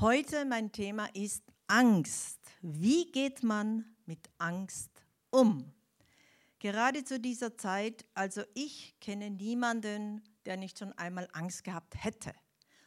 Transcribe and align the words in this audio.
Heute 0.00 0.44
mein 0.44 0.70
Thema 0.70 1.06
ist 1.12 1.42
Angst. 1.66 2.38
Wie 2.62 3.10
geht 3.10 3.42
man 3.42 3.84
mit 4.06 4.30
Angst 4.38 4.92
um? 5.30 5.74
Gerade 6.60 7.02
zu 7.02 7.18
dieser 7.18 7.56
Zeit, 7.56 8.06
also 8.14 8.42
ich 8.54 8.94
kenne 9.00 9.28
niemanden, 9.28 10.22
der 10.46 10.56
nicht 10.56 10.78
schon 10.78 10.92
einmal 10.92 11.26
Angst 11.32 11.64
gehabt 11.64 11.96
hätte. 11.96 12.32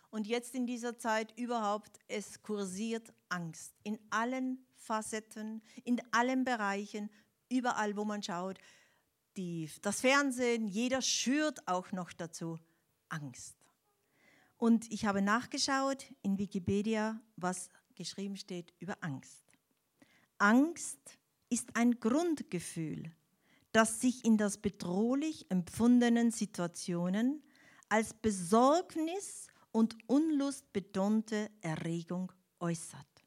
Und 0.09 0.25
jetzt 0.25 0.55
in 0.55 0.65
dieser 0.65 0.97
Zeit 0.97 1.37
überhaupt, 1.37 1.99
es 2.07 2.41
kursiert 2.43 3.11
Angst 3.27 3.73
in 3.83 3.99
allen 4.09 4.65
Facetten, 4.77 5.61
in 5.83 6.01
allen 6.13 6.45
Bereichen, 6.45 7.09
überall, 7.49 7.97
wo 7.97 8.05
man 8.05 8.23
schaut. 8.23 8.57
Die, 9.35 9.69
das 9.81 9.99
Fernsehen, 9.99 10.65
jeder 10.65 11.01
schürt 11.01 11.67
auch 11.67 11.91
noch 11.91 12.13
dazu 12.13 12.57
Angst. 13.09 13.60
Und 14.61 14.91
ich 14.91 15.07
habe 15.07 15.23
nachgeschaut 15.23 16.05
in 16.21 16.37
Wikipedia, 16.37 17.19
was 17.35 17.71
geschrieben 17.95 18.37
steht 18.37 18.75
über 18.77 18.95
Angst. 19.01 19.43
Angst 20.37 21.17
ist 21.49 21.75
ein 21.75 21.99
Grundgefühl, 21.99 23.11
das 23.71 24.01
sich 24.01 24.23
in 24.23 24.37
das 24.37 24.59
bedrohlich 24.59 25.49
empfundenen 25.49 26.29
Situationen 26.29 27.41
als 27.89 28.13
Besorgnis 28.13 29.47
und 29.71 29.97
Unlust 30.05 30.71
betonte 30.73 31.49
Erregung 31.61 32.31
äußert. 32.59 33.25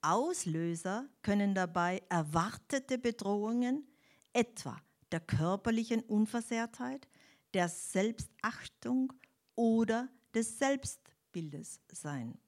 Auslöser 0.00 1.10
können 1.20 1.54
dabei 1.54 2.02
erwartete 2.08 2.96
Bedrohungen, 2.96 3.86
etwa 4.32 4.80
der 5.10 5.20
körperlichen 5.20 6.00
Unversehrtheit, 6.00 7.06
der 7.52 7.68
Selbstachtung 7.68 9.12
oder 9.56 10.08
des 10.34 10.58
Selbstbildes 10.58 11.80
sein. 11.90 12.38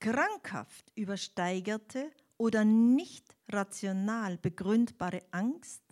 Krankhaft 0.00 0.92
übersteigerte 0.94 2.10
oder 2.36 2.64
nicht 2.64 3.36
rational 3.48 4.38
begründbare 4.38 5.22
Angst 5.32 5.82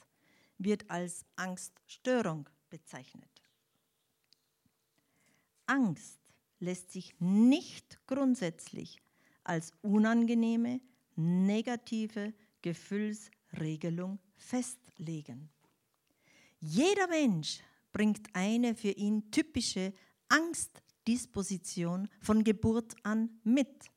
wird 0.59 0.89
als 0.91 1.25
Angststörung 1.34 2.48
bezeichnet. 2.70 3.29
Angst 5.67 6.20
lässt 6.61 6.92
sich 6.92 7.14
nicht 7.19 7.98
grundsätzlich 8.07 8.98
als 9.42 9.73
unangenehme, 9.83 10.81
negative 11.17 12.33
Gefühlsregelung 12.62 14.19
festlegen. 14.37 15.51
Jeder 16.61 17.09
Mensch 17.09 17.61
bringt 17.92 18.29
eine 18.34 18.75
für 18.75 18.91
ihn 18.91 19.31
typische 19.31 19.92
Angstdisposition 20.29 22.09
von 22.21 22.45
Geburt 22.45 22.95
an 23.03 23.41
mit, 23.45 23.91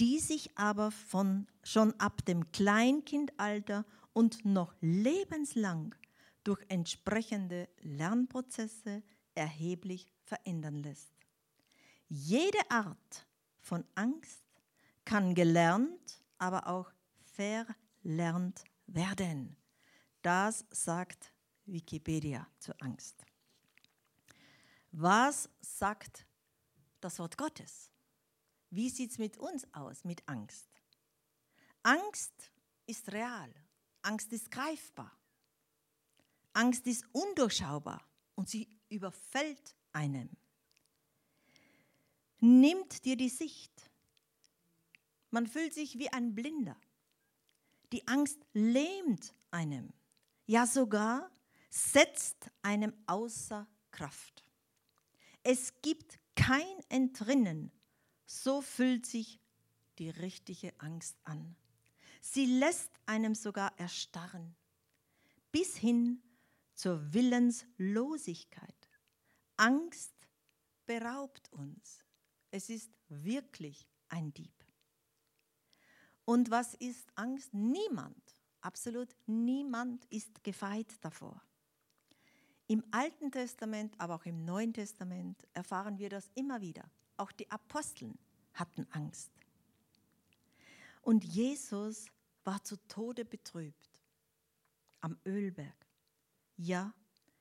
die 0.00 0.18
sich 0.18 0.56
aber 0.56 0.90
von, 0.90 1.46
schon 1.62 1.92
ab 2.00 2.24
dem 2.24 2.50
Kleinkindalter 2.52 3.84
und 4.12 4.44
noch 4.44 4.74
lebenslang 4.80 5.94
durch 6.44 6.64
entsprechende 6.68 7.68
Lernprozesse 7.80 9.02
erheblich 9.34 10.08
verändern 10.24 10.82
lässt. 10.82 11.12
Jede 12.08 12.58
Art 12.70 13.26
von 13.60 13.84
Angst 13.94 14.44
kann 15.04 15.34
gelernt, 15.34 16.22
aber 16.38 16.66
auch 16.68 16.90
verlernt 17.22 18.64
werden. 18.86 19.56
Das 20.22 20.64
sagt 20.70 21.32
Wikipedia 21.66 22.46
zur 22.58 22.74
Angst. 22.80 23.24
Was 24.96 25.48
sagt 25.60 26.24
das 27.00 27.18
Wort 27.18 27.36
Gottes? 27.36 27.90
Wie 28.70 28.88
sieht 28.88 29.10
es 29.10 29.18
mit 29.18 29.36
uns 29.38 29.66
aus, 29.74 30.04
mit 30.04 30.22
Angst? 30.28 30.68
Angst 31.82 32.52
ist 32.86 33.10
real. 33.10 33.52
Angst 34.02 34.32
ist 34.32 34.52
greifbar. 34.52 35.10
Angst 36.52 36.86
ist 36.86 37.04
undurchschaubar 37.10 38.06
und 38.36 38.48
sie 38.48 38.68
überfällt 38.88 39.74
einem. 39.92 40.30
Nimmt 42.38 43.04
dir 43.04 43.16
die 43.16 43.30
Sicht. 43.30 43.90
Man 45.30 45.48
fühlt 45.48 45.74
sich 45.74 45.98
wie 45.98 46.10
ein 46.10 46.36
Blinder. 46.36 46.76
Die 47.90 48.06
Angst 48.06 48.38
lähmt 48.52 49.34
einem. 49.50 49.92
Ja, 50.46 50.68
sogar 50.68 51.32
setzt 51.68 52.52
einem 52.62 52.94
außer 53.08 53.66
Kraft. 53.90 54.43
Es 55.46 55.74
gibt 55.82 56.18
kein 56.34 56.80
Entrinnen, 56.88 57.70
so 58.24 58.62
fühlt 58.62 59.04
sich 59.04 59.38
die 59.98 60.08
richtige 60.08 60.72
Angst 60.80 61.18
an. 61.24 61.54
Sie 62.22 62.46
lässt 62.46 62.90
einem 63.04 63.34
sogar 63.34 63.78
erstarren, 63.78 64.56
bis 65.52 65.76
hin 65.76 66.22
zur 66.72 67.12
Willenslosigkeit. 67.12 68.88
Angst 69.58 70.14
beraubt 70.86 71.52
uns. 71.52 71.98
Es 72.50 72.70
ist 72.70 72.90
wirklich 73.08 73.86
ein 74.08 74.32
Dieb. 74.32 74.64
Und 76.24 76.50
was 76.50 76.72
ist 76.72 77.06
Angst? 77.16 77.52
Niemand, 77.52 78.34
absolut 78.62 79.14
niemand 79.26 80.06
ist 80.06 80.42
gefeit 80.42 80.92
davor. 81.02 81.42
Im 82.66 82.82
Alten 82.90 83.30
Testament, 83.30 83.94
aber 83.98 84.14
auch 84.14 84.24
im 84.24 84.44
Neuen 84.44 84.72
Testament 84.72 85.46
erfahren 85.52 85.98
wir 85.98 86.08
das 86.08 86.30
immer 86.34 86.60
wieder. 86.60 86.90
Auch 87.16 87.30
die 87.32 87.50
Aposteln 87.50 88.18
hatten 88.54 88.86
Angst. 88.90 89.30
Und 91.02 91.24
Jesus 91.24 92.06
war 92.44 92.62
zu 92.64 92.76
Tode 92.88 93.24
betrübt 93.24 94.00
am 95.00 95.18
Ölberg. 95.26 95.86
Ja, 96.56 96.94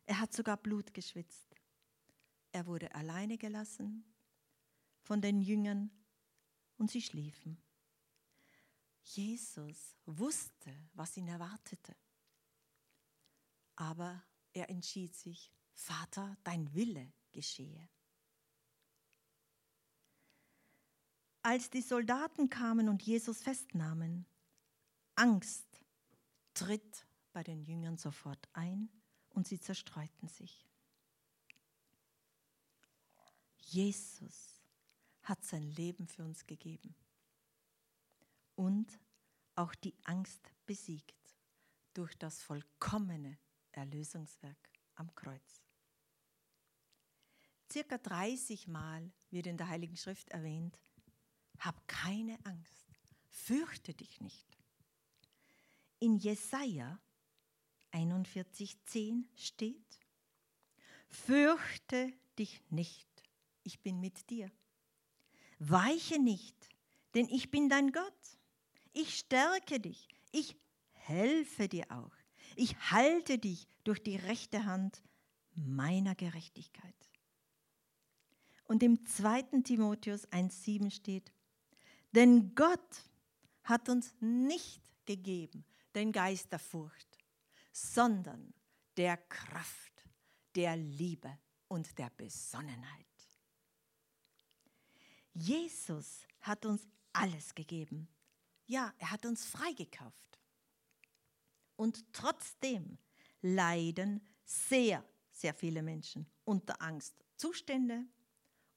er 0.05 0.19
hat 0.19 0.33
sogar 0.33 0.57
Blut 0.57 0.93
geschwitzt. 0.93 1.55
Er 2.51 2.65
wurde 2.65 2.93
alleine 2.93 3.37
gelassen 3.37 4.03
von 5.01 5.21
den 5.21 5.41
Jüngern 5.41 5.89
und 6.77 6.91
sie 6.91 7.01
schliefen. 7.01 7.57
Jesus 9.03 9.95
wusste, 10.05 10.73
was 10.93 11.15
ihn 11.17 11.27
erwartete. 11.27 11.95
Aber 13.75 14.21
er 14.53 14.69
entschied 14.69 15.15
sich, 15.15 15.51
Vater, 15.73 16.37
dein 16.43 16.73
Wille 16.73 17.11
geschehe. 17.31 17.89
Als 21.41 21.69
die 21.69 21.81
Soldaten 21.81 22.49
kamen 22.49 22.87
und 22.87 23.01
Jesus 23.03 23.41
festnahmen, 23.41 24.25
Angst 25.15 25.65
tritt 26.53 27.05
bei 27.33 27.43
den 27.43 27.61
Jüngern 27.61 27.97
sofort 27.97 28.47
ein 28.53 28.89
und 29.31 29.47
sie 29.47 29.59
zerstreuten 29.59 30.29
sich. 30.29 30.65
Jesus 33.57 34.61
hat 35.23 35.43
sein 35.43 35.63
Leben 35.63 36.07
für 36.07 36.23
uns 36.23 36.45
gegeben 36.45 36.95
und 38.55 38.99
auch 39.55 39.73
die 39.75 39.95
Angst 40.03 40.53
besiegt 40.65 41.35
durch 41.93 42.15
das 42.17 42.41
vollkommene 42.41 43.37
Erlösungswerk 43.75 44.69
am 44.95 45.13
Kreuz. 45.15 45.61
Circa 47.71 47.97
30 47.97 48.67
Mal 48.67 49.11
wird 49.31 49.47
in 49.47 49.57
der 49.57 49.67
Heiligen 49.67 49.97
Schrift 49.97 50.29
erwähnt, 50.29 50.77
hab 51.59 51.87
keine 51.87 52.37
Angst, 52.45 52.85
fürchte 53.29 53.93
dich 53.93 54.21
nicht. 54.21 54.57
In 55.99 56.17
Jesaja 56.17 56.99
41,10 57.91 59.25
steht, 59.35 59.99
fürchte 61.07 62.11
dich 62.37 62.61
nicht, 62.69 63.07
ich 63.63 63.79
bin 63.81 63.99
mit 63.99 64.29
dir. 64.29 64.51
Weiche 65.59 66.19
nicht, 66.19 66.69
denn 67.15 67.27
ich 67.29 67.49
bin 67.49 67.69
dein 67.69 67.91
Gott. 67.91 68.37
Ich 68.91 69.17
stärke 69.17 69.79
dich, 69.79 70.07
ich 70.31 70.55
helfe 70.91 71.67
dir 71.67 71.89
auch. 71.89 72.22
Ich 72.55 72.75
halte 72.91 73.37
dich 73.37 73.67
durch 73.83 74.01
die 74.01 74.15
rechte 74.15 74.65
Hand 74.65 75.01
meiner 75.55 76.15
Gerechtigkeit. 76.15 76.93
Und 78.65 78.81
im 78.83 79.05
2. 79.05 79.61
Timotheus 79.63 80.27
1.7 80.29 80.91
steht, 80.91 81.31
denn 82.13 82.55
Gott 82.55 83.09
hat 83.63 83.89
uns 83.89 84.13
nicht 84.19 84.81
gegeben 85.05 85.65
den 85.95 86.11
Geist 86.11 86.51
der 86.51 86.59
Furcht, 86.59 87.17
sondern 87.71 88.53
der 88.97 89.17
Kraft, 89.17 90.07
der 90.55 90.75
Liebe 90.75 91.37
und 91.67 91.97
der 91.97 92.09
Besonnenheit. 92.11 93.05
Jesus 95.33 96.27
hat 96.41 96.65
uns 96.65 96.87
alles 97.11 97.53
gegeben. 97.55 98.07
Ja, 98.65 98.93
er 98.99 99.11
hat 99.11 99.25
uns 99.25 99.45
freigekauft. 99.45 100.32
Und 101.75 102.11
trotzdem 102.13 102.97
leiden 103.41 104.21
sehr, 104.43 105.03
sehr 105.31 105.53
viele 105.53 105.81
Menschen 105.81 106.25
unter 106.43 106.81
Angstzustände 106.81 108.05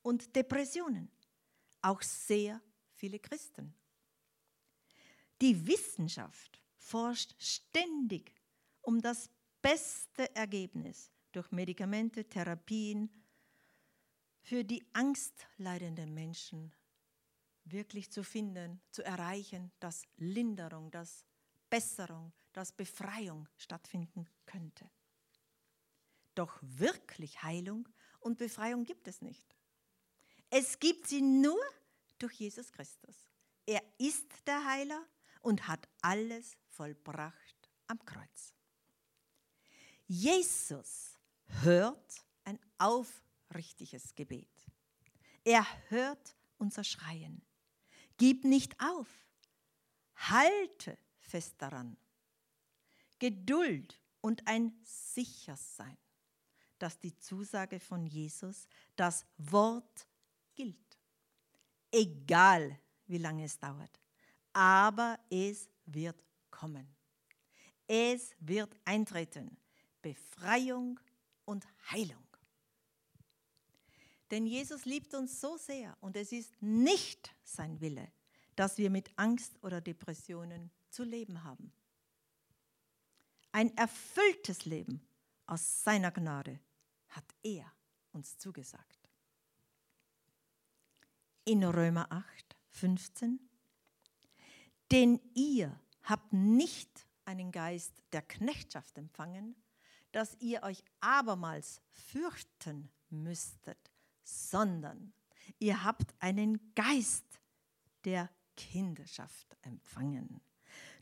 und 0.03 0.35
Depressionen. 0.35 1.11
auch 1.83 2.03
sehr 2.03 2.61
viele 2.95 3.21
Christen. 3.21 3.73
Die 5.41 5.67
Wissenschaft 5.67 6.61
forscht 6.77 7.35
ständig 7.39 8.35
um 8.81 9.01
das 9.01 9.31
beste 9.61 10.35
Ergebnis 10.35 11.13
durch 11.33 11.51
Medikamente, 11.51 12.25
Therapien 12.25 13.11
für 14.41 14.65
die 14.65 14.85
angstleidenden 14.93 16.15
Menschen 16.15 16.73
wirklich 17.65 18.11
zu 18.11 18.23
finden, 18.23 18.81
zu 18.91 19.05
erreichen, 19.05 19.73
dass 19.81 20.03
Linderung, 20.17 20.91
dass 20.91 21.25
Besserung, 21.69 22.33
dass 22.57 22.73
Befreiung 22.73 23.47
stattfinden 23.59 24.27
könnte. 24.47 24.91
Doch 26.35 26.59
wirklich 26.63 27.43
Heilung 27.43 27.87
und 28.19 28.39
Befreiung 28.39 28.85
gibt 28.85 29.07
es 29.09 29.21
nicht. 29.21 29.55
Es 30.49 30.79
gibt 30.79 31.07
sie 31.07 31.21
nur 31.21 31.61
durch 32.19 32.33
Jesus 32.33 32.73
Christus. 32.73 33.29
Er 33.67 33.83
ist 33.99 34.27
der 34.47 34.65
Heiler 34.65 35.05
und 35.43 35.69
hat 35.69 35.87
alles 36.01 36.57
vollbracht 36.69 37.71
am 37.89 38.03
Kreuz. 38.07 38.55
Jesus 40.07 41.19
hört 41.63 42.25
ein 42.45 42.59
aufrichtiges 42.79 44.15
Gebet. 44.15 44.49
Er 45.45 45.67
hört 45.91 46.35
unser 46.57 46.85
Schreien. 46.85 47.43
Gib 48.17 48.45
nicht 48.45 48.81
auf. 48.81 49.09
Halte 50.15 50.97
fest 51.19 51.57
daran. 51.59 51.99
Geduld 53.19 54.01
und 54.21 54.47
ein 54.47 54.73
Sichersein, 54.83 55.97
dass 56.79 56.99
die 56.99 57.17
Zusage 57.19 57.81
von 57.81 58.07
Jesus, 58.07 58.69
das 58.97 59.25
Wort 59.39 60.07
gilt. 60.55 60.99
Egal, 61.91 62.79
wie 63.07 63.19
lange 63.19 63.45
es 63.45 63.59
dauert. 63.59 64.01
Aber 64.53 65.19
es 65.31 65.69
wird 65.87 66.23
kommen. 66.51 66.87
Es 67.87 68.35
wird 68.41 68.75
eintreten. 68.85 69.57
Befreiung 70.03 71.01
und 71.45 71.67
Heilung. 71.91 72.27
Denn 74.31 74.47
Jesus 74.47 74.85
liebt 74.85 75.15
uns 75.15 75.41
so 75.41 75.57
sehr 75.57 75.97
und 76.01 76.17
es 76.17 76.33
ist 76.33 76.61
nicht 76.61 77.35
sein 77.45 77.81
Wille, 77.81 78.11
dass 78.57 78.77
wir 78.77 78.91
mit 78.91 79.11
Angst 79.17 79.53
oder 79.63 79.81
Depressionen 79.81 80.71
zu 80.91 81.05
leben 81.05 81.45
haben. 81.45 81.73
Ein 83.57 83.75
erfülltes 83.75 84.67
Leben 84.67 85.01
aus 85.47 85.83
seiner 85.83 86.11
Gnade 86.11 86.61
hat 87.09 87.25
er 87.43 87.65
uns 88.13 88.37
zugesagt. 88.37 89.09
In 91.47 91.65
Römer 91.65 92.13
8, 92.13 92.55
15. 92.73 93.41
Denn 94.91 95.19
ihr 95.33 95.81
habt 96.03 96.35
nicht 96.35 97.07
einen 97.25 97.51
Geist 97.51 97.95
der 98.13 98.21
Knechtschaft 98.21 98.99
empfangen, 98.99 99.57
dass 100.13 100.37
ihr 100.39 100.63
euch 100.63 100.85
abermals 101.01 101.81
fürchten 101.93 102.91
müsstet, 103.09 103.91
sondern 104.23 105.15
ihr 105.59 105.83
habt 105.83 106.15
einen 106.19 106.75
Geist 106.75 107.41
der 108.05 108.29
Kinderschaft 108.55 109.57
empfangen, 109.63 110.43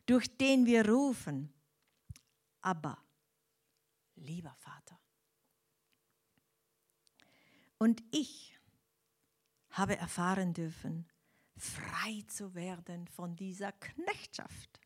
durch 0.06 0.36
den 0.36 0.66
wir 0.66 0.88
rufen, 0.88 1.52
aber 2.64 2.98
lieber 4.14 4.54
Vater. 4.58 4.98
Und 7.78 8.02
ich 8.10 8.56
habe 9.70 9.96
erfahren 9.96 10.54
dürfen, 10.54 11.06
frei 11.56 12.24
zu 12.28 12.54
werden 12.54 13.08
von 13.08 13.36
dieser 13.36 13.72
Knechtschaft. 13.72 14.80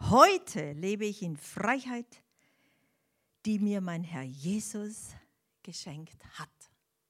Heute 0.00 0.72
lebe 0.72 1.06
ich 1.06 1.22
in 1.22 1.36
Freiheit 1.36 2.24
die 3.44 3.58
mir 3.58 3.80
mein 3.80 4.04
Herr 4.04 4.22
Jesus 4.22 5.14
geschenkt 5.62 6.24
hat. 6.38 6.48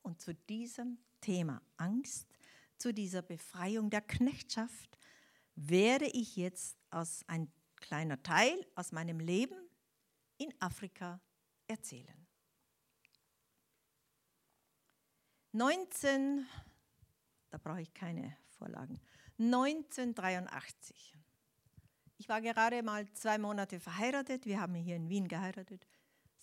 Und 0.02 0.20
zu 0.20 0.34
diesem 0.34 0.98
Thema 1.20 1.62
Angst, 1.76 2.28
zu 2.76 2.92
dieser 2.92 3.22
Befreiung 3.22 3.88
der 3.90 4.02
Knechtschaft, 4.02 4.98
werde 5.54 6.06
ich 6.06 6.36
jetzt 6.36 6.76
aus 6.90 7.22
ein 7.28 7.50
kleiner 7.76 8.22
Teil 8.22 8.66
aus 8.74 8.92
meinem 8.92 9.20
Leben 9.20 9.56
in 10.38 10.52
Afrika 10.60 11.20
erzählen. 11.66 12.26
19, 15.52 16.46
da 17.50 17.58
brauche 17.58 17.80
ich 17.80 17.94
keine 17.94 18.36
Vorlagen, 18.58 19.00
1983. 19.38 21.16
Ich 22.16 22.28
war 22.28 22.40
gerade 22.40 22.82
mal 22.82 23.10
zwei 23.12 23.38
Monate 23.38 23.78
verheiratet, 23.78 24.46
wir 24.46 24.60
haben 24.60 24.74
hier 24.74 24.96
in 24.96 25.08
Wien 25.08 25.28
geheiratet 25.28 25.86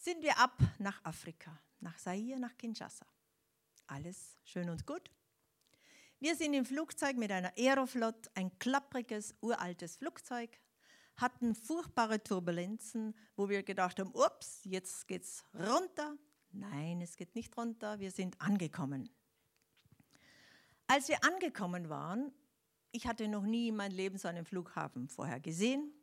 sind 0.01 0.23
wir 0.23 0.37
ab 0.39 0.57
nach 0.79 1.03
Afrika, 1.05 1.59
nach 1.79 1.97
Zaire, 1.97 2.39
nach 2.39 2.57
Kinshasa. 2.57 3.05
Alles 3.85 4.35
schön 4.43 4.69
und 4.69 4.85
gut. 4.87 5.11
Wir 6.19 6.35
sind 6.35 6.53
im 6.53 6.65
Flugzeug 6.65 7.17
mit 7.17 7.31
einer 7.31 7.53
Aeroflot, 7.55 8.29
ein 8.33 8.57
klappriges, 8.57 9.35
uraltes 9.41 9.97
Flugzeug, 9.97 10.49
hatten 11.15 11.55
furchtbare 11.55 12.23
Turbulenzen, 12.23 13.15
wo 13.35 13.49
wir 13.49 13.63
gedacht 13.63 13.99
haben, 13.99 14.11
ups, 14.13 14.61
jetzt 14.63 15.07
geht's 15.07 15.43
runter. 15.53 16.17
Nein, 16.51 17.01
es 17.01 17.15
geht 17.15 17.35
nicht 17.35 17.55
runter, 17.57 17.99
wir 17.99 18.11
sind 18.11 18.39
angekommen. 18.41 19.09
Als 20.87 21.07
wir 21.07 21.23
angekommen 21.23 21.89
waren, 21.89 22.33
ich 22.91 23.07
hatte 23.07 23.27
noch 23.27 23.43
nie 23.43 23.69
in 23.69 23.77
meinem 23.77 23.95
Leben 23.95 24.17
so 24.17 24.27
einen 24.27 24.45
Flughafen 24.45 25.07
vorher 25.07 25.39
gesehen. 25.39 25.93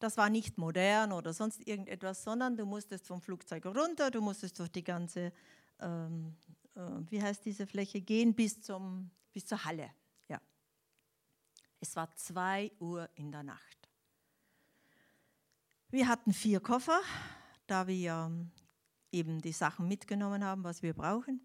Das 0.00 0.16
war 0.16 0.30
nicht 0.30 0.58
modern 0.58 1.12
oder 1.12 1.32
sonst 1.32 1.64
irgendetwas, 1.66 2.24
sondern 2.24 2.56
du 2.56 2.64
musstest 2.64 3.06
vom 3.06 3.20
Flugzeug 3.20 3.66
runter, 3.66 4.10
du 4.10 4.20
musstest 4.20 4.58
durch 4.58 4.70
die 4.70 4.82
ganze, 4.82 5.32
ähm, 5.78 6.34
äh, 6.74 6.80
wie 7.10 7.22
heißt 7.22 7.44
diese 7.44 7.66
Fläche, 7.66 8.00
gehen 8.00 8.34
bis, 8.34 8.60
zum, 8.62 9.10
bis 9.32 9.46
zur 9.46 9.64
Halle. 9.64 9.90
Ja. 10.28 10.40
Es 11.80 11.94
war 11.96 12.10
zwei 12.16 12.72
Uhr 12.80 13.08
in 13.14 13.30
der 13.30 13.42
Nacht. 13.42 13.79
Wir 15.92 16.06
hatten 16.06 16.32
vier 16.32 16.60
Koffer, 16.60 17.00
da 17.66 17.88
wir 17.88 18.30
eben 19.10 19.40
die 19.40 19.50
Sachen 19.50 19.88
mitgenommen 19.88 20.44
haben, 20.44 20.62
was 20.62 20.84
wir 20.84 20.94
brauchen. 20.94 21.40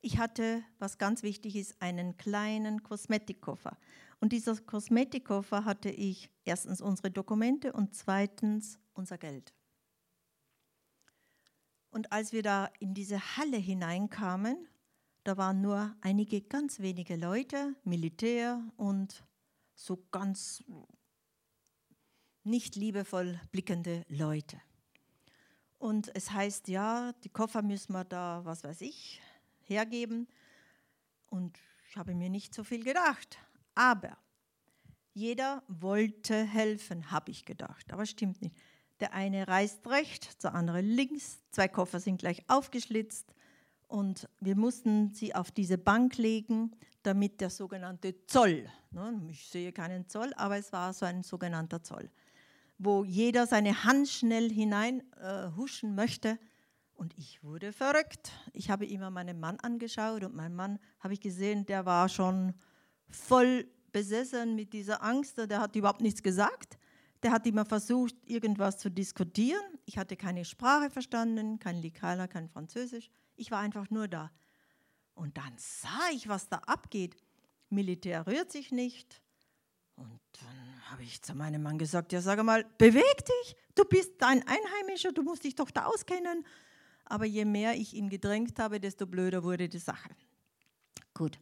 Ich 0.00 0.18
hatte, 0.18 0.64
was 0.80 0.98
ganz 0.98 1.22
wichtig 1.22 1.54
ist, 1.54 1.80
einen 1.80 2.16
kleinen 2.16 2.82
Kosmetikkoffer. 2.82 3.78
Und 4.18 4.32
dieser 4.32 4.56
Kosmetikkoffer 4.56 5.64
hatte 5.64 5.90
ich 5.90 6.28
erstens 6.44 6.80
unsere 6.80 7.12
Dokumente 7.12 7.72
und 7.72 7.94
zweitens 7.94 8.80
unser 8.94 9.16
Geld. 9.16 9.54
Und 11.90 12.10
als 12.10 12.32
wir 12.32 12.42
da 12.42 12.68
in 12.80 12.94
diese 12.94 13.36
Halle 13.36 13.58
hineinkamen, 13.58 14.66
da 15.22 15.36
waren 15.36 15.60
nur 15.60 15.94
einige 16.00 16.40
ganz 16.40 16.80
wenige 16.80 17.14
Leute, 17.14 17.76
Militär 17.84 18.60
und 18.76 19.24
so 19.76 20.04
ganz 20.10 20.64
nicht 22.44 22.76
liebevoll 22.76 23.40
blickende 23.50 24.04
Leute. 24.08 24.60
Und 25.78 26.14
es 26.14 26.30
heißt, 26.30 26.68
ja, 26.68 27.12
die 27.24 27.28
Koffer 27.28 27.62
müssen 27.62 27.92
wir 27.92 28.04
da, 28.04 28.44
was 28.44 28.62
weiß 28.62 28.80
ich, 28.82 29.20
hergeben. 29.64 30.28
Und 31.28 31.58
ich 31.88 31.96
habe 31.96 32.14
mir 32.14 32.30
nicht 32.30 32.54
so 32.54 32.62
viel 32.62 32.84
gedacht. 32.84 33.38
Aber 33.74 34.16
jeder 35.12 35.62
wollte 35.68 36.44
helfen, 36.44 37.10
habe 37.10 37.30
ich 37.30 37.44
gedacht. 37.44 37.92
Aber 37.92 38.06
stimmt 38.06 38.40
nicht. 38.42 38.56
Der 39.00 39.12
eine 39.12 39.48
reist 39.48 39.86
rechts, 39.88 40.38
der 40.38 40.54
andere 40.54 40.80
links. 40.80 41.40
Zwei 41.50 41.68
Koffer 41.68 41.98
sind 41.98 42.18
gleich 42.18 42.48
aufgeschlitzt. 42.48 43.34
Und 43.88 44.28
wir 44.40 44.56
mussten 44.56 45.12
sie 45.12 45.34
auf 45.34 45.50
diese 45.50 45.76
Bank 45.76 46.16
legen, 46.16 46.70
damit 47.02 47.40
der 47.40 47.50
sogenannte 47.50 48.24
Zoll, 48.26 48.70
ne, 48.90 49.20
ich 49.28 49.46
sehe 49.48 49.72
keinen 49.72 50.08
Zoll, 50.08 50.32
aber 50.36 50.56
es 50.56 50.72
war 50.72 50.92
so 50.92 51.04
ein 51.04 51.22
sogenannter 51.22 51.82
Zoll, 51.82 52.10
wo 52.84 53.04
jeder 53.04 53.46
seine 53.46 53.84
Hand 53.84 54.08
schnell 54.08 54.50
hinein 54.50 55.02
äh, 55.20 55.86
möchte. 55.86 56.38
Und 56.94 57.14
ich 57.16 57.42
wurde 57.42 57.72
verrückt. 57.72 58.32
Ich 58.52 58.70
habe 58.70 58.86
immer 58.86 59.10
meinen 59.10 59.40
Mann 59.40 59.58
angeschaut 59.60 60.24
und 60.24 60.34
mein 60.34 60.54
Mann 60.54 60.78
habe 61.00 61.14
ich 61.14 61.20
gesehen, 61.20 61.64
der 61.66 61.86
war 61.86 62.08
schon 62.08 62.54
voll 63.08 63.66
besessen 63.92 64.54
mit 64.54 64.72
dieser 64.72 65.02
Angst. 65.02 65.38
Der 65.38 65.60
hat 65.60 65.76
überhaupt 65.76 66.00
nichts 66.00 66.22
gesagt. 66.22 66.78
Der 67.22 67.30
hat 67.30 67.46
immer 67.46 67.64
versucht, 67.64 68.16
irgendwas 68.24 68.78
zu 68.78 68.90
diskutieren. 68.90 69.62
Ich 69.84 69.96
hatte 69.96 70.16
keine 70.16 70.44
Sprache 70.44 70.90
verstanden, 70.90 71.58
kein 71.58 71.80
Likala, 71.80 72.26
kein 72.26 72.48
Französisch. 72.48 73.10
Ich 73.36 73.50
war 73.50 73.60
einfach 73.60 73.90
nur 73.90 74.08
da. 74.08 74.30
Und 75.14 75.36
dann 75.36 75.52
sah 75.56 76.10
ich, 76.12 76.28
was 76.28 76.48
da 76.48 76.56
abgeht. 76.58 77.16
Militär 77.68 78.26
rührt 78.26 78.50
sich 78.50 78.72
nicht. 78.72 79.22
Und 79.94 80.20
dann 80.40 80.71
habe 80.92 81.02
ich 81.04 81.22
zu 81.22 81.34
meinem 81.34 81.62
Mann 81.62 81.78
gesagt, 81.78 82.12
ja 82.12 82.20
sag 82.20 82.42
mal, 82.44 82.64
beweg 82.76 83.24
dich, 83.24 83.56
du 83.74 83.84
bist 83.84 84.22
ein 84.22 84.44
Einheimischer, 84.46 85.12
du 85.12 85.22
musst 85.22 85.42
dich 85.44 85.54
doch 85.54 85.70
da 85.70 85.86
auskennen. 85.86 86.44
Aber 87.06 87.24
je 87.24 87.46
mehr 87.46 87.74
ich 87.74 87.94
ihn 87.94 88.10
gedrängt 88.10 88.58
habe, 88.58 88.78
desto 88.78 89.06
blöder 89.06 89.42
wurde 89.42 89.68
die 89.68 89.78
Sache. 89.78 90.10
Gut, 91.14 91.38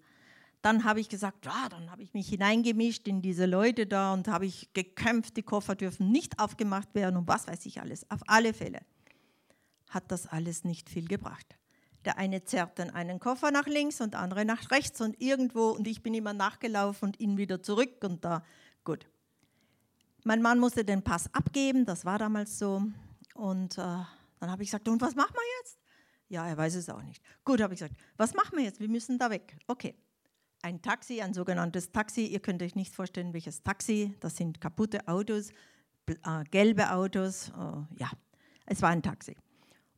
Dann 0.62 0.84
habe 0.84 1.00
ich 1.00 1.08
gesagt, 1.08 1.46
ja, 1.46 1.68
dann 1.70 1.90
habe 1.90 2.02
ich 2.02 2.12
mich 2.12 2.28
hineingemischt 2.28 3.08
in 3.08 3.22
diese 3.22 3.46
Leute 3.46 3.86
da 3.86 4.12
und 4.12 4.28
habe 4.28 4.46
ich 4.46 4.72
gekämpft, 4.74 5.36
die 5.36 5.42
Koffer 5.42 5.74
dürfen 5.74 6.10
nicht 6.12 6.38
aufgemacht 6.38 6.94
werden 6.94 7.16
und 7.16 7.28
was 7.28 7.46
weiß 7.46 7.64
ich 7.66 7.80
alles. 7.80 8.08
Auf 8.10 8.20
alle 8.26 8.52
Fälle 8.52 8.80
hat 9.88 10.12
das 10.12 10.26
alles 10.26 10.64
nicht 10.64 10.90
viel 10.90 11.08
gebracht. 11.08 11.56
Der 12.04 12.18
eine 12.18 12.44
zerrt 12.44 12.78
dann 12.78 12.90
einen 12.90 13.20
Koffer 13.20 13.50
nach 13.50 13.66
links 13.66 14.00
und 14.00 14.12
der 14.14 14.20
andere 14.20 14.44
nach 14.44 14.70
rechts 14.70 15.00
und 15.00 15.20
irgendwo 15.20 15.70
und 15.70 15.86
ich 15.86 16.02
bin 16.02 16.14
immer 16.14 16.34
nachgelaufen 16.34 17.08
und 17.08 17.20
ihn 17.20 17.36
wieder 17.36 17.62
zurück 17.62 18.04
und 18.04 18.24
da, 18.24 18.44
gut. 18.84 19.09
Mein 20.24 20.42
Mann 20.42 20.58
musste 20.58 20.84
den 20.84 21.02
Pass 21.02 21.32
abgeben, 21.34 21.84
das 21.84 22.04
war 22.04 22.18
damals 22.18 22.58
so. 22.58 22.82
Und 23.34 23.78
äh, 23.78 23.82
dann 24.38 24.50
habe 24.50 24.62
ich 24.62 24.70
gesagt, 24.70 24.88
und 24.88 25.00
was 25.00 25.14
machen 25.14 25.34
wir 25.34 25.58
jetzt? 25.60 25.78
Ja, 26.28 26.46
er 26.46 26.56
weiß 26.56 26.74
es 26.74 26.88
auch 26.88 27.02
nicht. 27.02 27.22
Gut, 27.44 27.60
habe 27.60 27.74
ich 27.74 27.80
gesagt, 27.80 27.98
was 28.16 28.34
machen 28.34 28.56
wir 28.56 28.64
jetzt? 28.64 28.80
Wir 28.80 28.88
müssen 28.88 29.18
da 29.18 29.30
weg. 29.30 29.56
Okay. 29.66 29.94
Ein 30.62 30.82
Taxi, 30.82 31.22
ein 31.22 31.32
sogenanntes 31.32 31.90
Taxi. 31.90 32.26
Ihr 32.26 32.40
könnt 32.40 32.62
euch 32.62 32.74
nicht 32.74 32.94
vorstellen, 32.94 33.32
welches 33.32 33.62
Taxi. 33.62 34.14
Das 34.20 34.36
sind 34.36 34.60
kaputte 34.60 35.08
Autos, 35.08 35.50
äh, 36.06 36.44
gelbe 36.50 36.92
Autos. 36.92 37.48
Äh, 37.48 37.98
ja, 37.98 38.10
es 38.66 38.82
war 38.82 38.90
ein 38.90 39.02
Taxi 39.02 39.36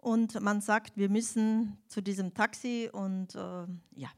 und 0.03 0.41
man 0.41 0.61
sagt, 0.61 0.97
wir 0.97 1.09
müssen 1.09 1.79
zu 1.87 2.03
diesem 2.03 2.35
Taxi 2.35 2.91
und 2.93 3.35
äh, 3.37 3.67
ja. 3.95 4.11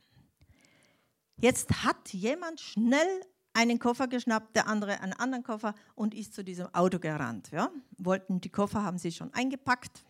Jetzt 1.37 1.85
hat 1.85 2.13
jemand 2.13 2.61
schnell 2.61 3.21
einen 3.55 3.79
Koffer 3.79 4.09
geschnappt, 4.09 4.55
der 4.57 4.67
andere 4.67 5.01
einen 5.01 5.15
anderen 5.15 5.45
Koffer 5.45 5.75
und 5.95 6.15
ist 6.15 6.35
zu 6.35 6.45
diesem 6.45 6.73
Auto 6.75 6.99
gerannt. 6.99 7.51
Ja? 7.51 7.71
Wollten 7.97 8.41
die 8.41 8.51
Koffer, 8.51 8.83
haben 8.83 8.99
sie 8.99 9.13
schon 9.13 9.33
eingepackt. 9.33 10.05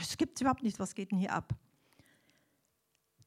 Es 0.00 0.16
gibt 0.16 0.40
überhaupt 0.40 0.62
nichts, 0.62 0.78
was 0.78 0.94
geht 0.94 1.10
denn 1.10 1.18
hier 1.18 1.32
ab? 1.32 1.54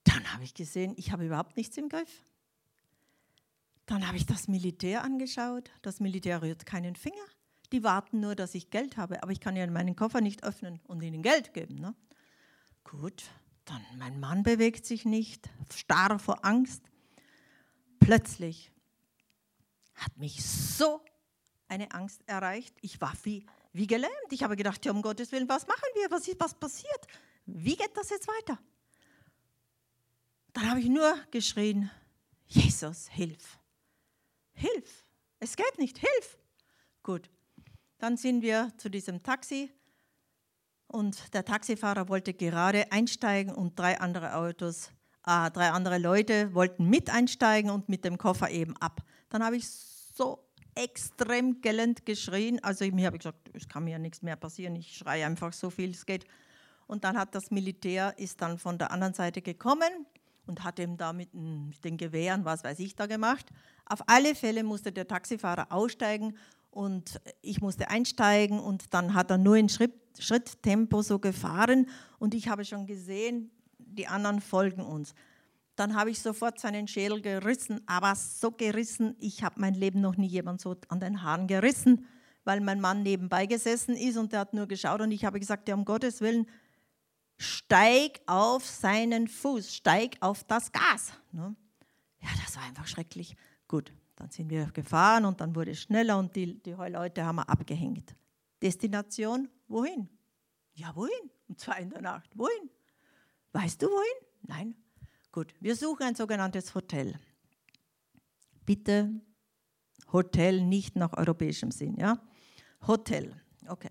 Dann 0.05 0.33
habe 0.33 0.43
ich 0.43 0.53
gesehen, 0.53 0.93
ich 0.97 1.11
habe 1.11 1.25
überhaupt 1.25 1.57
nichts 1.57 1.77
im 1.77 1.89
Griff. 1.89 2.25
Dann 3.85 4.07
habe 4.07 4.17
ich 4.17 4.25
das 4.25 4.47
Militär 4.47 5.03
angeschaut. 5.03 5.71
Das 5.81 5.99
Militär 5.99 6.41
rührt 6.41 6.65
keinen 6.65 6.95
Finger. 6.95 7.23
Die 7.71 7.83
warten 7.83 8.19
nur, 8.19 8.35
dass 8.35 8.55
ich 8.55 8.69
Geld 8.69 8.97
habe, 8.97 9.23
aber 9.23 9.31
ich 9.31 9.39
kann 9.39 9.55
ja 9.55 9.65
meinen 9.67 9.95
Koffer 9.95 10.21
nicht 10.21 10.43
öffnen 10.43 10.79
und 10.85 11.01
ihnen 11.01 11.23
Geld 11.23 11.53
geben. 11.53 11.75
Ne? 11.75 11.95
Gut, 12.83 13.23
dann 13.65 13.81
mein 13.97 14.19
Mann 14.19 14.43
bewegt 14.43 14.85
sich 14.85 15.05
nicht, 15.05 15.49
starr 15.73 16.19
vor 16.19 16.45
Angst. 16.45 16.83
Plötzlich 17.99 18.72
hat 20.03 20.17
mich 20.17 20.43
so 20.43 21.03
eine 21.67 21.91
Angst 21.91 22.21
erreicht. 22.27 22.75
Ich 22.81 22.99
war 23.01 23.13
wie, 23.23 23.45
wie 23.71 23.87
gelähmt. 23.87 24.31
Ich 24.31 24.43
habe 24.43 24.55
gedacht, 24.55 24.85
ja, 24.85 24.91
um 24.91 25.01
Gottes 25.01 25.31
Willen, 25.31 25.49
was 25.49 25.67
machen 25.67 25.87
wir? 25.95 26.11
Was 26.11 26.27
ist 26.27 26.39
was 26.39 26.53
passiert? 26.53 27.07
Wie 27.45 27.75
geht 27.75 27.95
das 27.95 28.09
jetzt 28.09 28.27
weiter? 28.27 28.59
Dann 30.53 30.69
habe 30.69 30.79
ich 30.79 30.87
nur 30.87 31.17
geschrien, 31.31 31.89
Jesus, 32.47 33.07
hilf. 33.07 33.59
Hilf. 34.53 35.05
Es 35.39 35.55
geht 35.55 35.77
nicht, 35.79 35.97
hilf. 35.97 36.37
Gut, 37.01 37.29
dann 37.97 38.17
sind 38.17 38.41
wir 38.43 38.71
zu 38.77 38.89
diesem 38.89 39.23
Taxi 39.23 39.71
und 40.87 41.33
der 41.33 41.43
Taxifahrer 41.43 42.07
wollte 42.07 42.33
gerade 42.33 42.91
einsteigen 42.91 43.53
und 43.53 43.77
drei 43.77 43.99
andere 43.99 44.35
Autos, 44.35 44.91
äh, 45.25 45.49
drei 45.49 45.71
andere 45.71 45.97
Leute 45.97 46.53
wollten 46.53 46.87
mit 46.89 47.09
einsteigen 47.09 47.71
und 47.71 47.89
mit 47.89 48.05
dem 48.05 48.17
Koffer 48.17 48.51
eben 48.51 48.77
ab. 48.77 49.01
Dann 49.29 49.43
habe 49.43 49.57
ich 49.57 49.67
so 50.13 50.39
extrem 50.75 51.61
gellend 51.61 52.05
geschrien. 52.05 52.63
Also 52.63 52.85
mir 52.85 53.07
habe 53.07 53.17
ich 53.17 53.23
gesagt, 53.23 53.49
es 53.53 53.67
kann 53.67 53.83
mir 53.83 53.91
ja 53.91 53.99
nichts 53.99 54.21
mehr 54.21 54.35
passieren. 54.35 54.75
Ich 54.75 54.97
schreie 54.97 55.25
einfach 55.25 55.53
so 55.53 55.69
viel 55.69 55.91
es 55.91 56.05
geht. 56.05 56.25
Und 56.87 57.03
dann 57.03 57.17
hat 57.17 57.35
das 57.35 57.51
Militär 57.51 58.13
ist 58.17 58.41
dann 58.41 58.57
von 58.57 58.77
der 58.77 58.91
anderen 58.91 59.13
Seite 59.13 59.41
gekommen 59.41 60.05
und 60.45 60.63
hat 60.63 60.79
ihm 60.79 60.97
da 60.97 61.13
mit 61.13 61.29
den 61.33 61.97
Gewehren, 61.97 62.45
was 62.45 62.63
weiß 62.63 62.79
ich, 62.79 62.95
da 62.95 63.05
gemacht. 63.05 63.49
Auf 63.85 64.03
alle 64.07 64.35
Fälle 64.35 64.63
musste 64.63 64.91
der 64.91 65.07
Taxifahrer 65.07 65.71
aussteigen 65.71 66.37
und 66.71 67.21
ich 67.41 67.61
musste 67.61 67.89
einsteigen 67.89 68.59
und 68.59 68.93
dann 68.93 69.13
hat 69.13 69.31
er 69.31 69.37
nur 69.37 69.55
in 69.55 69.69
Schritt, 69.69 69.93
Schritttempo 70.19 71.01
so 71.01 71.19
gefahren 71.19 71.87
und 72.19 72.33
ich 72.33 72.47
habe 72.49 72.65
schon 72.65 72.85
gesehen, 72.85 73.51
die 73.77 74.07
anderen 74.07 74.41
folgen 74.41 74.81
uns. 74.81 75.13
Dann 75.75 75.95
habe 75.95 76.11
ich 76.11 76.21
sofort 76.21 76.59
seinen 76.59 76.87
Schädel 76.87 77.21
gerissen, 77.21 77.81
aber 77.87 78.15
so 78.15 78.51
gerissen, 78.51 79.15
ich 79.19 79.43
habe 79.43 79.59
mein 79.59 79.73
Leben 79.73 80.01
noch 80.01 80.17
nie 80.17 80.27
jemand 80.27 80.61
so 80.61 80.75
an 80.89 80.99
den 80.99 81.23
Haaren 81.23 81.47
gerissen, 81.47 82.05
weil 82.43 82.61
mein 82.61 82.79
Mann 82.79 83.01
nebenbei 83.01 83.45
gesessen 83.45 83.95
ist 83.95 84.17
und 84.17 84.33
der 84.33 84.41
hat 84.41 84.53
nur 84.53 84.67
geschaut 84.67 85.01
und 85.01 85.11
ich 85.11 85.25
habe 85.25 85.39
gesagt, 85.39 85.67
ja, 85.67 85.75
um 85.75 85.85
Gottes 85.85 86.21
Willen, 86.21 86.45
steig 87.37 88.21
auf 88.27 88.65
seinen 88.65 89.27
Fuß, 89.27 89.73
steig 89.73 90.17
auf 90.19 90.43
das 90.43 90.71
Gas. 90.71 91.13
Ne? 91.31 91.55
Ja, 92.21 92.29
das 92.43 92.55
war 92.55 92.63
einfach 92.63 92.87
schrecklich. 92.87 93.35
Gut, 93.67 93.91
dann 94.15 94.29
sind 94.29 94.49
wir 94.49 94.67
gefahren 94.67 95.25
und 95.25 95.41
dann 95.41 95.55
wurde 95.55 95.71
es 95.71 95.81
schneller 95.81 96.19
und 96.19 96.35
die, 96.35 96.61
die 96.61 96.71
Leute 96.71 97.25
haben 97.25 97.37
wir 97.37 97.49
abgehängt. 97.49 98.15
Destination, 98.61 99.49
wohin? 99.67 100.07
Ja, 100.75 100.95
wohin? 100.95 101.31
Um 101.47 101.57
zwei 101.57 101.79
in 101.79 101.89
der 101.89 102.01
Nacht. 102.01 102.29
Wohin? 102.37 102.69
Weißt 103.51 103.81
du 103.81 103.87
wohin? 103.87 104.27
Nein. 104.43 104.75
Gut, 105.33 105.53
wir 105.59 105.75
suchen 105.75 106.03
ein 106.03 106.15
sogenanntes 106.15 106.75
Hotel. 106.75 107.19
Bitte 108.67 109.19
Hotel 110.11 110.61
nicht 110.61 110.95
nach 110.95 111.11
europäischem 111.17 111.71
Sinn, 111.71 111.97
ja? 111.97 112.19
Hotel, 112.85 113.35
okay. 113.67 113.89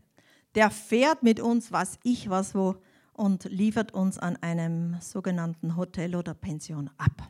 Der 0.54 0.70
fährt 0.70 1.24
mit 1.24 1.40
uns, 1.40 1.72
was 1.72 1.98
ich, 2.04 2.30
was 2.30 2.54
wo, 2.54 2.76
und 3.12 3.44
liefert 3.44 3.92
uns 3.92 4.18
an 4.18 4.36
einem 4.36 5.00
sogenannten 5.00 5.76
Hotel 5.76 6.14
oder 6.14 6.32
Pension 6.32 6.90
ab 6.96 7.28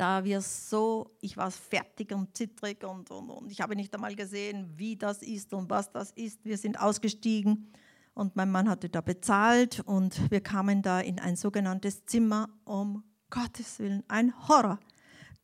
da 0.00 0.24
wir 0.24 0.40
so, 0.40 1.10
ich 1.20 1.36
war 1.36 1.50
fertig 1.50 2.10
und 2.14 2.34
zittrig 2.34 2.82
und, 2.84 3.10
und, 3.10 3.28
und 3.28 3.52
ich 3.52 3.60
habe 3.60 3.76
nicht 3.76 3.94
einmal 3.94 4.16
gesehen, 4.16 4.66
wie 4.76 4.96
das 4.96 5.20
ist 5.20 5.52
und 5.52 5.68
was 5.68 5.92
das 5.92 6.10
ist. 6.12 6.42
Wir 6.42 6.56
sind 6.56 6.80
ausgestiegen 6.80 7.70
und 8.14 8.36
mein 8.36 8.50
Mann 8.50 8.68
hatte 8.68 8.88
da 8.88 9.00
bezahlt 9.00 9.80
und 9.80 10.30
wir 10.30 10.40
kamen 10.40 10.82
da 10.82 11.00
in 11.00 11.18
ein 11.18 11.36
sogenanntes 11.36 12.04
Zimmer, 12.06 12.48
um 12.64 13.04
Gottes 13.30 13.78
Willen, 13.78 14.04
ein 14.08 14.48
Horror. 14.48 14.78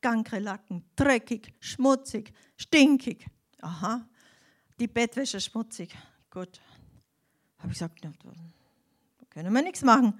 Gangrelacken, 0.01 0.83
dreckig, 0.95 1.55
schmutzig, 1.59 2.31
stinkig. 2.55 3.27
Aha, 3.61 4.07
die 4.79 4.87
Bettwäsche 4.87 5.41
schmutzig. 5.41 5.97
Gut, 6.29 6.61
habe 7.57 7.71
ich 7.71 7.79
gesagt, 7.79 8.03
da 8.03 8.11
können 9.29 9.53
wir 9.53 9.61
nichts 9.63 9.81
machen 9.81 10.19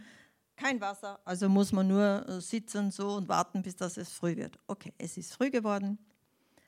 kein 0.58 0.82
Wasser, 0.82 1.20
also 1.24 1.48
muss 1.48 1.72
man 1.72 1.88
nur 1.88 2.27
äh, 2.27 2.42
sitzen 2.42 2.92
so 2.92 3.16
und 3.16 3.30
warten, 3.30 3.62
bis 3.62 3.75
das 3.75 3.96
es 3.96 4.12
früh 4.12 4.36
wird. 4.36 4.60
Okay, 4.68 4.94
es 4.98 5.16
ist 5.16 5.34
früh 5.34 5.50
geworden. 5.50 6.00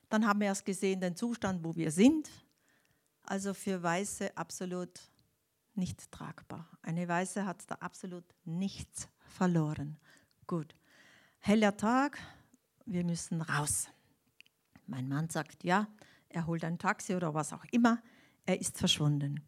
Dann 0.10 0.26
haben 0.26 0.40
wir 0.40 0.48
erst 0.48 0.66
gesehen 0.66 1.02
den 1.02 1.16
Zustand, 1.16 1.64
wo 1.64 1.76
wir 1.76 1.92
sind. 1.92 2.30
Also 3.24 3.54
für 3.54 3.82
Weiße 3.82 4.36
absolut 4.38 5.09
nicht 5.80 6.12
tragbar. 6.12 6.68
Eine 6.82 7.08
Weiße 7.08 7.46
hat 7.46 7.64
da 7.68 7.76
absolut 7.76 8.26
nichts 8.46 9.08
verloren. 9.28 9.98
Gut, 10.46 10.76
heller 11.40 11.76
Tag, 11.78 12.20
wir 12.86 13.04
müssen 13.04 13.42
raus. 13.42 13.88
Mein 14.86 15.08
Mann 15.08 15.30
sagt 15.30 15.64
ja, 15.64 15.88
er 16.30 16.46
holt 16.46 16.64
ein 16.64 16.78
Taxi 16.78 17.16
oder 17.16 17.34
was 17.34 17.54
auch 17.54 17.66
immer. 17.72 18.02
Er 18.46 18.60
ist 18.60 18.78
verschwunden. 18.78 19.44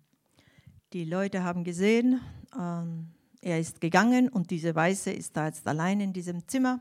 Die 0.94 1.06
Leute 1.06 1.44
haben 1.44 1.64
gesehen, 1.64 2.22
ähm, 2.58 3.12
er 3.42 3.60
ist 3.60 3.82
gegangen 3.82 4.30
und 4.30 4.52
diese 4.52 4.76
Weiße 4.76 5.12
ist 5.12 5.36
da 5.36 5.48
jetzt 5.48 5.68
allein 5.68 6.00
in 6.00 6.14
diesem 6.14 6.48
Zimmer. 6.48 6.80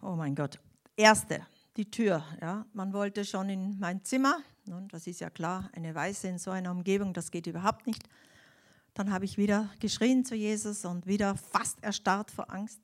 Oh 0.00 0.16
mein 0.16 0.34
Gott. 0.34 0.58
Erste, 0.96 1.46
die 1.76 1.90
Tür. 1.90 2.24
Ja. 2.40 2.64
Man 2.72 2.92
wollte 2.92 3.24
schon 3.24 3.50
in 3.50 3.78
mein 3.78 4.02
Zimmer. 4.02 4.38
Nun, 4.66 4.88
das 4.88 5.06
ist 5.06 5.20
ja 5.20 5.30
klar, 5.30 5.70
eine 5.72 5.94
Weiße 5.94 6.28
in 6.28 6.38
so 6.38 6.50
einer 6.50 6.70
Umgebung, 6.70 7.12
das 7.12 7.30
geht 7.30 7.46
überhaupt 7.46 7.86
nicht. 7.86 8.02
Dann 8.94 9.12
habe 9.12 9.24
ich 9.24 9.38
wieder 9.38 9.70
geschrien 9.80 10.24
zu 10.24 10.34
Jesus 10.34 10.84
und 10.84 11.06
wieder 11.06 11.36
fast 11.36 11.82
erstarrt 11.82 12.30
vor 12.30 12.50
Angst. 12.52 12.80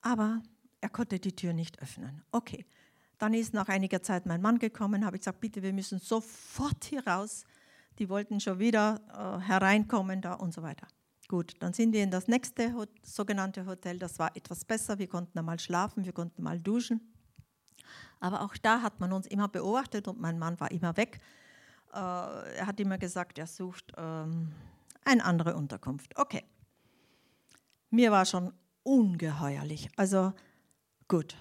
Aber 0.00 0.42
er 0.80 0.88
konnte 0.88 1.18
die 1.18 1.36
Tür 1.36 1.52
nicht 1.52 1.80
öffnen. 1.82 2.22
Okay. 2.32 2.64
Dann 3.18 3.34
ist 3.34 3.52
nach 3.52 3.68
einiger 3.68 4.02
Zeit 4.02 4.24
mein 4.24 4.40
Mann 4.40 4.58
gekommen, 4.58 5.04
habe 5.04 5.16
ich 5.16 5.20
gesagt, 5.20 5.40
bitte, 5.40 5.62
wir 5.62 5.74
müssen 5.74 5.98
sofort 5.98 6.84
hier 6.84 7.06
raus 7.06 7.44
die 8.00 8.08
wollten 8.08 8.40
schon 8.40 8.58
wieder 8.58 9.00
äh, 9.12 9.46
hereinkommen 9.46 10.22
da 10.22 10.32
und 10.34 10.54
so 10.54 10.62
weiter. 10.62 10.88
Gut, 11.28 11.54
dann 11.60 11.72
sind 11.72 11.92
wir 11.92 12.02
in 12.02 12.10
das 12.10 12.26
nächste 12.26 12.74
sogenannte 13.02 13.66
Hotel. 13.66 13.98
Das 13.98 14.18
war 14.18 14.34
etwas 14.34 14.64
besser. 14.64 14.98
Wir 14.98 15.06
konnten 15.06 15.38
einmal 15.38 15.60
schlafen, 15.60 16.04
wir 16.04 16.12
konnten 16.12 16.42
mal 16.42 16.58
duschen. 16.58 17.09
Aber 18.20 18.42
auch 18.42 18.56
da 18.56 18.82
hat 18.82 19.00
man 19.00 19.12
uns 19.12 19.26
immer 19.26 19.48
beobachtet 19.48 20.06
und 20.06 20.20
mein 20.20 20.38
Mann 20.38 20.60
war 20.60 20.70
immer 20.70 20.96
weg. 20.96 21.20
Äh, 21.92 21.96
er 21.96 22.66
hat 22.66 22.78
immer 22.78 22.98
gesagt, 22.98 23.38
er 23.38 23.46
sucht 23.46 23.92
ähm, 23.96 24.52
eine 25.04 25.24
andere 25.24 25.56
Unterkunft. 25.56 26.16
Okay. 26.16 26.44
Mir 27.90 28.12
war 28.12 28.24
schon 28.24 28.52
ungeheuerlich. 28.82 29.88
Also 29.96 30.32
gut, 31.08 31.34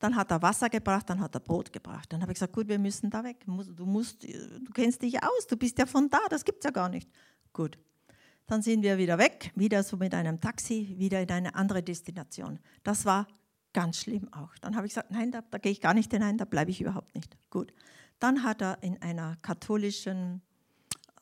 dann 0.00 0.16
hat 0.16 0.30
er 0.30 0.42
Wasser 0.42 0.68
gebracht, 0.68 1.08
dann 1.08 1.20
hat 1.20 1.34
er 1.34 1.40
Brot 1.40 1.72
gebracht. 1.72 2.12
Dann 2.12 2.20
habe 2.20 2.32
ich 2.32 2.36
gesagt, 2.36 2.52
gut, 2.52 2.68
wir 2.68 2.78
müssen 2.78 3.10
da 3.10 3.22
weg. 3.22 3.44
Du, 3.46 3.86
musst, 3.86 4.22
du 4.22 4.72
kennst 4.74 5.02
dich 5.02 5.22
aus, 5.22 5.46
du 5.46 5.56
bist 5.56 5.78
ja 5.78 5.86
von 5.86 6.10
da, 6.10 6.18
das 6.30 6.44
gibt 6.44 6.58
es 6.58 6.64
ja 6.64 6.70
gar 6.70 6.88
nicht. 6.88 7.08
Gut, 7.52 7.78
Dann 8.46 8.60
sind 8.60 8.82
wir 8.82 8.98
wieder 8.98 9.16
weg, 9.18 9.52
wieder 9.54 9.82
so 9.82 9.96
mit 9.96 10.12
einem 10.12 10.40
Taxi, 10.40 10.94
wieder 10.98 11.22
in 11.22 11.30
eine 11.30 11.54
andere 11.54 11.82
Destination. 11.82 12.58
Das 12.82 13.04
war 13.04 13.26
ganz 13.74 13.98
schlimm 13.98 14.32
auch. 14.32 14.56
Dann 14.62 14.76
habe 14.76 14.86
ich 14.86 14.92
gesagt, 14.92 15.10
nein, 15.10 15.30
da, 15.30 15.42
da 15.42 15.58
gehe 15.58 15.72
ich 15.72 15.82
gar 15.82 15.92
nicht 15.92 16.10
hinein, 16.10 16.38
da 16.38 16.46
bleibe 16.46 16.70
ich 16.70 16.80
überhaupt 16.80 17.14
nicht. 17.14 17.36
Gut. 17.50 17.74
Dann 18.18 18.42
hat 18.42 18.62
er 18.62 18.82
in 18.82 19.02
einer 19.02 19.36
katholischen 19.42 20.40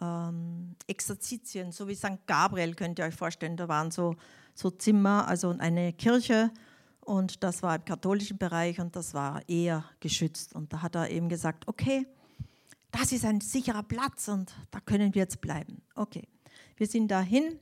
ähm, 0.01 0.77
Exerzitien, 0.87 1.73
so 1.73 1.89
wie 1.89 1.97
St. 1.97 2.27
Gabriel, 2.27 2.75
könnt 2.75 2.99
ihr 3.01 3.07
euch 3.07 3.17
vorstellen, 3.17 3.57
da 3.57 3.67
waren 3.67 3.91
so, 3.91 4.15
so 4.55 4.71
Zimmer, 4.71 5.27
also 5.27 5.51
eine 5.59 5.93
Kirche 5.93 6.53
und 7.01 7.43
das 7.43 7.63
war 7.63 7.77
im 7.77 7.85
katholischen 7.85 8.39
Bereich 8.39 8.79
und 8.79 8.95
das 8.95 9.15
war 9.15 9.49
eher 9.49 9.85
geschützt. 9.99 10.55
Und 10.55 10.73
da 10.73 10.83
hat 10.83 10.95
er 10.95 11.11
eben 11.11 11.29
gesagt, 11.29 11.67
okay, 11.67 12.07
das 12.93 13.11
ist 13.11 13.25
ein 13.25 13.41
sicherer 13.41 13.83
Platz 13.83 14.29
und 14.29 14.55
da 14.71 14.79
können 14.81 15.15
wir 15.15 15.23
jetzt 15.23 15.41
bleiben. 15.41 15.83
Okay, 15.95 16.29
wir 16.77 16.87
sind 16.87 17.09
dahin. 17.09 17.59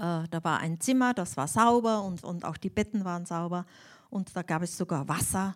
Äh, 0.00 0.26
da 0.30 0.42
war 0.42 0.60
ein 0.60 0.80
Zimmer, 0.80 1.12
das 1.12 1.36
war 1.36 1.46
sauber 1.46 2.02
und, 2.02 2.24
und 2.24 2.46
auch 2.46 2.56
die 2.56 2.70
Betten 2.70 3.04
waren 3.04 3.26
sauber. 3.26 3.66
Und 4.08 4.34
da 4.34 4.42
gab 4.42 4.62
es 4.62 4.76
sogar 4.76 5.06
Wasser. 5.08 5.54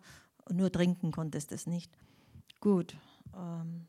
Nur 0.50 0.70
trinken 0.70 1.12
konntest 1.12 1.50
es 1.50 1.66
nicht. 1.66 1.90
Gut, 2.60 2.94
ähm, 3.34 3.86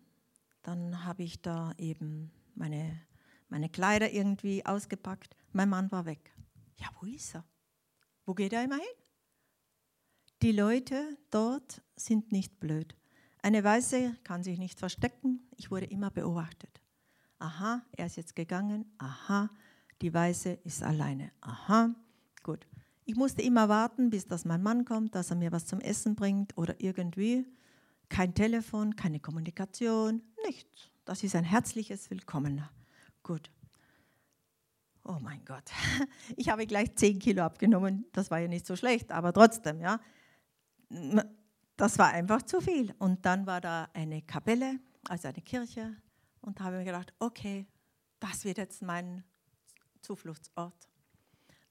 dann 0.64 1.04
habe 1.04 1.24
ich 1.24 1.42
da 1.42 1.74
eben 1.78 2.32
meine, 2.56 3.02
meine 3.50 3.68
Kleider 3.68 4.10
irgendwie 4.10 4.66
ausgepackt. 4.66 5.36
Mein 5.52 5.68
Mann 5.68 5.92
war 5.92 6.06
weg. 6.06 6.34
Ja, 6.78 6.88
wo 7.02 7.06
ist 7.06 7.36
er? 7.36 7.44
Wo 8.26 8.34
geht 8.34 8.54
er 8.54 8.64
immer 8.64 8.78
hin? 8.78 8.86
Die 10.42 10.54
Leute 10.54 11.18
dort 11.32 11.82
sind 11.98 12.32
nicht 12.32 12.62
blöd. 12.62 12.96
Eine 13.42 13.62
Weiße 13.62 14.16
kann 14.24 14.42
sich 14.42 14.58
nicht 14.58 14.80
verstecken. 14.80 15.50
Ich 15.58 15.70
wurde 15.70 15.86
immer 15.86 16.12
beobachtet. 16.12 16.82
Aha, 17.40 17.82
er 17.92 18.06
ist 18.06 18.16
jetzt 18.16 18.36
gegangen. 18.36 18.86
Aha, 18.98 19.50
die 20.02 20.14
Weiße 20.14 20.60
ist 20.64 20.84
alleine. 20.84 21.32
Aha, 21.42 21.94
gut. 22.44 22.68
Ich 23.06 23.16
musste 23.16 23.42
immer 23.42 23.70
warten, 23.70 24.10
bis 24.10 24.28
dass 24.28 24.46
mein 24.46 24.64
Mann 24.64 24.84
kommt, 24.84 25.16
dass 25.16 25.30
er 25.30 25.36
mir 25.36 25.52
was 25.52 25.66
zum 25.66 25.80
Essen 25.80 26.16
bringt 26.16 26.58
oder 26.58 26.76
irgendwie. 26.80 27.46
Kein 28.10 28.34
Telefon, 28.34 28.96
keine 28.96 29.20
Kommunikation, 29.20 30.22
nichts. 30.46 30.90
Das 31.06 31.24
ist 31.24 31.36
ein 31.36 31.44
herzliches 31.44 32.10
Willkommen. 32.10 32.68
Gut. 33.24 33.52
Oh 35.04 35.20
mein 35.22 35.46
Gott, 35.46 35.72
ich 36.36 36.50
habe 36.50 36.66
gleich 36.66 36.96
10 36.96 37.20
Kilo 37.20 37.44
abgenommen. 37.44 38.06
Das 38.12 38.32
war 38.32 38.40
ja 38.40 38.48
nicht 38.48 38.66
so 38.66 38.76
schlecht, 38.76 39.12
aber 39.12 39.34
trotzdem, 39.34 39.80
ja. 39.80 40.00
Das 41.78 42.00
war 42.00 42.10
einfach 42.10 42.42
zu 42.42 42.60
viel. 42.60 42.96
Und 42.98 43.24
dann 43.26 43.46
war 43.46 43.62
da 43.62 43.88
eine 43.94 44.24
Kapelle, 44.24 44.80
also 45.08 45.28
eine 45.28 45.42
Kirche, 45.42 45.96
und 46.42 46.60
habe 46.60 46.78
mir 46.78 46.86
gedacht, 46.86 47.14
okay, 47.20 47.68
das 48.20 48.46
wird 48.46 48.58
jetzt 48.58 48.82
mein 48.82 49.24
Zufluchtsort. 50.06 50.90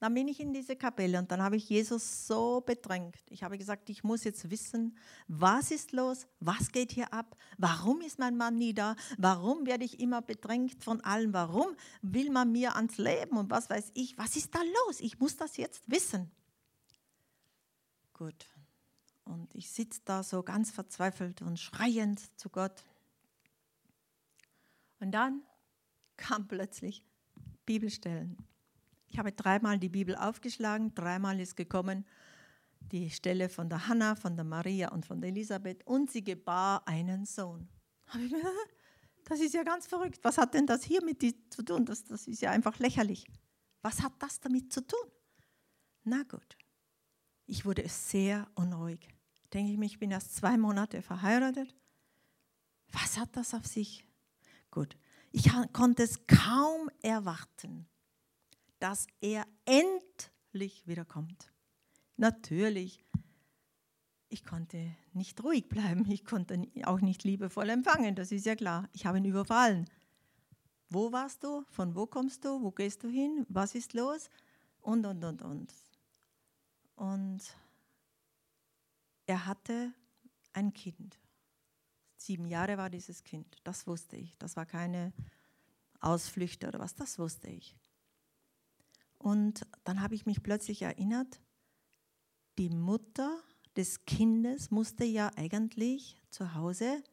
Dann 0.00 0.12
bin 0.12 0.28
ich 0.28 0.38
in 0.40 0.52
diese 0.52 0.76
Kapelle 0.76 1.18
und 1.18 1.30
dann 1.30 1.40
habe 1.40 1.56
ich 1.56 1.68
Jesus 1.70 2.26
so 2.26 2.60
bedrängt. 2.60 3.16
Ich 3.30 3.42
habe 3.42 3.56
gesagt, 3.56 3.88
ich 3.88 4.04
muss 4.04 4.24
jetzt 4.24 4.50
wissen, 4.50 4.98
was 5.28 5.70
ist 5.70 5.92
los, 5.92 6.26
was 6.40 6.72
geht 6.72 6.92
hier 6.92 7.10
ab, 7.14 7.36
warum 7.56 8.02
ist 8.02 8.18
mein 8.18 8.36
Mann 8.36 8.56
nie 8.56 8.74
da, 8.74 8.96
warum 9.16 9.64
werde 9.64 9.84
ich 9.84 10.00
immer 10.00 10.20
bedrängt 10.20 10.82
von 10.84 11.00
allem, 11.00 11.32
warum 11.32 11.74
will 12.02 12.30
man 12.30 12.52
mir 12.52 12.76
ans 12.76 12.98
Leben 12.98 13.38
und 13.38 13.50
was 13.50 13.70
weiß 13.70 13.92
ich, 13.94 14.18
was 14.18 14.36
ist 14.36 14.54
da 14.54 14.60
los? 14.86 15.00
Ich 15.00 15.20
muss 15.20 15.36
das 15.36 15.56
jetzt 15.56 15.90
wissen. 15.90 16.30
Gut. 18.12 18.46
Und 19.24 19.54
ich 19.54 19.70
sitze 19.70 20.02
da 20.04 20.22
so 20.22 20.42
ganz 20.42 20.70
verzweifelt 20.70 21.40
und 21.40 21.58
schreiend 21.58 22.20
zu 22.38 22.50
Gott. 22.50 22.84
Und 25.00 25.12
dann 25.12 25.42
kam 26.18 26.46
plötzlich 26.46 27.02
Bibelstellen. 27.66 28.36
Ich 29.08 29.18
habe 29.18 29.32
dreimal 29.32 29.78
die 29.78 29.88
Bibel 29.88 30.16
aufgeschlagen, 30.16 30.94
dreimal 30.94 31.40
ist 31.40 31.56
gekommen 31.56 32.04
die 32.90 33.10
Stelle 33.10 33.48
von 33.48 33.68
der 33.68 33.88
Hannah, 33.88 34.14
von 34.14 34.36
der 34.36 34.44
Maria 34.44 34.90
und 34.90 35.06
von 35.06 35.20
der 35.20 35.30
Elisabeth 35.30 35.86
und 35.86 36.10
sie 36.10 36.22
gebar 36.22 36.86
einen 36.86 37.24
Sohn. 37.26 37.68
Das 39.26 39.40
ist 39.40 39.54
ja 39.54 39.62
ganz 39.62 39.86
verrückt. 39.86 40.18
Was 40.20 40.36
hat 40.36 40.52
denn 40.52 40.66
das 40.66 40.84
hier 40.84 41.02
mit 41.02 41.22
dir 41.22 41.32
zu 41.48 41.62
tun? 41.62 41.86
Das, 41.86 42.04
das 42.04 42.26
ist 42.26 42.42
ja 42.42 42.50
einfach 42.50 42.78
lächerlich. 42.78 43.24
Was 43.80 44.02
hat 44.02 44.12
das 44.18 44.38
damit 44.38 44.70
zu 44.70 44.86
tun? 44.86 45.00
Na 46.02 46.24
gut, 46.24 46.58
ich 47.46 47.64
wurde 47.64 47.88
sehr 47.88 48.46
unruhig. 48.54 49.08
Denke 49.54 49.72
ich 49.72 49.78
mir, 49.78 49.86
ich 49.86 49.98
bin 49.98 50.10
erst 50.10 50.36
zwei 50.36 50.58
Monate 50.58 51.00
verheiratet. 51.00 51.74
Was 52.92 53.16
hat 53.16 53.34
das 53.34 53.54
auf 53.54 53.64
sich? 53.64 54.04
Gut, 54.70 54.94
ich 55.34 55.50
konnte 55.72 56.04
es 56.04 56.28
kaum 56.28 56.88
erwarten, 57.02 57.88
dass 58.78 59.08
er 59.20 59.44
endlich 59.64 60.86
wiederkommt. 60.86 61.52
Natürlich, 62.16 63.04
ich 64.28 64.44
konnte 64.44 64.94
nicht 65.12 65.42
ruhig 65.42 65.68
bleiben, 65.68 66.08
ich 66.08 66.24
konnte 66.24 66.62
auch 66.84 67.00
nicht 67.00 67.24
liebevoll 67.24 67.68
empfangen, 67.68 68.14
das 68.14 68.30
ist 68.30 68.46
ja 68.46 68.54
klar. 68.54 68.88
Ich 68.92 69.06
habe 69.06 69.18
ihn 69.18 69.24
überfallen. 69.24 69.90
Wo 70.88 71.10
warst 71.10 71.42
du? 71.42 71.64
Von 71.70 71.96
wo 71.96 72.06
kommst 72.06 72.44
du? 72.44 72.62
Wo 72.62 72.70
gehst 72.70 73.02
du 73.02 73.08
hin? 73.08 73.44
Was 73.48 73.74
ist 73.74 73.92
los? 73.92 74.30
Und, 74.82 75.04
und, 75.04 75.24
und, 75.24 75.42
und. 75.42 75.74
Und 76.94 77.42
er 79.26 79.46
hatte 79.46 79.92
ein 80.52 80.72
Kind. 80.72 81.18
Sieben 82.24 82.46
Jahre 82.46 82.78
war 82.78 82.88
dieses 82.88 83.22
Kind, 83.22 83.58
das 83.64 83.86
wusste 83.86 84.16
ich. 84.16 84.38
Das 84.38 84.56
war 84.56 84.64
keine 84.64 85.12
Ausflüchte 86.00 86.66
oder 86.66 86.78
was, 86.78 86.94
das 86.94 87.18
wusste 87.18 87.48
ich. 87.48 87.76
Und 89.18 89.66
dann 89.84 90.00
habe 90.00 90.14
ich 90.14 90.24
mich 90.24 90.42
plötzlich 90.42 90.80
erinnert, 90.80 91.38
die 92.56 92.70
Mutter 92.70 93.42
des 93.76 94.06
Kindes 94.06 94.70
musste 94.70 95.04
ja 95.04 95.32
eigentlich 95.36 96.18
zu 96.30 96.54
Hause 96.54 97.04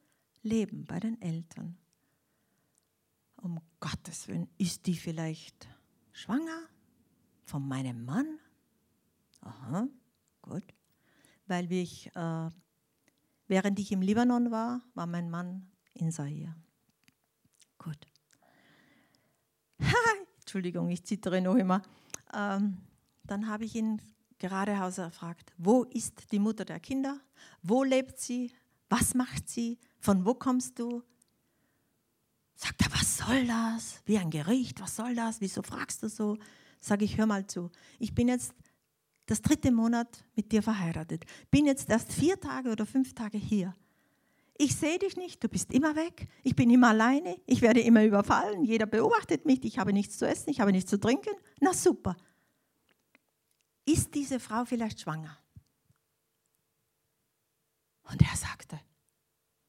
leben 0.44 0.86
bei 0.86 1.02
den 1.02 1.22
Eltern. 1.22 1.78
Um 3.36 3.60
Gottes 3.82 4.30
Willen, 4.30 4.48
ist 4.58 4.88
die 4.88 4.96
vielleicht 4.96 5.68
schwanger 6.14 6.70
von 7.44 7.68
meinem 7.68 8.06
Mann? 8.06 8.40
Aha, 9.42 9.90
gut. 10.42 10.74
Weil 11.48 11.70
ich, 11.70 12.16
äh, 12.16 12.50
während 13.52 13.78
ich 13.80 13.92
im 13.92 14.02
Libanon 14.02 14.50
war, 14.50 14.82
war 14.94 15.06
mein 15.06 15.30
Mann 15.30 15.70
in 15.94 16.10
Zaire. 16.10 16.56
Gut. 17.78 18.08
Entschuldigung, 20.40 20.90
ich 20.90 21.04
zittere 21.04 21.42
noch 21.42 21.56
immer. 21.56 21.82
Ähm, 22.34 22.78
dann 23.26 23.50
habe 23.50 23.66
ich 23.66 23.76
ihn 23.76 24.02
geradeaus 24.40 25.00
erfragt, 25.00 25.52
wo 25.58 25.84
ist 25.84 26.32
die 26.32 26.40
Mutter 26.40 26.64
der 26.64 26.80
Kinder? 26.80 27.20
Wo 27.62 27.84
lebt 27.84 28.18
sie? 28.20 28.54
Was 28.88 29.16
macht 29.16 29.50
sie? 29.50 29.78
Von 30.00 30.26
wo 30.26 30.34
kommst 30.34 30.80
du? 30.80 31.04
Sagt 32.56 32.82
er, 32.84 32.94
was 32.94 33.18
soll 33.18 33.48
das? 33.48 34.02
Wie 34.06 34.18
ein 34.18 34.32
Gericht, 34.32 34.80
was 34.80 34.96
soll 34.96 35.14
das? 35.14 35.42
Wieso 35.42 35.62
fragst 35.62 36.04
du 36.04 36.08
so? 36.08 36.38
Sage 36.80 37.04
ich, 37.04 37.18
hör 37.18 37.26
mal 37.26 37.46
zu. 37.48 37.70
Ich 38.00 38.16
bin 38.16 38.30
jetzt 38.30 38.54
das 39.32 39.42
dritte 39.42 39.72
Monat 39.72 40.26
mit 40.36 40.52
dir 40.52 40.62
verheiratet. 40.62 41.24
Bin 41.50 41.66
jetzt 41.66 41.90
erst 41.90 42.12
vier 42.12 42.38
Tage 42.38 42.70
oder 42.70 42.86
fünf 42.86 43.16
Tage 43.16 43.38
hier. 43.38 43.74
Ich 44.58 44.76
sehe 44.76 45.00
dich 45.00 45.16
nicht, 45.16 45.42
du 45.42 45.48
bist 45.48 45.72
immer 45.72 45.96
weg. 45.96 46.28
Ich 46.44 46.54
bin 46.54 46.70
immer 46.70 46.90
alleine. 46.90 47.40
Ich 47.46 47.62
werde 47.62 47.80
immer 47.80 48.04
überfallen. 48.04 48.66
Jeder 48.66 48.86
beobachtet 48.86 49.46
mich. 49.46 49.64
Ich 49.64 49.80
habe 49.80 49.94
nichts 49.94 50.18
zu 50.18 50.28
essen, 50.28 50.50
ich 50.50 50.60
habe 50.60 50.74
nichts 50.74 50.90
zu 50.90 51.00
trinken. 51.00 51.34
Na 51.62 51.74
super. 51.74 52.18
Ist 53.86 54.14
diese 54.14 54.40
Frau 54.40 54.66
vielleicht 54.66 55.00
schwanger? 55.00 55.38
Und 58.04 58.22
er 58.22 58.36
sagte, 58.36 58.82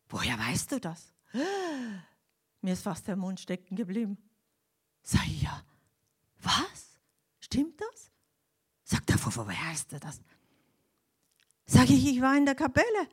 woher 0.08 0.36
weißt 0.36 0.72
du 0.72 0.80
das? 0.80 1.14
Mir 2.62 2.72
ist 2.72 2.82
fast 2.82 3.06
der 3.06 3.16
Mund 3.16 3.38
stecken 3.38 3.76
geblieben. 3.76 4.18
Ich, 5.04 5.42
ja, 5.42 5.64
was? 6.40 6.98
Stimmt 7.38 7.80
das? 7.80 8.11
Er, 9.24 9.36
woher 9.36 9.70
weißt 9.70 9.92
du 9.92 10.00
das? 10.00 10.20
Sag 11.66 11.90
ich, 11.90 12.06
ich 12.06 12.20
war 12.20 12.36
in 12.36 12.44
der 12.44 12.54
Kapelle. 12.54 13.08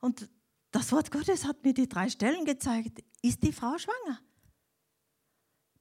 Und 0.00 0.28
das 0.70 0.92
Wort 0.92 1.10
Gottes 1.10 1.44
hat 1.44 1.64
mir 1.64 1.74
die 1.74 1.88
drei 1.88 2.08
Stellen 2.08 2.44
gezeigt. 2.44 3.02
Ist 3.22 3.42
die 3.42 3.52
Frau 3.52 3.76
schwanger? 3.78 4.20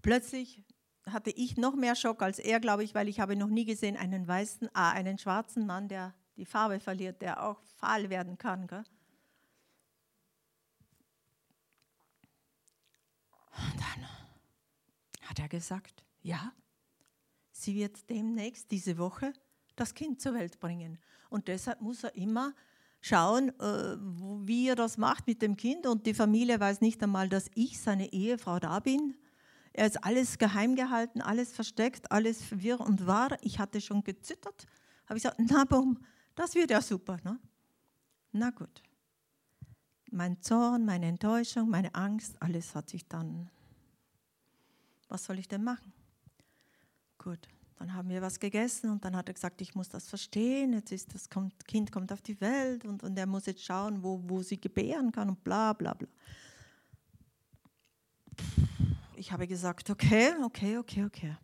Plötzlich 0.01 0.63
hatte 1.05 1.29
ich 1.31 1.57
noch 1.57 1.75
mehr 1.75 1.95
Schock 1.95 2.21
als 2.21 2.39
er, 2.39 2.59
glaube 2.59 2.83
ich, 2.83 2.95
weil 2.95 3.07
ich 3.07 3.19
habe 3.19 3.35
noch 3.35 3.49
nie 3.49 3.65
gesehen 3.65 3.97
einen 3.97 4.27
weißen, 4.27 4.69
ah, 4.73 4.91
einen 4.91 5.17
schwarzen 5.17 5.65
Mann, 5.65 5.87
der 5.87 6.15
die 6.37 6.45
Farbe 6.45 6.79
verliert, 6.79 7.21
der 7.21 7.43
auch 7.43 7.61
fahl 7.77 8.09
werden 8.09 8.37
kann. 8.37 8.67
Gell? 8.67 8.83
Und 13.57 13.79
dann 13.79 15.29
hat 15.29 15.39
er 15.39 15.47
gesagt, 15.47 16.03
ja, 16.21 16.51
sie 17.55 17.75
wird 17.75 18.09
demnächst 18.09 18.69
diese 18.71 18.97
Woche 18.97 19.33
das 19.75 19.93
Kind 19.93 20.21
zur 20.21 20.33
Welt 20.33 20.59
bringen. 20.59 20.99
Und 21.29 21.47
deshalb 21.47 21.81
muss 21.81 22.03
er 22.03 22.15
immer 22.15 22.53
schauen, 23.01 23.49
äh, 23.59 23.97
wie 24.45 24.69
er 24.69 24.75
das 24.75 24.97
macht 24.97 25.27
mit 25.27 25.41
dem 25.41 25.55
Kind. 25.55 25.87
Und 25.87 26.05
die 26.05 26.13
Familie 26.13 26.59
weiß 26.59 26.81
nicht 26.81 27.01
einmal, 27.01 27.29
dass 27.29 27.49
ich 27.55 27.79
seine 27.79 28.11
Ehefrau 28.11 28.59
da 28.59 28.79
bin 28.79 29.15
Er 29.73 29.87
ist 29.87 30.03
alles 30.03 30.37
geheim 30.37 30.75
gehalten, 30.75 31.21
alles 31.21 31.51
versteckt, 31.51 32.11
alles 32.11 32.43
wirr 32.51 32.79
und 32.79 33.07
wahr. 33.07 33.37
Ich 33.41 33.59
hatte 33.59 33.81
schon 33.81 34.03
gezittert. 34.03 34.65
Habe 35.05 35.17
ich 35.17 35.23
gesagt, 35.23 35.41
na 35.49 35.65
bumm, 35.65 35.99
das 36.35 36.55
wird 36.55 36.71
ja 36.71 36.81
super. 36.81 37.17
Ne? 37.23 37.37
Na 38.31 38.51
gut. 38.51 38.81
Mein 40.11 40.41
Zorn, 40.41 40.85
meine 40.85 41.07
Enttäuschung, 41.07 41.69
meine 41.69 41.93
Angst, 41.93 42.41
alles 42.41 42.73
hat 42.73 42.89
sich 42.89 43.05
dann. 43.07 43.49
Was 45.09 45.25
soll 45.25 45.39
ich 45.39 45.47
denn 45.49 45.63
machen? 45.63 45.94
Gut, 47.25 47.39
dann 47.79 47.91
haben 47.95 48.07
wir 48.09 48.21
was 48.21 48.39
gegessen 48.39 48.91
und 48.91 49.03
dann 49.03 49.15
hat 49.15 49.27
er 49.27 49.33
gesagt, 49.33 49.59
ich 49.59 49.73
muss 49.73 49.89
das 49.89 50.07
verstehen. 50.07 50.73
Jetzt 50.73 50.91
ist 50.91 51.15
das 51.15 51.27
Kind 51.65 51.91
kommt 51.91 52.13
auf 52.13 52.21
die 52.21 52.39
Welt 52.39 52.85
und, 52.85 53.01
und 53.01 53.17
er 53.17 53.25
muss 53.25 53.47
jetzt 53.47 53.65
schauen, 53.65 54.03
wo, 54.03 54.21
wo 54.27 54.43
sie 54.43 54.61
gebären 54.61 55.11
kann 55.11 55.29
und 55.29 55.43
bla 55.43 55.73
bla 55.73 55.95
bla. 55.95 56.07
Ich 59.15 59.31
habe 59.31 59.47
gesagt, 59.47 59.89
okay, 59.89 60.35
okay, 60.43 60.77
okay, 60.77 61.05
okay. 61.05 61.35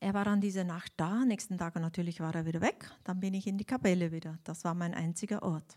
Er 0.00 0.14
war 0.14 0.24
dann 0.24 0.40
diese 0.40 0.64
Nacht 0.64 0.94
da, 0.96 1.26
nächsten 1.26 1.58
Tag 1.58 1.74
natürlich 1.74 2.20
war 2.20 2.34
er 2.34 2.46
wieder 2.46 2.62
weg. 2.62 2.90
Dann 3.04 3.20
bin 3.20 3.34
ich 3.34 3.46
in 3.46 3.58
die 3.58 3.66
Kapelle 3.66 4.10
wieder. 4.10 4.38
Das 4.42 4.64
war 4.64 4.72
mein 4.72 4.94
einziger 4.94 5.42
Ort. 5.42 5.76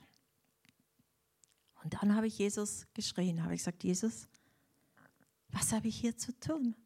Und 1.84 1.96
dann 1.96 2.16
habe 2.16 2.28
ich 2.28 2.38
Jesus 2.38 2.88
geschrien, 2.94 3.44
habe 3.44 3.56
ich 3.56 3.60
gesagt, 3.60 3.84
Jesus, 3.84 4.30
was 5.50 5.74
habe 5.74 5.90
ich 5.90 6.00
hier 6.00 6.16
zu 6.16 6.32
tun? 6.40 6.78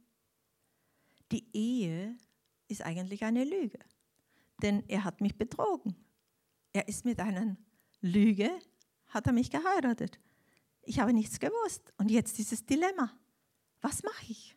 Die 1.31 1.45
Ehe 1.53 2.17
ist 2.67 2.81
eigentlich 2.81 3.23
eine 3.23 3.43
Lüge, 3.43 3.79
denn 4.61 4.83
er 4.87 5.03
hat 5.03 5.21
mich 5.21 5.37
betrogen. 5.37 5.95
Er 6.73 6.87
ist 6.87 7.05
mit 7.05 7.19
einer 7.19 7.55
Lüge, 8.01 8.51
hat 9.07 9.27
er 9.27 9.33
mich 9.33 9.49
geheiratet. 9.49 10.19
Ich 10.83 10.99
habe 10.99 11.13
nichts 11.13 11.39
gewusst 11.39 11.93
und 11.97 12.11
jetzt 12.11 12.37
dieses 12.37 12.65
Dilemma. 12.65 13.11
Was 13.81 14.03
mache 14.03 14.25
ich? 14.29 14.55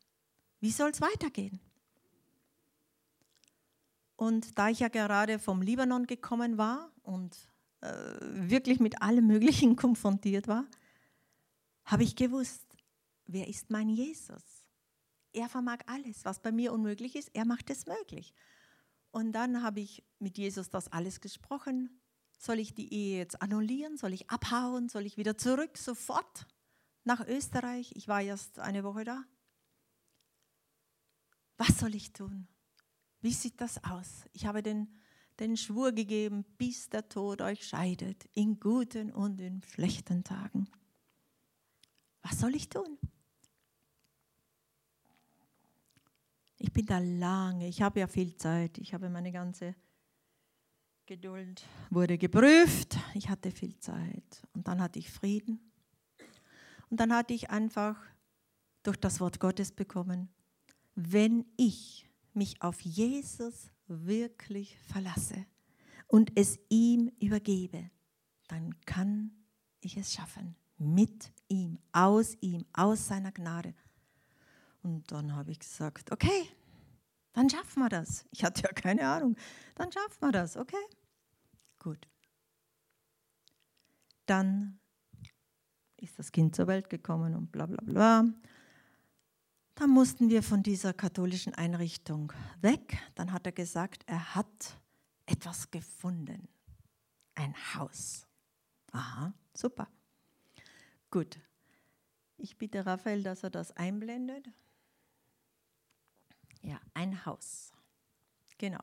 Wie 0.61 0.71
soll 0.71 0.91
es 0.91 1.01
weitergehen? 1.01 1.61
Und 4.17 4.59
da 4.59 4.69
ich 4.69 4.81
ja 4.81 4.89
gerade 4.89 5.39
vom 5.39 5.63
Libanon 5.63 6.07
gekommen 6.07 6.59
war 6.59 6.91
und 7.03 7.37
äh, 7.81 7.87
wirklich 8.21 8.81
mit 8.81 9.01
allem 9.01 9.27
Möglichen 9.27 9.77
konfrontiert 9.77 10.49
war, 10.49 10.67
habe 11.85 12.03
ich 12.03 12.17
gewusst, 12.17 12.67
wer 13.27 13.47
ist 13.47 13.71
mein 13.71 13.89
Jesus? 13.89 14.58
Er 15.33 15.49
vermag 15.49 15.79
alles, 15.87 16.25
was 16.25 16.41
bei 16.41 16.53
mir 16.53 16.73
unmöglich 16.73 17.17
ist, 17.17 17.31
er 17.35 17.45
macht 17.45 17.71
es 17.71 17.87
möglich. 17.87 18.35
Und 19.11 19.33
dann 19.33 19.63
habe 19.63 19.81
ich 19.81 20.05
mit 20.19 20.39
Jesus 20.39 20.71
das 20.71 20.89
alles 20.89 21.21
gesprochen. 21.21 22.01
Soll 22.39 22.59
ich 22.59 22.75
die 22.75 22.93
Ehe 22.93 23.19
jetzt 23.19 23.43
annullieren? 23.43 23.97
Soll 23.97 24.13
ich 24.13 24.31
abhauen? 24.31 24.89
Soll 24.89 25.07
ich 25.07 25.17
wieder 25.17 25.37
zurück 25.37 25.77
sofort 25.77 26.47
nach 27.05 27.27
Österreich? 27.27 27.93
Ich 27.95 28.07
war 28.09 28.23
erst 28.23 28.59
eine 28.59 28.85
Woche 28.85 29.05
da. 29.05 29.25
Was 31.57 31.79
soll 31.79 31.95
ich 31.95 32.13
tun? 32.13 32.47
Wie 33.21 33.33
sieht 33.33 33.61
das 33.61 33.83
aus? 33.83 34.25
Ich 34.33 34.47
habe 34.47 34.63
den, 34.63 34.95
den 35.41 35.57
Schwur 35.57 35.91
gegeben, 35.93 36.45
bis 36.57 36.89
der 36.89 37.09
Tod 37.09 37.43
euch 37.43 37.67
scheidet, 37.67 38.25
in 38.35 38.61
guten 38.61 39.11
und 39.11 39.41
in 39.41 39.63
schlechten 39.65 40.23
Tagen. 40.23 40.71
Was 42.23 42.39
soll 42.39 42.55
ich 42.55 42.69
tun? 42.69 42.99
Ich 46.59 46.73
bin 46.73 46.87
da 46.87 46.99
lange, 46.99 47.69
ich 47.69 47.83
habe 47.83 48.01
ja 48.01 48.09
viel 48.09 48.37
Zeit, 48.37 48.79
ich 48.79 48.93
habe 48.93 49.09
meine 49.09 49.31
ganze 49.31 49.75
Geduld 51.07 51.65
wurde 51.89 52.19
geprüft, 52.19 52.99
ich 53.15 53.31
hatte 53.31 53.51
viel 53.51 53.79
Zeit 53.79 54.43
und 54.53 54.69
dann 54.69 54.81
hatte 54.81 54.99
ich 54.99 55.11
Frieden. 55.11 55.59
Und 56.91 57.01
dann 57.01 57.15
hatte 57.15 57.33
ich 57.33 57.49
einfach 57.49 57.97
durch 58.83 58.97
das 58.99 59.21
Wort 59.21 59.41
Gottes 59.41 59.73
bekommen, 59.73 60.29
wenn 60.95 61.47
ich 61.57 62.09
mich 62.35 62.61
auf 62.61 62.81
Jesus 62.81 63.71
wirklich 63.87 64.79
verlasse 64.81 65.47
und 66.09 66.33
es 66.39 66.59
ihm 66.69 67.11
übergebe, 67.21 67.91
dann 68.49 68.79
kann 68.85 69.31
ich 69.81 69.97
es 69.97 70.13
schaffen. 70.13 70.57
Mit 70.77 71.33
ihm, 71.49 71.79
aus 71.93 72.37
ihm, 72.41 72.65
aus 72.73 73.09
seiner 73.09 73.33
Gnade. 73.33 73.75
Und 74.89 75.13
dann 75.13 75.37
habe 75.37 75.51
ich 75.51 75.59
gesagt, 75.59 76.11
okay, 76.13 76.49
dann 77.35 77.51
schaffen 77.51 77.81
wir 77.81 77.91
das. 77.91 78.25
Ich 78.31 78.43
hatte 78.43 78.63
ja 78.63 78.73
keine 78.73 79.07
Ahnung. 79.07 79.37
Dann 79.75 79.93
schaffen 79.93 80.19
wir 80.23 80.33
das, 80.33 80.57
okay? 80.57 80.83
Gut. 81.79 82.09
Dann 84.25 84.81
ist 85.99 86.19
das 86.19 86.33
Kind 86.33 86.57
zur 86.57 86.69
Welt 86.69 86.89
gekommen 86.89 87.35
und 87.35 87.53
bla 87.53 87.67
bla 87.67 87.83
bla. 87.83 88.25
Dann 89.75 89.91
mussten 89.91 90.31
wir 90.31 90.43
von 90.43 90.63
dieser 90.63 90.95
katholischen 90.95 91.55
Einrichtung 91.55 92.33
weg. 92.63 92.99
Dann 93.15 93.31
hat 93.31 93.45
er 93.45 93.53
gesagt, 93.53 94.05
er 94.07 94.35
hat 94.35 94.81
etwas 95.27 95.71
gefunden. 95.71 96.49
Ein 97.35 97.55
Haus. 97.75 98.27
Aha, 98.93 99.35
super. 99.53 99.87
Gut. 101.11 101.39
Ich 102.39 102.57
bitte 102.57 102.87
Raphael, 102.87 103.23
dass 103.23 103.43
er 103.43 103.51
das 103.51 103.77
einblendet. 103.77 104.49
Ja, 106.63 106.81
ein 106.95 107.25
Haus. 107.25 107.73
Genau. 108.59 108.81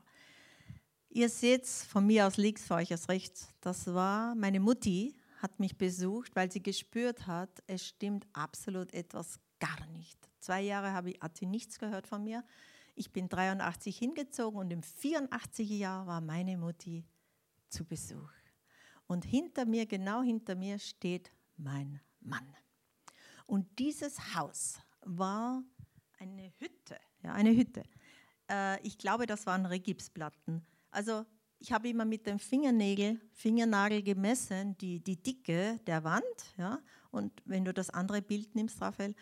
Ihr 1.10 1.30
seht 1.30 1.66
von 1.66 2.06
mir 2.06 2.28
aus 2.28 2.38
links, 2.38 2.66
von 2.66 2.78
euch 2.78 2.94
aus 2.94 3.08
rechts. 3.10 3.50
Das 3.62 3.88
war 3.94 4.36
meine 4.36 4.60
Mutti, 4.60 5.16
hat 5.38 5.60
mich 5.60 5.78
besucht, 5.78 6.36
weil 6.36 6.52
sie 6.52 6.62
gespürt 6.62 7.28
hat, 7.28 7.64
es 7.68 7.88
stimmt 7.88 8.28
absolut 8.34 8.94
etwas 8.94 9.40
gar 9.60 9.86
nicht. 9.88 10.18
Zwei 10.40 10.62
Jahre 10.62 10.92
habe 10.92 11.12
ich, 11.12 11.22
hat 11.22 11.38
sie 11.38 11.46
nichts 11.46 11.80
gehört 11.80 12.08
von 12.08 12.24
mir. 12.24 12.44
Ich 12.96 13.12
bin 13.12 13.30
83 13.30 13.98
hingezogen 13.98 14.60
und 14.60 14.72
im 14.72 14.84
84 14.84 15.70
Jahr 15.70 16.08
war 16.08 16.22
meine 16.22 16.58
Mutti 16.58 17.06
zu 17.70 17.86
Besuch. 17.86 18.32
Und 19.08 19.26
hinter 19.26 19.66
mir, 19.66 19.86
genau 19.86 20.22
hinter 20.22 20.56
mir, 20.56 20.80
steht 20.80 21.32
mein 21.58 22.00
Mann. 22.22 22.48
Und 23.46 23.80
dieses 23.80 24.36
Haus 24.36 24.80
war 25.02 25.64
eine 26.20 26.52
Hütte, 26.58 26.98
ja, 27.26 27.34
eine 27.34 27.56
Hütte. 27.56 27.84
Äh, 28.50 28.82
ich 28.82 28.98
glaube, 28.98 29.26
das 29.26 29.46
waren 29.46 29.66
Regipsplatten. 29.66 30.66
Also 30.92 31.26
ich 31.60 31.72
habe 31.72 31.90
immer 31.90 32.06
mit 32.06 32.28
dem 32.28 32.40
Fingernägel, 32.40 33.20
Fingernagel 33.34 34.04
gemessen, 34.04 34.78
die, 34.78 35.00
die 35.00 35.22
Dicke 35.22 35.80
der 35.88 36.04
Wand. 36.04 36.24
Ja? 36.58 36.80
Und 37.12 37.32
wenn 37.46 37.66
du 37.66 37.74
das 37.74 37.90
andere 37.90 38.22
Bild 38.22 38.56
nimmst, 38.56 38.80
Raphael, 38.82 39.16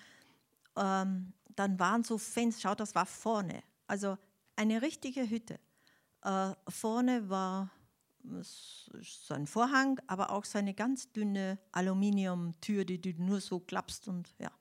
ähm, 0.76 1.34
dann 1.56 1.80
waren 1.80 2.04
so 2.04 2.18
Fenster, 2.18 2.70
schau, 2.70 2.76
das 2.76 2.96
war 2.96 3.06
vorne, 3.06 3.64
also 3.88 4.18
eine 4.56 4.82
richtige 4.82 5.30
Hütte. 5.30 5.60
Äh, 6.24 6.54
vorne 6.68 7.30
war 7.30 7.70
so 9.02 9.34
ein 9.34 9.48
Vorhang, 9.48 10.00
aber 10.08 10.32
auch 10.32 10.46
so 10.46 10.58
eine 10.58 10.74
ganz 10.74 11.12
dünne 11.12 11.60
Aluminiumtür, 11.72 12.86
die 12.86 13.02
du 13.02 13.12
nur 13.22 13.42
so 13.42 13.60
klappst 13.60 14.08
und 14.08 14.34
ja. 14.40 14.52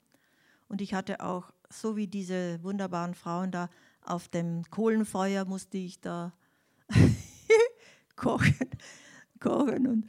Und 0.69 0.81
ich 0.81 0.95
hatte 0.95 1.21
auch, 1.21 1.53
so 1.73 1.97
wie 1.97 2.07
diese 2.07 2.63
wunderbaren 2.63 3.15
Frauen 3.15 3.51
da 3.51 3.69
auf 4.05 4.29
dem 4.29 4.65
Kohlenfeuer, 4.71 5.45
musste 5.45 5.79
ich 5.79 6.01
da 6.01 6.33
kochen, 8.17 8.69
kochen 9.41 9.87
und, 9.87 10.09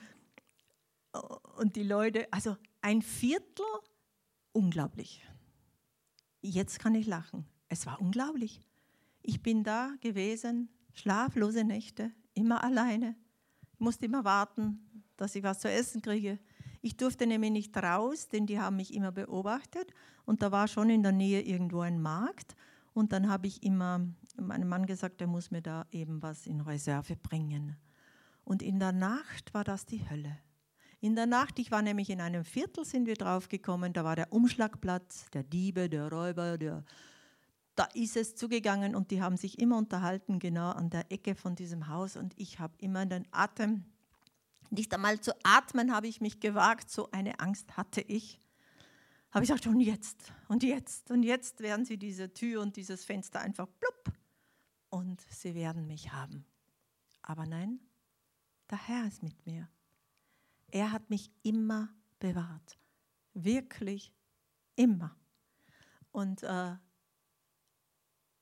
und 1.58 1.76
die 1.76 1.84
Leute, 1.84 2.28
also 2.32 2.58
ein 2.82 3.02
Viertel, 3.02 3.66
unglaublich 4.52 5.24
jetzt 6.44 6.80
kann 6.80 6.94
ich 6.94 7.08
lachen. 7.08 7.46
Es 7.70 7.86
war 7.86 8.00
unglaublich. 8.00 8.62
Ich 9.22 9.42
bin 9.42 9.64
da 9.64 9.96
gewesen, 10.02 10.70
schlaflose 10.94 11.64
Nächte, 11.64 12.12
immer 12.34 12.64
alleine. 12.64 13.16
Ich 13.72 13.80
musste 13.80 14.06
immer 14.06 14.24
warten, 14.24 15.04
dass 15.18 15.36
ich 15.36 15.44
was 15.44 15.60
zu 15.60 15.72
essen 15.72 16.02
kriege. 16.02 16.38
Ich 16.86 16.98
durfte 16.98 17.26
nämlich 17.26 17.52
nicht 17.52 17.78
raus, 17.78 18.28
denn 18.28 18.46
die 18.46 18.60
haben 18.60 18.76
mich 18.76 18.94
immer 18.94 19.14
beobachtet. 19.14 19.94
Und 20.26 20.42
da 20.42 20.52
war 20.52 20.68
schon 20.68 20.90
in 20.90 21.02
der 21.02 21.14
Nähe 21.14 21.42
irgendwo 21.42 21.80
ein 21.80 22.02
Markt. 22.02 22.58
Und 22.94 23.14
dann 23.14 23.30
habe 23.30 23.48
ich 23.48 23.64
immer 23.64 24.06
meinem 24.36 24.68
Mann 24.68 24.86
gesagt, 24.86 25.22
er 25.22 25.28
muss 25.28 25.50
mir 25.50 25.62
da 25.62 25.86
eben 25.92 26.22
was 26.22 26.46
in 26.46 26.60
Reserve 26.60 27.16
bringen. 27.16 27.78
Und 28.44 28.62
in 28.62 28.80
der 28.80 28.92
Nacht 28.92 29.54
war 29.54 29.64
das 29.64 29.86
die 29.86 30.10
Hölle. 30.10 30.38
In 31.00 31.16
der 31.16 31.26
Nacht, 31.26 31.58
ich 31.58 31.72
war 31.72 31.82
nämlich 31.82 32.10
in 32.10 32.20
einem 32.20 32.44
Viertel, 32.44 32.84
sind 32.84 33.08
wir 33.08 33.16
draufgekommen, 33.16 33.94
da 33.94 34.04
war 34.04 34.18
der 34.18 34.34
Umschlagplatz, 34.34 35.30
der 35.32 35.44
Diebe, 35.44 35.88
der 35.88 36.10
Räuber, 36.10 36.58
der, 36.58 36.84
da 37.76 37.86
ist 37.94 38.18
es 38.18 38.36
zugegangen 38.36 38.94
und 38.94 39.10
die 39.12 39.22
haben 39.22 39.38
sich 39.38 39.58
immer 39.58 39.78
unterhalten, 39.78 40.40
genau 40.40 40.72
an 40.72 40.90
der 40.90 41.10
Ecke 41.14 41.36
von 41.36 41.56
diesem 41.56 41.88
Haus 41.88 42.18
und 42.18 42.34
ich 42.38 42.60
habe 42.60 42.74
immer 42.80 43.06
den 43.06 43.26
Atem, 43.32 43.86
nicht 44.70 44.94
einmal 44.94 45.20
zu 45.20 45.34
atmen 45.44 45.94
habe 45.94 46.08
ich 46.08 46.22
mich 46.22 46.40
gewagt, 46.40 46.90
so 46.90 47.10
eine 47.12 47.40
Angst 47.40 47.78
hatte 47.78 48.02
ich. 48.02 48.40
Habe 49.32 49.46
ich 49.46 49.50
gesagt, 49.50 49.68
und 49.68 49.80
jetzt, 49.80 50.32
und 50.48 50.64
jetzt, 50.64 51.10
und 51.10 51.24
jetzt 51.24 51.60
werden 51.62 51.86
sie 51.86 51.98
diese 51.98 52.34
Tür 52.34 52.62
und 52.62 52.76
dieses 52.76 53.04
Fenster 53.04 53.40
einfach 53.40 53.68
plupp 53.80 54.16
und 54.90 55.22
sie 55.30 55.56
werden 55.56 55.88
mich 55.88 56.12
haben. 56.12 56.46
Aber 57.24 57.46
nein, 57.46 57.80
der 58.70 58.88
Herr 58.88 59.08
ist 59.08 59.24
mit 59.24 59.46
mir. 59.46 59.70
Er 60.72 60.92
hat 60.92 61.10
mich 61.10 61.32
immer 61.42 61.90
bewahrt. 62.20 62.78
Wirklich 63.34 64.14
immer. 64.76 65.16
Und 66.12 66.44
äh, 66.44 66.76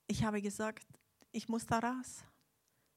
ich 0.07 0.25
habe 0.25 0.41
gesagt, 0.41 0.85
ich 1.31 1.47
muss 1.47 1.65
da 1.65 1.79
raus. 1.79 2.25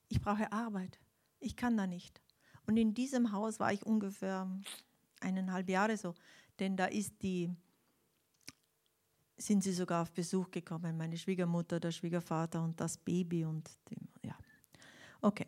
Ich 0.09 0.21
brauche 0.21 0.51
Arbeit. 0.51 0.99
Ich 1.39 1.55
kann 1.55 1.77
da 1.77 1.87
nicht. 1.87 2.21
Und 2.67 2.77
in 2.77 2.95
diesem 2.95 3.33
Haus 3.33 3.61
war 3.61 3.73
ich 3.73 3.85
ungefähr 3.85 4.49
eineinhalb 5.21 5.69
Jahre 5.69 5.97
so, 5.97 6.15
denn 6.59 6.77
da 6.77 6.87
ist 6.87 7.23
die, 7.23 7.51
sind 9.37 9.63
sie 9.63 9.73
sogar 9.73 10.03
auf 10.03 10.13
Besuch 10.13 10.51
gekommen, 10.51 10.97
meine 10.97 11.19
Schwiegermutter, 11.19 11.81
der 11.81 11.91
Schwiegervater 11.91 12.63
und 12.63 12.81
das 12.81 12.97
Baby 12.97 13.45
und 13.45 13.71
die, 13.91 13.97
ja. 14.27 14.37
Okay. 15.21 15.47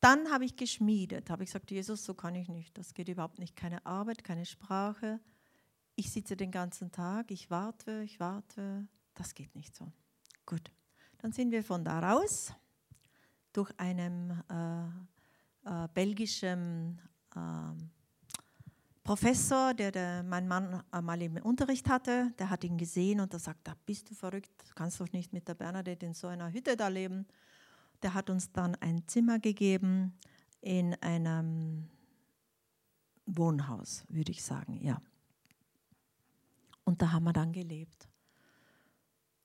Dann 0.00 0.30
habe 0.30 0.46
ich 0.46 0.56
geschmiedet, 0.56 1.28
habe 1.28 1.44
ich 1.44 1.50
gesagt, 1.50 1.70
Jesus, 1.70 2.06
so 2.06 2.14
kann 2.14 2.34
ich 2.34 2.48
nicht, 2.48 2.76
das 2.78 2.94
geht 2.94 3.08
überhaupt 3.08 3.38
nicht, 3.38 3.54
keine 3.54 3.84
Arbeit, 3.84 4.24
keine 4.24 4.46
Sprache. 4.46 5.20
Ich 5.94 6.10
sitze 6.10 6.38
den 6.38 6.50
ganzen 6.50 6.90
Tag, 6.90 7.30
ich 7.30 7.50
warte, 7.50 8.02
ich 8.02 8.18
warte, 8.18 8.88
das 9.14 9.34
geht 9.34 9.54
nicht 9.54 9.76
so. 9.76 9.92
Gut, 10.46 10.72
dann 11.18 11.32
sind 11.32 11.50
wir 11.50 11.62
von 11.62 11.84
da 11.84 12.00
raus 12.00 12.54
durch 13.52 13.70
einen 13.78 14.42
äh, 14.48 14.88
äh, 15.64 15.88
belgischen 15.92 17.00
äh, 17.34 17.72
Professor, 19.02 19.74
der, 19.74 19.90
der 19.90 20.22
mein 20.22 20.46
Mann 20.46 20.84
mal 21.02 21.20
im 21.20 21.36
Unterricht 21.38 21.88
hatte, 21.88 22.32
der 22.38 22.50
hat 22.50 22.62
ihn 22.64 22.78
gesehen 22.78 23.20
und 23.20 23.32
er 23.32 23.40
sagt, 23.40 23.66
da 23.66 23.74
bist 23.86 24.10
du 24.10 24.14
verrückt, 24.14 24.52
kannst 24.74 25.00
doch 25.00 25.10
nicht 25.12 25.32
mit 25.32 25.48
der 25.48 25.54
Bernadette 25.54 26.06
in 26.06 26.14
so 26.14 26.28
einer 26.28 26.52
Hütte 26.52 26.76
da 26.76 26.88
leben. 26.88 27.26
Der 28.02 28.14
hat 28.14 28.30
uns 28.30 28.52
dann 28.52 28.76
ein 28.76 29.06
Zimmer 29.08 29.38
gegeben 29.38 30.16
in 30.60 30.94
einem 31.02 31.88
Wohnhaus, 33.26 34.04
würde 34.08 34.32
ich 34.32 34.42
sagen, 34.42 34.80
ja. 34.82 35.00
Und 36.84 37.02
da 37.02 37.12
haben 37.12 37.24
wir 37.24 37.32
dann 37.32 37.52
gelebt. 37.52 38.08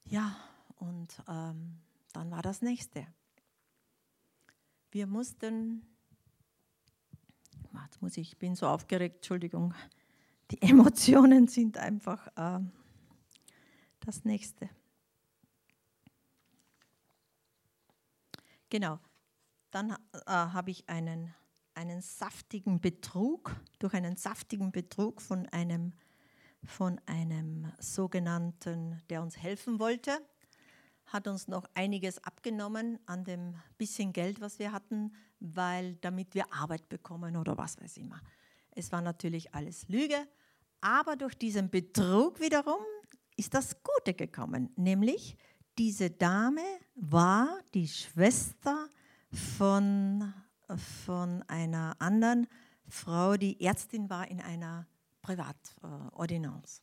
Ja, 0.06 0.36
und 0.75 1.21
ähm, 1.28 1.80
dann 2.13 2.32
war 2.32 2.41
das 2.41 2.62
nächste. 2.62 3.08
Wir 4.91 5.08
mussten, 5.08 5.86
jetzt 7.86 8.02
muss 8.02 8.18
ich, 8.18 8.34
ich 8.34 8.38
bin 8.38 8.56
so 8.56 8.68
aufgeregt, 8.68 9.18
Entschuldigung, 9.18 9.74
die 10.52 10.62
Emotionen 10.62 11.48
sind 11.48 11.78
einfach 11.78 12.28
äh, 12.36 12.64
das 14.00 14.24
nächste. 14.24 14.70
Genau, 18.70 19.00
dann 19.72 19.92
äh, 19.92 19.98
habe 20.26 20.72
ich 20.72 20.90
einen, 20.90 21.34
einen 21.74 22.02
saftigen 22.02 22.82
Betrug, 22.82 23.56
durch 23.80 23.94
einen 23.94 24.16
saftigen 24.16 24.72
Betrug 24.72 25.22
von 25.22 25.48
einem, 25.50 25.94
von 26.64 27.00
einem 27.06 27.72
sogenannten, 27.80 29.02
der 29.10 29.22
uns 29.22 29.38
helfen 29.38 29.80
wollte, 29.80 30.20
hat 31.08 31.28
uns 31.28 31.48
noch 31.48 31.65
einiges 31.74 32.24
abgenommen 32.24 33.00
an 33.06 33.24
dem 33.24 33.56
bisschen 33.78 34.13
Geld, 34.13 34.41
was 34.41 34.60
wir 34.60 34.72
hatten, 34.72 35.13
weil 35.39 35.96
damit 36.02 36.34
wir 36.34 36.52
Arbeit 36.54 36.89
bekommen 36.89 37.36
oder 37.38 37.58
was 37.58 37.80
weiß 37.82 37.98
ich 37.98 38.04
immer. 38.04 38.22
Es 38.72 38.91
war 38.91 39.02
natürlich 39.02 39.54
alles 39.54 39.88
Lüge, 39.88 40.28
aber 40.82 41.15
durch 41.15 41.36
diesen 41.36 41.70
Betrug 41.70 42.39
wiederum 42.39 42.84
ist 43.38 43.54
das 43.54 43.78
Gute 43.84 44.13
gekommen, 44.13 44.70
nämlich 44.76 45.38
diese 45.78 46.10
Dame 46.10 46.62
war 46.96 47.60
die 47.74 47.88
Schwester 47.88 48.89
von, 49.58 50.34
von 51.04 51.44
einer 51.48 51.96
anderen 52.00 52.48
Frau, 52.88 53.36
die 53.36 53.60
Ärztin 53.62 54.10
war 54.10 54.30
in 54.30 54.39
einer 54.39 54.88
Privatordinanz. 55.22 56.82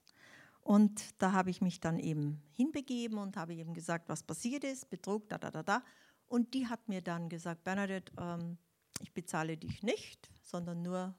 Und 0.62 1.20
da 1.20 1.33
habe 1.33 1.51
ich 1.51 1.61
mich 1.61 1.81
dann 1.81 1.98
eben 1.98 2.40
hinbegeben 2.53 3.18
und 3.18 3.37
habe 3.37 3.55
eben 3.55 3.75
gesagt, 3.75 4.09
was 4.09 4.22
passiert 4.22 4.62
ist, 4.62 4.88
Betrug, 4.90 5.29
da, 5.29 5.37
da, 5.37 5.51
da, 5.51 5.62
da. 5.62 5.83
Und 6.29 6.55
die 6.55 6.68
hat 6.68 6.88
mir 6.88 7.03
dann 7.03 7.29
gesagt, 7.29 7.64
Bernadette, 7.64 8.12
ähm, 8.18 8.57
ich 9.01 9.12
bezahle 9.12 9.57
dich 9.57 9.83
nicht, 9.83 10.31
sondern 10.40 10.83
nur 10.83 11.14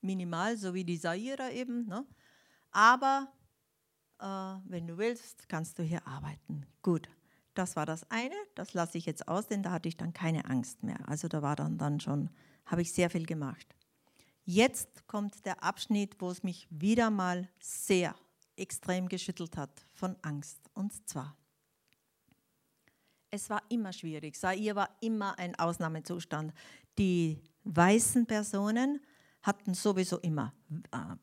minimal, 0.00 0.56
so 0.56 0.74
wie 0.74 0.84
die 0.84 0.96
Saira 0.96 1.50
eben. 1.50 1.86
Ne? 1.86 2.04
Aber 2.72 3.32
äh, 4.18 4.24
wenn 4.68 4.88
du 4.88 4.98
willst, 4.98 5.48
kannst 5.48 5.78
du 5.78 5.84
hier 5.84 6.06
arbeiten. 6.06 6.66
Gut, 6.82 7.08
das 7.54 7.76
war 7.76 7.86
das 7.86 8.10
eine, 8.10 8.34
das 8.56 8.74
lasse 8.74 8.98
ich 8.98 9.06
jetzt 9.06 9.28
aus, 9.28 9.46
denn 9.46 9.62
da 9.62 9.70
hatte 9.70 9.88
ich 9.88 9.96
dann 9.96 10.12
keine 10.12 10.46
Angst 10.46 10.82
mehr. 10.82 11.08
Also 11.08 11.28
da 11.28 11.42
war 11.42 11.54
dann, 11.54 11.78
dann 11.78 12.00
schon, 12.00 12.28
habe 12.66 12.82
ich 12.82 12.92
sehr 12.92 13.08
viel 13.08 13.24
gemacht. 13.24 13.76
Jetzt 14.44 15.06
kommt 15.06 15.46
der 15.46 15.62
Abschnitt, 15.62 16.16
wo 16.20 16.30
es 16.30 16.42
mich 16.42 16.66
wieder 16.70 17.10
mal 17.10 17.48
sehr 17.60 18.14
extrem 18.56 19.08
geschüttelt 19.08 19.56
hat 19.56 19.86
von 19.92 20.16
Angst. 20.22 20.58
Und 20.74 21.08
zwar, 21.08 21.36
es 23.30 23.50
war 23.50 23.62
immer 23.68 23.92
schwierig. 23.92 24.36
Sair 24.36 24.76
war 24.76 24.96
immer 25.00 25.38
ein 25.38 25.54
Ausnahmezustand. 25.58 26.52
Die 26.98 27.42
weißen 27.64 28.26
Personen 28.26 29.00
hatten 29.42 29.74
sowieso 29.74 30.18
immer 30.18 30.54
äh, 30.92 31.16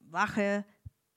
Wache, 0.00 0.64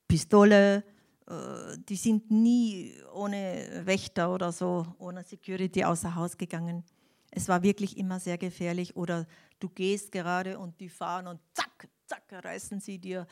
Pistole, 0.08 0.84
äh, 1.28 1.78
die 1.78 1.96
sind 1.96 2.30
nie 2.30 2.94
ohne 3.13 3.82
Wächter 3.86 4.34
oder 4.34 4.52
so, 4.52 4.86
ohne 5.00 5.24
Security 5.24 5.84
außer 5.84 6.13
Haus 6.15 6.38
gegangen. 6.38 6.84
Es 7.32 7.48
war 7.48 7.63
wirklich 7.63 7.98
immer 7.98 8.20
sehr 8.20 8.38
gefährlich. 8.38 8.96
Oder 8.96 9.26
du 9.60 9.70
gehst 9.70 10.12
gerade 10.12 10.60
und 10.60 10.80
die 10.80 10.89
fahren 10.89 11.28
und 11.28 11.39
zack, 11.54 11.88
zack, 12.06 12.24
reißen 12.30 12.82
sie 12.82 13.00
dir 13.00 13.26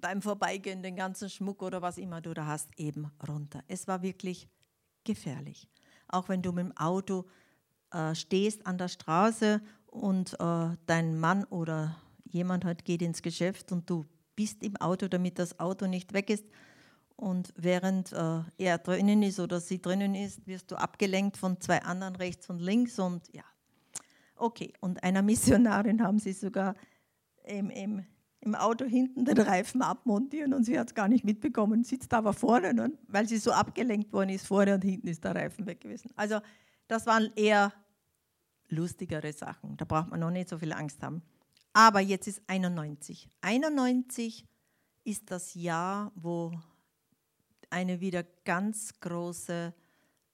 beim 0.00 0.22
Vorbeigehen 0.22 0.82
den 0.82 0.96
ganzen 0.96 1.30
Schmuck 1.30 1.62
oder 1.62 1.82
was 1.82 1.98
immer 1.98 2.20
du 2.20 2.34
da 2.34 2.46
hast, 2.46 2.68
eben 2.78 3.10
runter. 3.26 3.62
Es 3.68 3.88
war 3.88 4.02
wirklich 4.02 4.48
gefährlich. 5.04 5.68
Auch 6.08 6.28
wenn 6.28 6.42
du 6.42 6.52
mit 6.52 6.64
dem 6.64 6.76
Auto 6.76 7.26
äh, 7.92 8.14
stehst 8.14 8.66
an 8.66 8.78
der 8.78 8.88
Straße 8.88 9.60
und 9.86 10.38
äh, 10.40 10.76
dein 10.86 11.18
Mann 11.18 11.44
oder 11.44 11.96
jemand 12.24 12.64
halt 12.64 12.84
geht 12.84 13.02
ins 13.02 13.22
Geschäft 13.22 13.72
und 13.72 13.88
du 13.88 14.04
bist 14.36 14.62
im 14.62 14.76
Auto, 14.76 15.08
damit 15.08 15.38
das 15.38 15.58
Auto 15.58 15.86
nicht 15.86 16.12
weg 16.12 16.30
ist. 16.30 16.44
Und 17.16 17.52
während 17.56 18.12
äh, 18.12 18.40
er 18.56 18.78
drinnen 18.78 19.22
ist 19.22 19.40
oder 19.40 19.60
sie 19.60 19.82
drinnen 19.82 20.14
ist, 20.14 20.46
wirst 20.46 20.70
du 20.70 20.76
abgelenkt 20.76 21.36
von 21.36 21.60
zwei 21.60 21.82
anderen 21.82 22.16
rechts 22.16 22.48
und 22.48 22.60
links. 22.60 22.98
Und 22.98 23.22
ja, 23.34 23.44
okay. 24.36 24.72
Und 24.80 25.02
einer 25.02 25.22
Missionarin 25.22 26.02
haben 26.02 26.18
sie 26.18 26.32
sogar 26.32 26.74
im, 27.44 27.68
im 27.70 28.06
im 28.40 28.54
Auto 28.54 28.84
hinten 28.84 29.24
den 29.24 29.38
Reifen 29.38 29.82
abmontieren 29.82 30.54
und 30.54 30.64
sie 30.64 30.78
hat 30.78 30.88
es 30.88 30.94
gar 30.94 31.08
nicht 31.08 31.24
mitbekommen, 31.24 31.84
sitzt 31.84 32.14
aber 32.14 32.32
vorne, 32.32 32.72
ne? 32.72 32.92
weil 33.08 33.28
sie 33.28 33.38
so 33.38 33.52
abgelenkt 33.52 34.12
worden 34.12 34.30
ist, 34.30 34.46
vorne 34.46 34.74
und 34.74 34.82
hinten 34.82 35.08
ist 35.08 35.24
der 35.24 35.34
Reifen 35.34 35.66
weg 35.66 35.80
gewesen. 35.80 36.10
Also 36.16 36.40
das 36.88 37.06
waren 37.06 37.30
eher 37.36 37.72
lustigere 38.68 39.32
Sachen, 39.32 39.76
da 39.76 39.84
braucht 39.84 40.08
man 40.08 40.20
noch 40.20 40.30
nicht 40.30 40.48
so 40.48 40.58
viel 40.58 40.72
Angst 40.72 41.02
haben. 41.02 41.22
Aber 41.72 42.00
jetzt 42.00 42.26
ist 42.26 42.42
91. 42.46 43.28
91 43.42 44.46
ist 45.04 45.30
das 45.30 45.54
Jahr, 45.54 46.10
wo 46.14 46.52
eine 47.68 48.00
wieder 48.00 48.24
ganz 48.44 48.98
große 49.00 49.72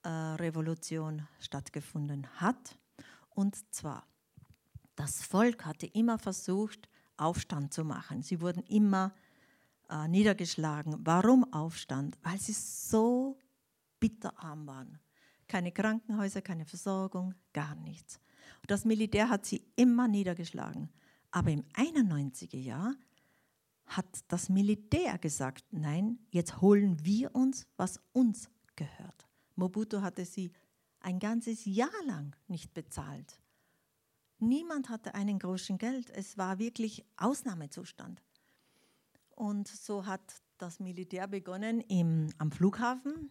äh, 0.02 0.08
Revolution 0.08 1.26
stattgefunden 1.40 2.26
hat. 2.36 2.78
Und 3.30 3.74
zwar, 3.74 4.06
das 4.94 5.22
Volk 5.22 5.66
hatte 5.66 5.86
immer 5.86 6.18
versucht, 6.18 6.88
Aufstand 7.16 7.72
zu 7.72 7.84
machen. 7.84 8.22
Sie 8.22 8.40
wurden 8.40 8.62
immer 8.64 9.14
äh, 9.88 10.08
niedergeschlagen. 10.08 10.96
Warum 11.00 11.52
Aufstand? 11.52 12.18
Weil 12.22 12.38
sie 12.38 12.52
so 12.52 13.38
bitterarm 14.00 14.66
waren. 14.66 14.98
Keine 15.48 15.72
Krankenhäuser, 15.72 16.42
keine 16.42 16.64
Versorgung, 16.64 17.34
gar 17.52 17.74
nichts. 17.76 18.20
Und 18.62 18.70
das 18.70 18.84
Militär 18.84 19.28
hat 19.28 19.46
sie 19.46 19.64
immer 19.76 20.08
niedergeschlagen. 20.08 20.88
Aber 21.30 21.50
im 21.50 21.62
91er 21.74 22.58
Jahr 22.58 22.94
hat 23.86 24.06
das 24.28 24.48
Militär 24.48 25.18
gesagt, 25.18 25.64
nein, 25.70 26.18
jetzt 26.30 26.60
holen 26.60 27.04
wir 27.04 27.34
uns, 27.34 27.66
was 27.76 28.00
uns 28.12 28.50
gehört. 28.74 29.28
Mobutu 29.54 30.02
hatte 30.02 30.24
sie 30.24 30.50
ein 31.00 31.18
ganzes 31.18 31.64
Jahr 31.64 32.04
lang 32.06 32.34
nicht 32.48 32.74
bezahlt. 32.74 33.38
Niemand 34.38 34.88
hatte 34.88 35.14
einen 35.14 35.38
großen 35.38 35.78
Geld. 35.78 36.10
Es 36.10 36.36
war 36.36 36.58
wirklich 36.58 37.04
Ausnahmezustand. 37.16 38.22
Und 39.30 39.68
so 39.68 40.06
hat 40.06 40.42
das 40.58 40.80
Militär 40.80 41.26
begonnen 41.26 41.80
im, 41.82 42.28
am 42.38 42.50
Flughafen, 42.50 43.30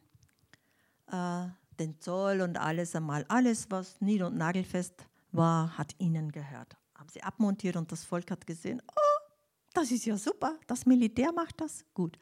äh, 1.12 1.48
den 1.80 2.00
Zoll 2.00 2.41
und 2.41 2.58
alles 2.58 2.96
einmal, 2.96 3.26
alles, 3.28 3.70
was 3.70 4.00
nied- 4.02 4.22
und 4.22 4.38
nagelfest 4.38 5.08
war, 5.32 5.78
hat 5.78 5.94
ihnen 5.98 6.32
gehört. 6.32 6.78
Haben 6.96 7.10
sie 7.10 7.24
abmontiert 7.24 7.76
und 7.76 7.91
das 7.91 8.04
Volk 8.04 8.32
hat 8.32 8.48
gesehen, 8.48 8.82
oh, 8.88 9.32
das 9.74 9.91
ist 9.91 10.06
ja 10.06 10.18
super, 10.18 10.58
das 10.68 10.86
Militär 10.86 11.32
macht 11.34 11.60
das, 11.60 11.86
gut. 11.94 12.18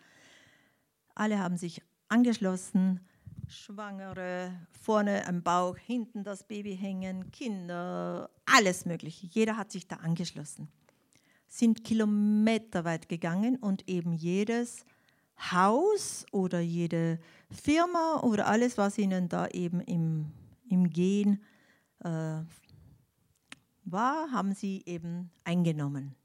Alle 1.14 1.38
haben 1.40 1.58
sich 1.58 1.82
angeschlossen 2.08 3.02
Schwangere, 3.48 4.54
vorne 4.72 5.28
am 5.28 5.44
Bauch, 5.44 5.78
hinten 5.78 6.24
das 6.24 6.44
Baby 6.44 6.76
hängen, 6.76 7.32
Kinder, 7.32 8.30
alles 8.46 8.86
Mögliche. 8.86 9.28
Jeder 9.28 9.58
hat 9.58 9.72
sich 9.72 9.88
da 9.88 9.98
angeschlossen. 9.98 10.68
Sind 11.48 11.84
kilometerweit 11.84 13.10
gegangen 13.10 13.58
und 13.58 13.88
eben 13.88 14.14
jedes 14.14 14.86
Haus 15.52 16.26
oder 16.32 16.60
jede 16.60 17.20
Firma 17.52 18.22
oder 18.22 18.48
alles, 18.48 18.78
was 18.78 18.98
ihnen 18.98 19.30
da 19.30 19.48
eben 19.48 19.82
im, 19.82 20.32
im 20.70 20.90
Gehen 20.90 21.44
äh, 22.00 22.40
war, 23.86 24.32
haben 24.32 24.54
sie 24.54 24.84
eben 24.86 25.32
eingenommen. 25.44 26.16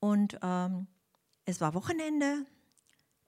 Und 0.00 0.38
ähm, 0.42 0.86
es 1.44 1.60
war 1.60 1.74
Wochenende, 1.74 2.46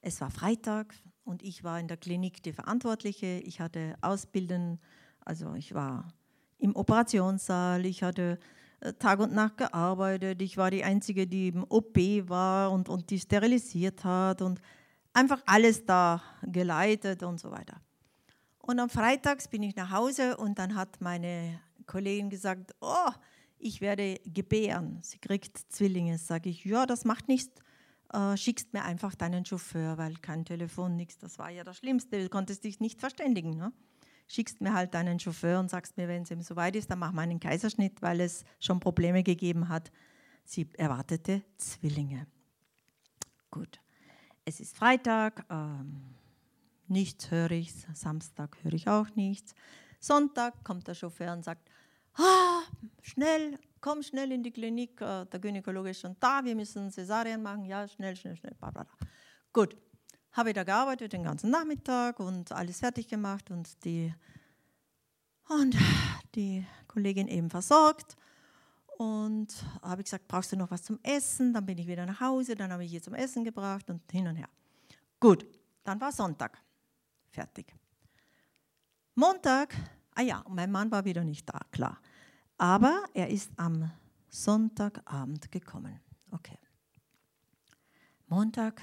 es 0.01 0.19
war 0.19 0.31
Freitag 0.31 0.95
und 1.23 1.43
ich 1.43 1.63
war 1.63 1.79
in 1.79 1.87
der 1.87 1.97
Klinik 1.97 2.43
die 2.43 2.53
Verantwortliche. 2.53 3.41
Ich 3.45 3.59
hatte 3.59 3.95
Ausbilden, 4.01 4.79
also 5.23 5.53
ich 5.53 5.73
war 5.73 6.07
im 6.57 6.75
Operationssaal, 6.75 7.85
ich 7.85 8.03
hatte 8.03 8.39
äh, 8.79 8.93
Tag 8.93 9.19
und 9.19 9.33
Nacht 9.33 9.57
gearbeitet, 9.57 10.41
ich 10.41 10.57
war 10.57 10.71
die 10.71 10.83
Einzige, 10.83 11.27
die 11.27 11.49
im 11.49 11.65
OP 11.69 11.97
war 12.27 12.71
und, 12.71 12.89
und 12.89 13.09
die 13.09 13.19
sterilisiert 13.19 14.03
hat 14.03 14.41
und 14.41 14.59
einfach 15.13 15.41
alles 15.45 15.85
da 15.85 16.21
geleitet 16.43 17.23
und 17.23 17.39
so 17.39 17.51
weiter. 17.51 17.81
Und 18.59 18.79
am 18.79 18.89
Freitags 18.89 19.47
bin 19.47 19.63
ich 19.63 19.75
nach 19.75 19.91
Hause 19.91 20.37
und 20.37 20.57
dann 20.57 20.75
hat 20.75 21.01
meine 21.01 21.59
Kollegin 21.85 22.29
gesagt, 22.29 22.73
oh, 22.81 23.11
ich 23.59 23.81
werde 23.81 24.19
gebären, 24.25 24.99
sie 25.01 25.17
kriegt 25.17 25.57
Zwillinge. 25.69 26.17
Sage 26.17 26.49
ich, 26.49 26.63
ja, 26.65 26.85
das 26.85 27.05
macht 27.05 27.27
nichts, 27.27 27.61
äh, 28.13 28.37
schickst 28.37 28.73
mir 28.73 28.83
einfach 28.83 29.15
deinen 29.15 29.45
Chauffeur, 29.45 29.97
weil 29.97 30.15
kein 30.15 30.45
Telefon, 30.45 30.95
nichts, 30.95 31.17
das 31.17 31.39
war 31.39 31.49
ja 31.49 31.63
das 31.63 31.77
Schlimmste, 31.77 32.21
du 32.21 32.29
konntest 32.29 32.63
dich 32.63 32.79
nicht 32.79 32.99
verständigen. 32.99 33.57
Ne? 33.57 33.73
Schickst 34.27 34.61
mir 34.61 34.73
halt 34.73 34.93
deinen 34.93 35.19
Chauffeur 35.19 35.59
und 35.59 35.69
sagst 35.69 35.97
mir, 35.97 36.07
wenn 36.07 36.23
es 36.23 36.31
ihm 36.31 36.41
soweit 36.41 36.75
ist, 36.75 36.89
dann 36.89 36.99
machen 36.99 37.15
wir 37.15 37.21
einen 37.21 37.39
Kaiserschnitt, 37.39 38.01
weil 38.01 38.21
es 38.21 38.45
schon 38.59 38.79
Probleme 38.79 39.23
gegeben 39.23 39.67
hat. 39.67 39.91
Sie 40.45 40.69
erwartete 40.77 41.41
Zwillinge. 41.57 42.27
Gut, 43.51 43.79
es 44.45 44.59
ist 44.59 44.75
Freitag, 44.75 45.45
ähm, 45.49 46.15
nichts 46.87 47.31
höre 47.31 47.51
ich, 47.51 47.73
Samstag 47.93 48.57
höre 48.63 48.73
ich 48.73 48.87
auch 48.87 49.09
nichts. 49.15 49.53
Sonntag 49.99 50.63
kommt 50.63 50.87
der 50.87 50.95
Chauffeur 50.95 51.33
und 51.33 51.45
sagt, 51.45 51.69
ah, 52.15 52.61
schnell, 53.01 53.59
komm 53.81 54.01
schnell 54.03 54.31
in 54.31 54.43
die 54.43 54.51
Klinik, 54.51 54.99
äh, 55.01 55.25
der 55.25 55.39
Gynäkologe 55.39 55.89
ist 55.89 56.01
schon 56.01 56.15
da, 56.19 56.43
wir 56.43 56.55
müssen 56.55 56.91
Cäsarien 56.91 57.41
machen, 57.41 57.65
ja, 57.65 57.87
schnell, 57.87 58.15
schnell, 58.15 58.35
schnell, 58.35 58.53
bla, 58.55 58.71
bla, 58.71 58.83
bla. 58.83 59.07
Gut, 59.51 59.77
habe 60.31 60.49
ich 60.49 60.55
da 60.55 60.63
gearbeitet 60.63 61.13
den 61.13 61.23
ganzen 61.23 61.51
Nachmittag 61.51 62.19
und 62.19 62.51
alles 62.51 62.79
fertig 62.79 63.07
gemacht 63.07 63.51
und 63.51 63.83
die, 63.85 64.13
und 65.47 65.75
die 66.35 66.65
Kollegin 66.87 67.27
eben 67.27 67.49
versorgt. 67.49 68.17
Und 68.97 69.53
habe 69.81 70.01
ich 70.01 70.05
gesagt, 70.05 70.27
brauchst 70.27 70.51
du 70.51 70.55
noch 70.55 70.69
was 70.71 70.83
zum 70.83 70.99
Essen? 71.03 71.53
Dann 71.53 71.65
bin 71.65 71.77
ich 71.77 71.87
wieder 71.87 72.05
nach 72.05 72.19
Hause, 72.19 72.55
dann 72.55 72.71
habe 72.71 72.85
ich 72.85 72.93
ihr 72.93 73.01
zum 73.01 73.15
Essen 73.15 73.43
gebracht 73.43 73.89
und 73.89 74.01
hin 74.11 74.27
und 74.27 74.35
her. 74.35 74.49
Gut, 75.19 75.45
dann 75.83 75.99
war 75.99 76.11
Sonntag. 76.11 76.61
Fertig. 77.29 77.73
Montag 79.15 79.75
Ah 80.15 80.21
ja, 80.21 80.43
mein 80.47 80.71
Mann 80.71 80.91
war 80.91 81.05
wieder 81.05 81.23
nicht 81.23 81.49
da, 81.49 81.59
klar. 81.71 81.99
Aber 82.57 83.03
er 83.13 83.29
ist 83.29 83.51
am 83.57 83.91
Sonntagabend 84.29 85.51
gekommen. 85.51 85.99
Okay. 86.31 86.57
Montag, 88.27 88.81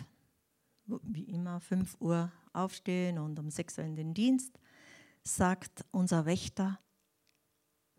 wie 0.86 1.24
immer, 1.24 1.60
5 1.60 1.96
Uhr 2.00 2.30
aufstehen 2.52 3.18
und 3.18 3.38
um 3.38 3.50
6 3.50 3.78
Uhr 3.78 3.84
in 3.84 3.96
den 3.96 4.14
Dienst, 4.14 4.58
sagt 5.22 5.84
unser 5.90 6.26
Wächter, 6.26 6.78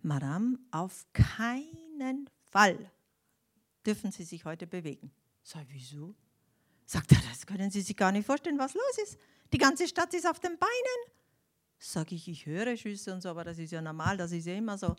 Madame, 0.01 0.57
auf 0.71 1.05
keinen 1.13 2.29
Fall 2.49 2.91
dürfen 3.85 4.11
Sie 4.11 4.23
sich 4.23 4.45
heute 4.45 4.67
bewegen. 4.67 5.11
Sag, 5.43 5.65
wieso? 5.69 6.15
Sagt 6.85 7.11
er, 7.11 7.19
das 7.29 7.45
können 7.45 7.71
Sie 7.71 7.81
sich 7.81 7.95
gar 7.95 8.11
nicht 8.11 8.25
vorstellen, 8.25 8.59
was 8.59 8.73
los 8.73 8.97
ist. 9.03 9.17
Die 9.53 9.57
ganze 9.57 9.87
Stadt 9.87 10.13
ist 10.13 10.27
auf 10.27 10.39
den 10.39 10.57
Beinen. 10.57 11.20
Sage 11.83 12.13
ich, 12.13 12.27
ich 12.27 12.45
höre 12.45 12.77
Schüsse 12.77 13.11
und 13.11 13.21
so, 13.21 13.29
aber 13.29 13.43
das 13.43 13.57
ist 13.57 13.71
ja 13.71 13.81
normal, 13.81 14.15
das 14.15 14.31
ist 14.31 14.45
ja 14.45 14.53
immer 14.55 14.77
so. 14.77 14.95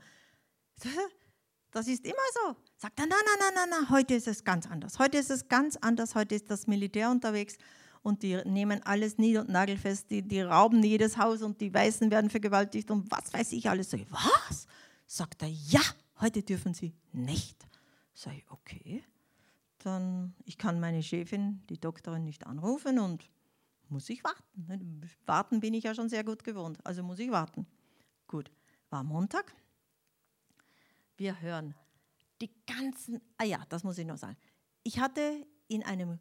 Das 1.75 1.89
ist 1.89 2.05
immer 2.05 2.17
so. 2.35 2.55
Sagt 2.77 3.01
er, 3.01 3.07
nein, 3.07 3.17
nein, 3.25 3.39
nein, 3.39 3.53
nein, 3.55 3.69
nein, 3.71 3.89
heute 3.89 4.13
ist 4.13 4.29
es 4.29 4.45
ganz 4.45 4.67
anders. 4.67 4.99
Heute 4.99 5.17
ist 5.17 5.31
es 5.31 5.49
ganz 5.49 5.79
anders, 5.79 6.15
heute 6.15 6.35
ist 6.35 6.51
das 6.51 6.67
Militär 6.67 7.11
unterwegs 7.11 7.57
und 8.03 8.23
die 8.23 8.43
nehmen 8.45 8.83
alles 8.83 9.17
nied- 9.17 9.39
und 9.39 9.49
nagelfest, 9.49 10.11
die, 10.11 10.21
die 10.21 10.43
rauben 10.43 10.83
jedes 10.83 11.17
Haus 11.17 11.41
und 11.41 11.63
die 11.63 11.73
Weißen 11.73 12.11
werden 12.11 12.29
vergewaltigt 12.29 12.91
und 12.91 13.11
was 13.11 13.33
weiß 13.33 13.53
ich 13.53 13.71
alles. 13.71 13.89
Sag 13.89 14.01
ich, 14.01 14.13
was? 14.13 14.67
Sagt 15.07 15.41
er, 15.41 15.49
ja, 15.49 15.81
heute 16.21 16.43
dürfen 16.43 16.75
sie 16.75 16.93
nicht. 17.13 17.67
Sag 18.13 18.35
ich, 18.37 18.45
okay, 18.51 19.03
dann 19.79 20.35
ich 20.45 20.59
kann 20.59 20.79
meine 20.79 21.03
Chefin, 21.03 21.63
die 21.71 21.81
Doktorin, 21.81 22.25
nicht 22.25 22.47
anrufen 22.47 22.99
und 22.99 23.31
muss 23.93 24.09
ich 24.09 24.25
warten. 24.25 24.67
Ne? 24.67 24.81
Warten 25.27 25.61
bin 25.61 25.75
ich 25.75 25.85
ja 25.85 25.95
schon 25.95 26.09
sehr 26.09 26.25
gut 26.25 26.43
gewohnt, 26.43 26.79
also 26.85 27.03
muss 27.03 27.19
ich 27.19 27.31
warten. 27.31 27.67
Gut, 28.27 28.51
war 28.91 29.05
Montag. 29.05 29.55
Wir 31.17 31.41
hören 31.41 31.75
die 32.41 32.51
ganzen, 32.67 33.21
ah 33.39 33.45
ja, 33.45 33.65
das 33.69 33.85
muss 33.85 33.99
ich 33.99 34.07
noch 34.07 34.17
sagen. 34.17 34.37
Ich 34.83 34.99
hatte 34.99 35.47
in 35.69 35.85
einem 35.85 36.19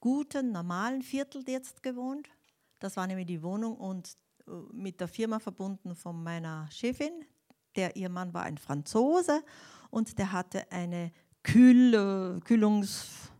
guten, 0.00 0.52
normalen 0.52 1.02
Viertel 1.02 1.44
jetzt 1.46 1.82
gewohnt. 1.82 2.28
Das 2.78 2.96
war 2.96 3.06
nämlich 3.06 3.26
die 3.26 3.42
Wohnung 3.42 3.76
und 3.76 4.16
äh, 4.46 4.52
mit 4.72 5.00
der 5.00 5.08
Firma 5.08 5.38
verbunden 5.38 5.94
von 5.94 6.22
meiner 6.22 6.70
Chefin. 6.70 7.12
Der 7.76 7.94
ihr 7.94 8.08
Mann 8.08 8.32
war 8.32 8.42
ein 8.44 8.58
Franzose 8.58 9.44
und 9.90 10.18
der 10.18 10.32
hatte 10.32 10.72
eine 10.72 11.12
Kühl, 11.42 11.94
äh, 11.94 12.40
Kühlungs 12.40 13.30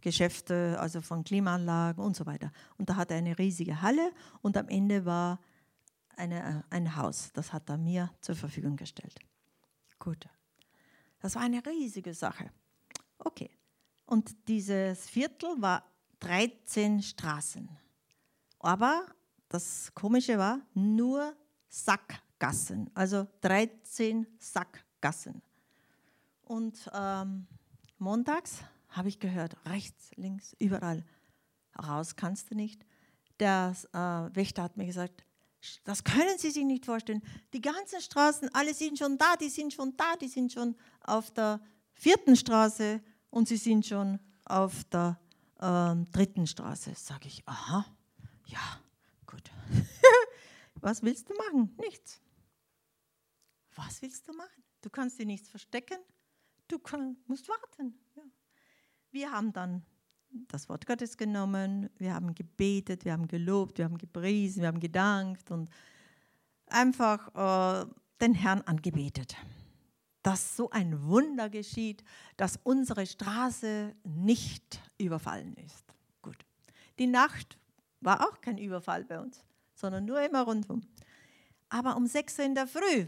Geschäfte, 0.00 0.78
also 0.80 1.00
von 1.00 1.22
Klimaanlagen 1.22 2.02
und 2.02 2.16
so 2.16 2.24
weiter. 2.24 2.50
Und 2.78 2.88
da 2.88 2.96
hat 2.96 3.10
er 3.10 3.18
eine 3.18 3.38
riesige 3.38 3.82
Halle 3.82 4.12
und 4.40 4.56
am 4.56 4.68
Ende 4.68 5.04
war 5.04 5.38
eine, 6.16 6.62
äh, 6.70 6.74
ein 6.74 6.96
Haus. 6.96 7.30
Das 7.32 7.52
hat 7.52 7.68
er 7.68 7.76
mir 7.76 8.10
zur 8.20 8.36
Verfügung 8.36 8.76
gestellt. 8.76 9.18
Gut. 9.98 10.28
Das 11.20 11.34
war 11.34 11.42
eine 11.42 11.64
riesige 11.64 12.14
Sache. 12.14 12.50
Okay. 13.18 13.50
Und 14.06 14.48
dieses 14.48 15.08
Viertel 15.08 15.54
war 15.58 15.84
13 16.20 17.02
Straßen. 17.02 17.68
Aber 18.60 19.06
das 19.48 19.92
Komische 19.94 20.38
war 20.38 20.60
nur 20.74 21.34
Sackgassen, 21.68 22.90
also 22.94 23.26
13 23.40 24.26
Sackgassen. 24.38 25.42
Und 26.42 26.90
ähm, 26.94 27.46
montags 27.98 28.64
habe 28.94 29.08
ich 29.08 29.18
gehört, 29.18 29.56
rechts, 29.66 30.10
links, 30.16 30.54
überall. 30.58 31.04
Raus 31.76 32.16
kannst 32.16 32.50
du 32.50 32.54
nicht. 32.54 32.84
Der 33.40 33.74
äh, 33.92 34.36
Wächter 34.36 34.62
hat 34.62 34.76
mir 34.76 34.86
gesagt, 34.86 35.24
das 35.84 36.04
können 36.04 36.38
Sie 36.38 36.50
sich 36.50 36.64
nicht 36.64 36.84
vorstellen. 36.84 37.22
Die 37.52 37.60
ganzen 37.60 38.00
Straßen, 38.00 38.54
alle 38.54 38.74
sind 38.74 38.98
schon 38.98 39.18
da, 39.18 39.36
die 39.36 39.48
sind 39.48 39.72
schon 39.72 39.96
da, 39.96 40.14
die 40.16 40.28
sind 40.28 40.52
schon 40.52 40.76
auf 41.00 41.30
der 41.32 41.60
vierten 41.94 42.36
Straße 42.36 43.00
und 43.30 43.48
sie 43.48 43.56
sind 43.56 43.86
schon 43.86 44.20
auf 44.44 44.84
der 44.84 45.18
äh, 45.58 45.96
dritten 46.12 46.46
Straße. 46.46 46.94
Sage 46.94 47.28
ich, 47.28 47.42
aha, 47.48 47.84
ja, 48.46 48.80
gut. 49.26 49.50
Was 50.74 51.02
willst 51.02 51.30
du 51.30 51.34
machen? 51.34 51.74
Nichts. 51.80 52.20
Was 53.74 54.02
willst 54.02 54.28
du 54.28 54.32
machen? 54.34 54.62
Du 54.82 54.90
kannst 54.90 55.18
dir 55.18 55.26
nichts 55.26 55.48
verstecken, 55.48 55.98
du 56.68 56.78
kann, 56.78 57.16
musst 57.26 57.48
warten. 57.48 57.98
Wir 59.14 59.30
haben 59.30 59.52
dann 59.52 59.84
das 60.48 60.68
Wort 60.68 60.88
Gottes 60.88 61.16
genommen, 61.16 61.88
wir 61.98 62.12
haben 62.12 62.34
gebetet, 62.34 63.04
wir 63.04 63.12
haben 63.12 63.28
gelobt, 63.28 63.78
wir 63.78 63.84
haben 63.84 63.96
gepriesen, 63.96 64.62
wir 64.62 64.66
haben 64.66 64.80
gedankt 64.80 65.52
und 65.52 65.70
einfach 66.66 67.28
äh, 67.28 67.88
den 68.20 68.34
Herrn 68.34 68.62
angebetet. 68.62 69.36
Dass 70.24 70.56
so 70.56 70.68
ein 70.70 71.00
Wunder 71.04 71.48
geschieht, 71.48 72.02
dass 72.36 72.58
unsere 72.64 73.06
Straße 73.06 73.94
nicht 74.02 74.80
überfallen 74.98 75.54
ist. 75.58 75.84
Gut. 76.20 76.44
Die 76.98 77.06
Nacht 77.06 77.56
war 78.00 78.20
auch 78.20 78.40
kein 78.40 78.58
Überfall 78.58 79.04
bei 79.04 79.20
uns, 79.20 79.44
sondern 79.76 80.06
nur 80.06 80.20
immer 80.22 80.42
rundum. 80.42 80.80
Aber 81.68 81.96
um 81.96 82.08
6 82.08 82.40
Uhr 82.40 82.44
in 82.46 82.56
der 82.56 82.66
Früh 82.66 83.06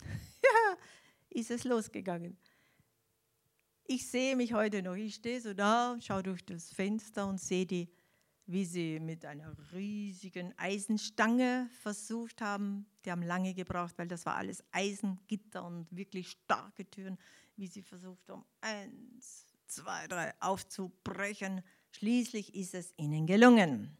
ist 1.30 1.50
es 1.50 1.64
losgegangen. 1.64 2.36
Ich 3.86 4.08
sehe 4.10 4.34
mich 4.34 4.54
heute 4.54 4.82
noch. 4.82 4.94
Ich 4.94 5.16
stehe 5.16 5.42
so 5.42 5.52
da, 5.52 5.96
schaue 6.00 6.22
durch 6.22 6.42
das 6.42 6.70
Fenster 6.70 7.28
und 7.28 7.38
sehe 7.38 7.66
die, 7.66 7.86
wie 8.46 8.64
sie 8.64 8.98
mit 8.98 9.26
einer 9.26 9.54
riesigen 9.74 10.54
Eisenstange 10.56 11.68
versucht 11.82 12.40
haben. 12.40 12.86
Die 13.04 13.10
haben 13.10 13.22
lange 13.22 13.52
gebraucht, 13.52 13.92
weil 13.98 14.08
das 14.08 14.24
war 14.24 14.36
alles 14.36 14.64
Eisengitter 14.72 15.66
und 15.66 15.86
wirklich 15.90 16.30
starke 16.30 16.88
Türen, 16.90 17.18
wie 17.56 17.66
sie 17.66 17.82
versucht 17.82 18.26
haben, 18.30 18.46
eins, 18.62 19.46
zwei, 19.66 20.06
drei 20.06 20.32
aufzubrechen. 20.40 21.62
Schließlich 21.92 22.54
ist 22.54 22.74
es 22.74 22.94
ihnen 22.96 23.26
gelungen. 23.26 23.94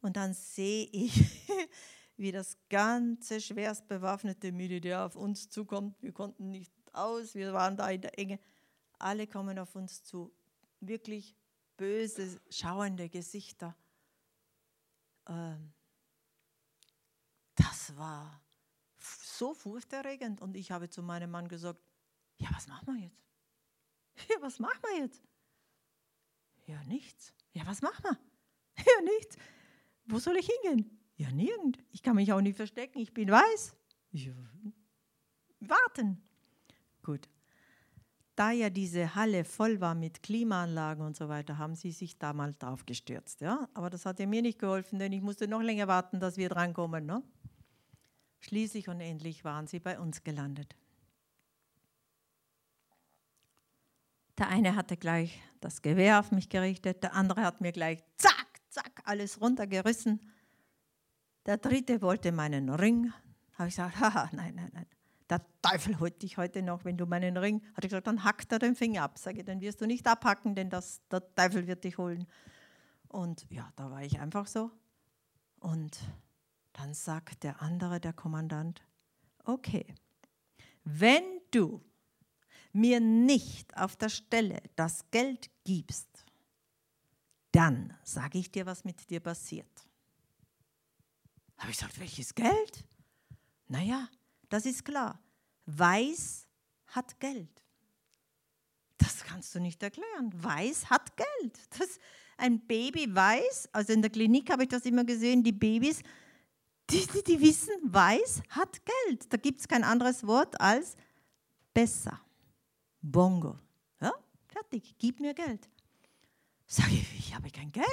Und 0.00 0.16
dann 0.16 0.34
sehe 0.34 0.88
ich, 0.90 1.14
wie 2.16 2.32
das 2.32 2.56
ganze 2.68 3.40
schwerst 3.40 3.86
bewaffnete 3.86 4.50
Militär 4.50 5.06
auf 5.06 5.14
uns 5.14 5.48
zukommt. 5.48 6.02
Wir 6.02 6.12
konnten 6.12 6.50
nicht 6.50 6.72
aus, 6.92 7.36
wir 7.36 7.52
waren 7.52 7.76
da 7.76 7.88
in 7.88 8.00
der 8.00 8.18
Enge 8.18 8.40
alle 9.02 9.26
kommen 9.26 9.58
auf 9.58 9.74
uns 9.74 10.02
zu, 10.04 10.32
wirklich 10.80 11.36
böse, 11.76 12.40
schauende 12.50 13.08
Gesichter. 13.08 13.76
Ähm, 15.26 15.72
das 17.54 17.96
war 17.96 18.40
so 18.98 19.54
furchterregend. 19.54 20.40
Und 20.40 20.56
ich 20.56 20.70
habe 20.70 20.88
zu 20.88 21.02
meinem 21.02 21.30
Mann 21.30 21.48
gesagt, 21.48 21.80
ja, 22.38 22.48
was 22.52 22.66
machen 22.66 22.94
wir 22.94 23.02
jetzt? 23.02 23.18
Ja, 24.28 24.36
was 24.40 24.58
machen 24.58 24.80
wir 24.82 25.00
jetzt? 25.00 25.22
Ja, 26.66 26.84
nichts. 26.84 27.32
Ja, 27.52 27.66
was 27.66 27.82
machen 27.82 28.04
wir? 28.04 28.18
Ja, 28.86 29.02
nichts. 29.02 29.36
Wo 30.04 30.18
soll 30.18 30.36
ich 30.36 30.48
hingehen? 30.48 30.98
Ja, 31.16 31.30
nirgend. 31.30 31.78
Ich 31.90 32.02
kann 32.02 32.16
mich 32.16 32.32
auch 32.32 32.40
nicht 32.40 32.56
verstecken. 32.56 32.98
Ich 32.98 33.12
bin 33.12 33.30
weiß. 33.30 33.74
Ja, 34.10 34.34
warten. 35.60 36.22
Gut. 37.02 37.28
Da 38.42 38.50
ja 38.50 38.70
diese 38.70 39.14
Halle 39.14 39.44
voll 39.44 39.80
war 39.80 39.94
mit 39.94 40.20
Klimaanlagen 40.20 41.06
und 41.06 41.16
so 41.16 41.28
weiter, 41.28 41.58
haben 41.58 41.76
sie 41.76 41.92
sich 41.92 42.18
da 42.18 42.32
mal. 42.32 42.56
Ja? 43.38 43.68
Aber 43.72 43.88
das 43.88 44.04
hat 44.04 44.18
ja 44.18 44.26
mir 44.26 44.42
nicht 44.42 44.58
geholfen, 44.58 44.98
denn 44.98 45.12
ich 45.12 45.22
musste 45.22 45.46
noch 45.46 45.62
länger 45.62 45.86
warten, 45.86 46.18
dass 46.18 46.36
wir 46.36 46.48
drankommen. 46.48 47.06
Ne? 47.06 47.22
Schließlich 48.40 48.88
und 48.88 49.00
endlich 49.00 49.44
waren 49.44 49.68
sie 49.68 49.78
bei 49.78 49.96
uns 49.96 50.24
gelandet. 50.24 50.74
Der 54.38 54.48
eine 54.48 54.74
hatte 54.74 54.96
gleich 54.96 55.40
das 55.60 55.80
Gewehr 55.80 56.18
auf 56.18 56.32
mich 56.32 56.48
gerichtet, 56.48 57.04
der 57.04 57.14
andere 57.14 57.42
hat 57.42 57.60
mir 57.60 57.70
gleich 57.70 58.02
zack, 58.16 58.60
zack, 58.70 59.02
alles 59.04 59.40
runtergerissen. 59.40 60.18
Der 61.46 61.58
dritte 61.58 62.02
wollte 62.02 62.32
meinen 62.32 62.70
Ring. 62.70 63.12
Habe 63.52 63.68
ich 63.68 63.76
gesagt, 63.76 63.96
haha, 64.00 64.30
nein, 64.32 64.56
nein, 64.56 64.70
nein. 64.74 64.86
Der 65.32 65.40
Teufel 65.62 65.98
holt 65.98 66.20
dich 66.20 66.36
heute 66.36 66.60
noch, 66.60 66.84
wenn 66.84 66.98
du 66.98 67.06
meinen 67.06 67.38
Ring. 67.38 67.62
Hat 67.72 67.84
er 67.84 67.88
gesagt, 67.88 68.06
dann 68.06 68.22
hackt 68.22 68.52
er 68.52 68.58
den 68.58 68.76
Finger 68.76 69.04
ab. 69.04 69.16
Sage 69.16 69.38
ich, 69.38 69.46
dann 69.46 69.62
wirst 69.62 69.80
du 69.80 69.86
nicht 69.86 70.06
abhacken, 70.06 70.54
denn 70.54 70.68
das, 70.68 71.00
der 71.08 71.34
Teufel 71.34 71.66
wird 71.66 71.84
dich 71.84 71.96
holen. 71.96 72.26
Und 73.08 73.46
ja, 73.48 73.72
da 73.76 73.90
war 73.90 74.02
ich 74.02 74.20
einfach 74.20 74.46
so. 74.46 74.70
Und 75.58 75.98
dann 76.74 76.92
sagt 76.92 77.44
der 77.44 77.62
andere, 77.62 77.98
der 77.98 78.12
Kommandant, 78.12 78.82
okay, 79.44 79.94
wenn 80.84 81.24
du 81.50 81.82
mir 82.74 83.00
nicht 83.00 83.74
auf 83.74 83.96
der 83.96 84.10
Stelle 84.10 84.60
das 84.76 85.10
Geld 85.10 85.48
gibst, 85.64 86.26
dann 87.52 87.96
sage 88.02 88.36
ich 88.36 88.52
dir, 88.52 88.66
was 88.66 88.84
mit 88.84 89.08
dir 89.08 89.20
passiert. 89.20 89.88
Habe 91.56 91.70
ich 91.70 91.78
gesagt, 91.78 91.98
welches 91.98 92.34
Geld? 92.34 92.86
Naja, 93.68 94.10
das 94.50 94.66
ist 94.66 94.84
klar. 94.84 95.21
Weiß 95.66 96.46
hat 96.86 97.18
Geld. 97.20 97.62
Das 98.98 99.24
kannst 99.24 99.54
du 99.54 99.60
nicht 99.60 99.82
erklären. 99.82 100.32
Weiß 100.32 100.90
hat 100.90 101.16
Geld. 101.16 101.58
Das, 101.78 101.98
ein 102.36 102.66
Baby 102.66 103.14
weiß, 103.14 103.68
also 103.72 103.92
in 103.92 104.02
der 104.02 104.10
Klinik 104.10 104.50
habe 104.50 104.64
ich 104.64 104.68
das 104.68 104.84
immer 104.84 105.04
gesehen, 105.04 105.42
die 105.42 105.52
Babys, 105.52 106.02
die, 106.90 107.06
die, 107.06 107.22
die 107.22 107.40
wissen, 107.40 107.74
weiß 107.82 108.42
hat 108.50 108.80
Geld. 108.84 109.32
Da 109.32 109.36
gibt 109.36 109.60
es 109.60 109.68
kein 109.68 109.84
anderes 109.84 110.26
Wort 110.26 110.60
als 110.60 110.96
besser. 111.72 112.20
Bongo. 113.00 113.58
Ja, 114.00 114.12
fertig, 114.48 114.96
gib 114.98 115.20
mir 115.20 115.34
Geld. 115.34 115.68
Sage 116.66 116.92
ich, 116.92 117.18
ich 117.18 117.34
habe 117.34 117.50
kein 117.50 117.70
Geld. 117.70 117.86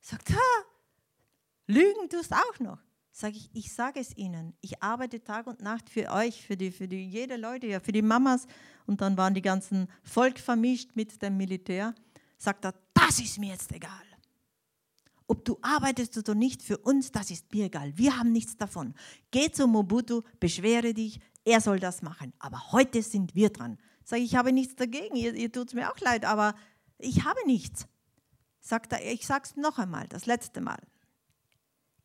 Sagt, 0.00 0.30
ha, 0.30 0.64
lügen 1.66 2.08
tust 2.08 2.32
auch 2.32 2.58
noch. 2.60 2.78
Sage 3.14 3.36
ich, 3.36 3.50
ich 3.52 3.72
sage 3.72 4.00
es 4.00 4.16
Ihnen, 4.16 4.54
ich 4.62 4.82
arbeite 4.82 5.22
Tag 5.22 5.46
und 5.46 5.60
Nacht 5.60 5.90
für 5.90 6.10
euch, 6.10 6.46
für 6.46 6.56
die, 6.56 6.70
für 6.70 6.88
die 6.88 7.06
jede 7.06 7.36
Leute, 7.36 7.66
ja, 7.66 7.78
für 7.78 7.92
die 7.92 8.00
Mamas. 8.00 8.46
Und 8.86 9.02
dann 9.02 9.18
waren 9.18 9.34
die 9.34 9.42
ganzen 9.42 9.86
Volk 10.02 10.38
vermischt 10.38 10.96
mit 10.96 11.20
dem 11.20 11.36
Militär. 11.36 11.94
Sagt 12.38 12.64
er, 12.64 12.74
das 12.94 13.20
ist 13.20 13.38
mir 13.38 13.50
jetzt 13.50 13.70
egal. 13.72 13.90
Ob 15.26 15.44
du 15.44 15.58
arbeitest 15.60 16.16
oder 16.16 16.34
nicht 16.34 16.62
für 16.62 16.78
uns, 16.78 17.12
das 17.12 17.30
ist 17.30 17.52
mir 17.52 17.66
egal. 17.66 17.96
Wir 17.96 18.18
haben 18.18 18.32
nichts 18.32 18.56
davon. 18.56 18.94
Geh 19.30 19.50
zu 19.52 19.66
Mobutu, 19.66 20.22
beschwere 20.40 20.94
dich, 20.94 21.20
er 21.44 21.60
soll 21.60 21.80
das 21.80 22.02
machen. 22.02 22.32
Aber 22.38 22.72
heute 22.72 23.02
sind 23.02 23.34
wir 23.34 23.50
dran. 23.50 23.78
Sag 24.04 24.20
ich, 24.20 24.24
ich 24.24 24.36
habe 24.36 24.52
nichts 24.52 24.74
dagegen, 24.74 25.16
ihr, 25.16 25.34
ihr 25.34 25.52
tut 25.52 25.68
es 25.68 25.74
mir 25.74 25.90
auch 25.90 25.98
leid, 25.98 26.24
aber 26.24 26.54
ich 26.98 27.24
habe 27.24 27.38
nichts. 27.46 27.86
Sagt 28.60 28.92
er, 28.92 29.12
ich 29.12 29.26
sag's 29.26 29.56
noch 29.56 29.78
einmal, 29.78 30.08
das 30.08 30.26
letzte 30.26 30.60
Mal. 30.60 30.80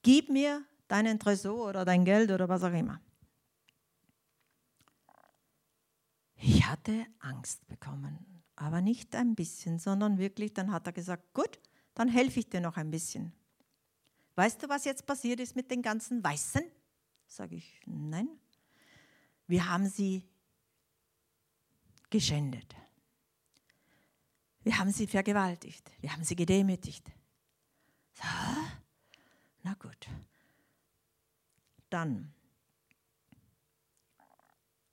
Gib 0.03 0.29
mir 0.29 0.63
deinen 0.87 1.19
Tresor 1.19 1.69
oder 1.69 1.85
dein 1.85 2.05
Geld 2.05 2.31
oder 2.31 2.47
was 2.49 2.63
auch 2.63 2.73
immer. 2.73 3.01
Ich 6.35 6.65
hatte 6.65 7.05
Angst 7.19 7.67
bekommen, 7.67 8.43
aber 8.55 8.81
nicht 8.81 9.15
ein 9.15 9.35
bisschen, 9.35 9.79
sondern 9.79 10.17
wirklich, 10.17 10.53
dann 10.53 10.71
hat 10.71 10.85
er 10.85 10.93
gesagt, 10.93 11.33
gut, 11.33 11.59
dann 11.93 12.09
helfe 12.09 12.39
ich 12.39 12.49
dir 12.49 12.61
noch 12.61 12.77
ein 12.77 12.91
bisschen. 12.91 13.33
Weißt 14.35 14.61
du, 14.61 14.69
was 14.69 14.85
jetzt 14.85 15.05
passiert 15.07 15.39
ist 15.39 15.55
mit 15.55 15.71
den 15.71 15.81
ganzen 15.81 16.23
Weißen? 16.23 16.61
Sage 17.25 17.55
ich, 17.55 17.81
nein. 17.85 18.29
Wir 19.47 19.67
haben 19.67 19.87
sie 19.87 20.23
geschändet. 22.09 22.75
Wir 24.63 24.77
haben 24.77 24.91
sie 24.91 25.07
vergewaltigt. 25.07 25.89
Wir 26.01 26.13
haben 26.13 26.23
sie 26.23 26.35
gedemütigt. 26.35 27.09
So, 28.13 28.23
na 29.63 29.73
gut. 29.75 30.07
Dann 31.89 32.33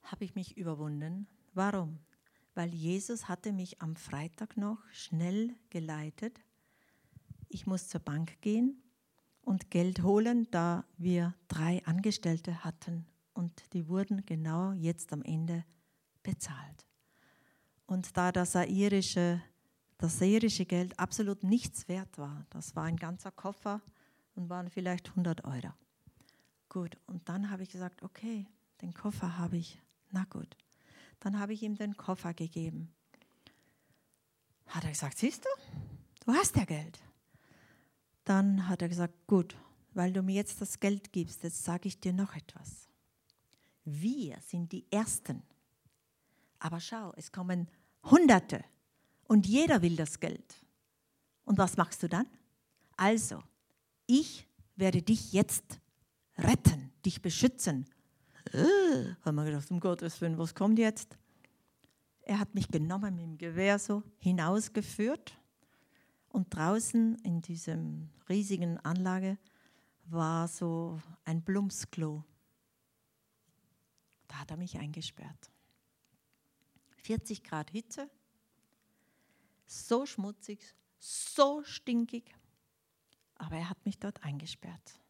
habe 0.03 0.25
ich 0.25 0.35
mich 0.35 0.57
überwunden. 0.57 1.27
Warum? 1.55 1.99
Weil 2.55 2.73
Jesus 2.73 3.29
hatte 3.29 3.53
mich 3.53 3.81
am 3.83 3.97
Freitag 3.97 4.57
noch 4.57 4.79
schnell 4.93 5.55
geleitet. 5.71 6.41
Ich 7.49 7.67
muss 7.67 7.89
zur 7.89 8.01
Bank 8.01 8.41
gehen 8.43 8.83
und 9.43 9.71
Geld 9.71 10.03
holen, 10.03 10.49
da 10.51 10.85
wir 10.97 11.35
drei 11.49 11.85
Angestellte 11.85 12.65
hatten 12.65 13.07
und 13.35 13.73
die 13.73 13.89
wurden 13.89 14.25
genau 14.25 14.73
jetzt 14.73 15.13
am 15.13 15.23
Ende 15.23 15.65
bezahlt. 16.23 16.87
Und 17.87 18.17
da 18.17 18.33
das 18.33 18.55
airische, 18.55 19.43
das 19.99 20.19
Geld 20.21 20.99
absolut 20.99 21.43
nichts 21.43 21.89
wert 21.89 22.19
war, 22.19 22.47
das 22.51 22.75
war 22.77 22.85
ein 22.85 22.97
ganzer 22.97 23.31
Koffer 23.31 23.83
und 24.35 24.49
waren 24.49 24.71
vielleicht 24.71 25.11
100 25.11 25.45
Euro. 25.45 25.73
Gut, 26.69 26.97
und 27.07 27.29
dann 27.29 27.51
habe 27.51 27.63
ich 27.63 27.71
gesagt, 27.71 28.03
okay, 28.03 28.47
den 28.83 28.95
Koffer 28.95 29.39
habe 29.39 29.57
ich. 29.57 29.81
Na 30.11 30.25
gut. 30.25 30.57
Dann 31.21 31.39
habe 31.39 31.53
ich 31.53 31.63
ihm 31.63 31.77
den 31.77 31.97
Koffer 31.97 32.35
gegeben. 32.35 32.93
Hat 34.67 34.85
er 34.85 34.91
gesagt, 34.91 35.19
siehst 35.19 35.45
du, 35.45 35.49
du 36.25 36.33
hast 36.33 36.57
ja 36.57 36.65
Geld. 36.65 37.01
Dann 38.25 38.69
hat 38.69 38.83
er 38.83 38.89
gesagt, 38.89 39.27
gut, 39.27 39.57
weil 39.93 40.13
du 40.13 40.23
mir 40.23 40.35
jetzt 40.35 40.61
das 40.61 40.81
Geld 40.81 41.13
gibst, 41.13 41.43
jetzt 41.45 41.65
sage 41.65 41.89
ich 41.89 42.01
dir 42.01 42.13
noch 42.13 42.35
etwas. 42.35 42.89
Wir 43.85 44.39
sind 44.41 44.73
die 44.73 44.91
Ersten. 44.91 45.43
Aber 46.59 46.81
schau, 46.81 47.13
es 47.17 47.31
kommen 47.31 47.69
Hunderte 48.05 48.65
und 49.25 49.47
jeder 49.47 49.83
will 49.83 49.97
das 49.97 50.19
Geld. 50.19 50.55
Und 51.45 51.59
was 51.59 51.77
machst 51.77 52.03
du 52.03 52.09
dann? 52.09 52.27
Also, 52.97 53.43
ich 54.07 54.47
werde 54.77 55.03
dich 55.03 55.33
jetzt 55.33 55.81
retten, 56.37 56.93
dich 57.05 57.23
beschützen. 57.23 57.87
Äh, 58.53 59.15
haben 59.25 59.37
wir 59.37 59.45
gedacht, 59.45 59.71
um 59.71 59.81
Gottes 59.81 60.21
Willen, 60.21 60.39
was 60.39 60.55
kommt 60.55 60.79
jetzt? 60.79 61.17
Er 62.23 62.39
hat 62.39 62.55
mich 62.55 62.69
genommen 62.69 63.17
mit 63.17 63.25
dem 63.25 63.39
Gewehr 63.39 63.79
so 63.79 64.03
hinausgeführt 64.19 65.37
und 66.29 66.55
draußen 66.55 67.17
in 67.17 67.41
diesem 67.41 68.11
riesigen 68.29 68.79
Anlage 68.79 69.39
war 70.07 70.49
so 70.49 71.01
ein 71.25 71.43
Blumsklo. 71.43 72.25
Da 74.29 74.41
hat 74.41 74.51
er 74.51 74.57
mich 74.57 74.79
eingesperrt. 74.79 75.51
40 76.97 77.45
Grad 77.45 77.71
Hitze, 77.71 78.09
so 79.67 80.07
schmutzig, 80.07 80.75
so 80.99 81.63
stinkig, 81.65 82.35
aber 83.35 83.57
er 83.57 83.69
hat 83.69 83.85
mich 83.85 83.99
dort 83.99 84.23
eingesperrt. 84.25 85.04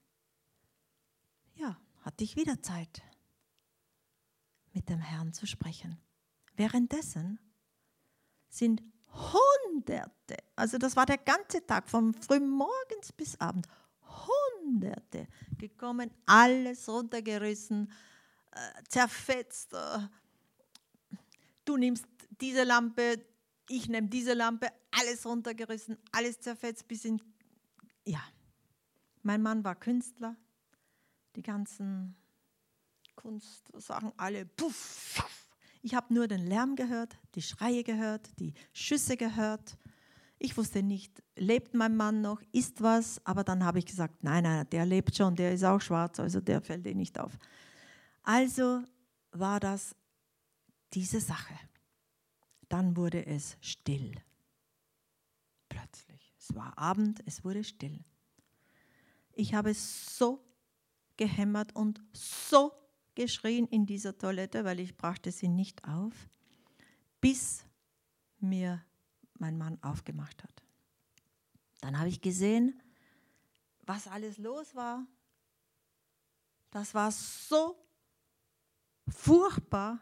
Ja, 1.54 1.78
hatte 2.02 2.24
ich 2.24 2.36
wieder 2.36 2.62
Zeit, 2.62 3.02
mit 4.72 4.88
dem 4.88 4.98
Herrn 4.98 5.32
zu 5.32 5.46
sprechen. 5.46 5.98
Währenddessen 6.56 7.38
sind 8.48 8.82
Hunderte, 9.08 10.36
also 10.56 10.78
das 10.78 10.96
war 10.96 11.06
der 11.06 11.18
ganze 11.18 11.64
Tag, 11.64 11.88
von 11.88 12.14
frühmorgens 12.14 13.12
bis 13.12 13.40
Abend, 13.40 13.66
Hunderte 14.02 15.28
gekommen, 15.56 16.10
alles 16.26 16.88
runtergerissen, 16.88 17.92
äh, 18.52 18.82
zerfetzt. 18.88 19.72
Äh, 19.72 20.08
du 21.64 21.76
nimmst 21.76 22.06
diese 22.40 22.64
Lampe, 22.64 23.24
ich 23.68 23.88
nehme 23.88 24.08
diese 24.08 24.34
Lampe, 24.34 24.68
alles 24.90 25.24
runtergerissen, 25.24 25.96
alles 26.12 26.40
zerfetzt 26.40 26.88
bis 26.88 27.04
in. 27.04 27.22
Ja, 28.04 28.22
mein 29.22 29.42
Mann 29.42 29.64
war 29.64 29.74
Künstler, 29.74 30.36
die 31.36 31.42
ganzen 31.42 32.16
Kunstsachen 33.16 34.12
alle 34.16 34.44
puff. 34.44 35.22
Ich 35.82 35.94
habe 35.94 36.12
nur 36.12 36.26
den 36.28 36.46
Lärm 36.46 36.76
gehört, 36.76 37.16
die 37.34 37.42
Schreie 37.42 37.84
gehört, 37.84 38.38
die 38.38 38.54
Schüsse 38.72 39.16
gehört. 39.16 39.76
Ich 40.38 40.56
wusste 40.56 40.82
nicht, 40.82 41.22
lebt 41.36 41.74
mein 41.74 41.96
Mann 41.96 42.20
noch, 42.20 42.40
ist 42.52 42.82
was, 42.82 43.24
aber 43.24 43.44
dann 43.44 43.64
habe 43.64 43.78
ich 43.78 43.86
gesagt, 43.86 44.22
nein, 44.24 44.44
nein, 44.44 44.66
der 44.70 44.84
lebt 44.84 45.14
schon, 45.16 45.36
der 45.36 45.52
ist 45.52 45.64
auch 45.64 45.80
schwarz, 45.80 46.18
also 46.20 46.40
der 46.40 46.60
fällt 46.60 46.86
eh 46.86 46.94
nicht 46.94 47.18
auf. 47.18 47.38
Also 48.22 48.82
war 49.32 49.60
das 49.60 49.94
diese 50.92 51.20
Sache. 51.20 51.54
Dann 52.68 52.96
wurde 52.96 53.24
es 53.26 53.56
still. 53.60 54.14
Plötzlich. 55.68 56.34
Es 56.38 56.54
war 56.54 56.76
Abend, 56.78 57.22
es 57.26 57.44
wurde 57.44 57.64
still. 57.64 58.04
Ich 59.32 59.54
habe 59.54 59.74
so 59.74 60.44
gehämmert 61.16 61.74
und 61.74 62.00
so 62.12 62.72
geschrien 63.14 63.66
in 63.68 63.86
dieser 63.86 64.16
Toilette, 64.18 64.64
weil 64.64 64.80
ich 64.80 64.96
brachte 64.96 65.30
sie 65.30 65.48
nicht 65.48 65.84
auf, 65.84 66.28
bis 67.20 67.64
mir 68.38 68.84
mein 69.38 69.56
Mann 69.56 69.78
aufgemacht 69.82 70.42
hat. 70.42 70.62
Dann 71.80 71.98
habe 71.98 72.08
ich 72.08 72.20
gesehen, 72.20 72.80
was 73.82 74.06
alles 74.08 74.38
los 74.38 74.74
war. 74.74 75.06
Das 76.70 76.94
war 76.94 77.12
so 77.12 77.76
furchtbar. 79.08 80.00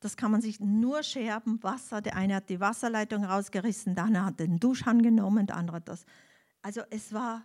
Das 0.00 0.16
kann 0.16 0.32
man 0.32 0.40
sich 0.40 0.60
nur 0.60 1.02
scherben, 1.02 1.62
Wasser. 1.62 2.00
Der 2.00 2.16
eine 2.16 2.36
hat 2.36 2.48
die 2.48 2.60
Wasserleitung 2.60 3.24
rausgerissen, 3.24 3.94
der 3.94 4.04
andere 4.04 4.24
hat 4.24 4.40
den 4.40 4.58
Duschhahn 4.58 5.02
genommen, 5.02 5.46
der 5.46 5.56
andere 5.56 5.76
hat 5.76 5.88
das. 5.88 6.04
Also 6.62 6.82
es 6.90 7.12
war 7.12 7.44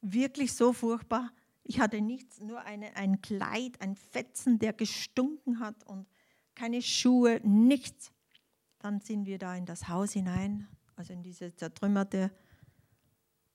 wirklich 0.00 0.52
so 0.52 0.72
furchtbar. 0.72 1.30
Ich 1.64 1.80
hatte 1.80 2.00
nichts, 2.00 2.40
nur 2.40 2.60
eine, 2.60 2.96
ein 2.96 3.22
Kleid, 3.22 3.80
ein 3.80 3.94
Fetzen, 3.94 4.58
der 4.58 4.72
gestunken 4.72 5.60
hat 5.60 5.84
und 5.86 6.06
keine 6.54 6.82
Schuhe, 6.82 7.40
nichts. 7.44 8.12
Dann 8.78 9.00
sind 9.00 9.26
wir 9.26 9.38
da 9.38 9.54
in 9.54 9.64
das 9.64 9.88
Haus 9.88 10.12
hinein, 10.12 10.66
also 10.96 11.12
in 11.12 11.22
diese 11.22 11.54
zertrümmerte. 11.54 12.32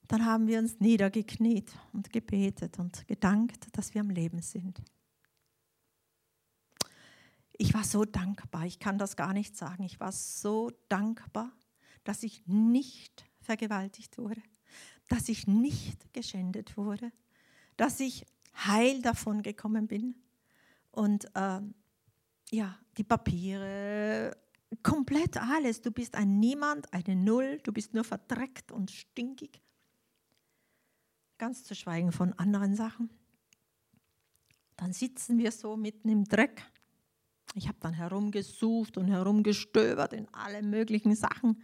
Dann 0.08 0.26
haben 0.26 0.48
wir 0.48 0.60
uns 0.60 0.80
niedergekniet 0.80 1.74
und 1.92 2.14
gebetet 2.14 2.80
und 2.80 3.06
gedankt, 3.08 3.68
dass 3.74 3.94
wir 3.94 4.02
am 4.02 4.10
Leben 4.10 4.42
sind. 4.42 4.82
Ich 7.58 7.74
war 7.74 7.84
so 7.84 8.06
dankbar, 8.06 8.66
ich 8.66 8.80
kann 8.80 8.98
das 8.98 9.16
gar 9.16 9.34
nicht 9.34 9.58
sagen. 9.58 9.84
Ich 9.84 10.00
war 10.00 10.12
so 10.12 10.72
dankbar, 10.90 11.52
dass 12.04 12.24
ich 12.24 12.46
nicht 12.48 13.26
vergewaltigt 13.42 14.18
wurde, 14.18 14.42
dass 15.10 15.28
ich 15.28 15.48
nicht 15.48 16.14
geschändet 16.14 16.78
wurde, 16.78 17.12
dass 17.78 18.00
ich 18.00 18.26
heil 18.56 19.02
davon 19.02 19.42
gekommen 19.44 19.88
bin. 19.88 20.16
Und 20.92 21.26
äh, 21.36 21.62
ja, 22.52 22.78
die 22.98 23.04
Papiere, 23.04 24.36
komplett 24.84 25.38
alles. 25.38 25.82
Du 25.82 25.92
bist 25.92 26.16
ein 26.16 26.40
Niemand, 26.40 26.92
eine 26.94 27.16
Null, 27.16 27.60
du 27.64 27.72
bist 27.72 27.94
nur 27.94 28.04
verdreckt 28.04 28.72
und 28.72 28.92
stinkig. 28.92 29.62
Ganz 31.38 31.64
zu 31.64 31.76
schweigen 31.76 32.12
von 32.12 32.34
anderen 32.34 32.76
Sachen. 32.76 33.10
Dann 34.76 34.94
sitzen 34.94 35.38
wir 35.38 35.52
so 35.52 35.78
mitten 35.78 36.10
im 36.10 36.24
Dreck. 36.26 36.64
Ich 37.54 37.68
habe 37.68 37.78
dann 37.80 37.94
herumgesucht 37.94 38.98
und 38.98 39.08
herumgestöbert 39.08 40.14
in 40.14 40.28
alle 40.34 40.62
möglichen 40.62 41.16
Sachen. 41.16 41.62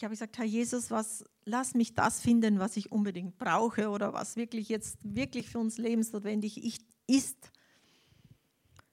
Ich 0.00 0.04
habe 0.04 0.14
gesagt, 0.14 0.38
Herr 0.38 0.46
Jesus, 0.46 0.90
was, 0.90 1.26
lass 1.44 1.74
mich 1.74 1.92
das 1.92 2.22
finden, 2.22 2.58
was 2.58 2.78
ich 2.78 2.90
unbedingt 2.90 3.36
brauche 3.36 3.90
oder 3.90 4.14
was 4.14 4.34
wirklich 4.34 4.70
jetzt 4.70 4.96
wirklich 5.02 5.50
für 5.50 5.58
uns 5.58 5.76
lebensnotwendig 5.76 6.80
ist. 7.06 7.52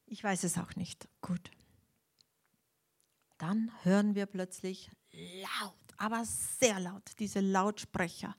Ich 0.05 0.21
weiß 0.21 0.43
es 0.43 0.57
auch 0.57 0.75
nicht. 0.75 1.07
Gut. 1.21 1.49
Dann 3.37 3.71
hören 3.83 4.15
wir 4.15 4.25
plötzlich 4.25 4.91
laut, 5.13 5.77
aber 5.95 6.25
sehr 6.25 6.77
laut, 6.81 7.09
diese 7.19 7.39
Lautsprecher. 7.39 8.35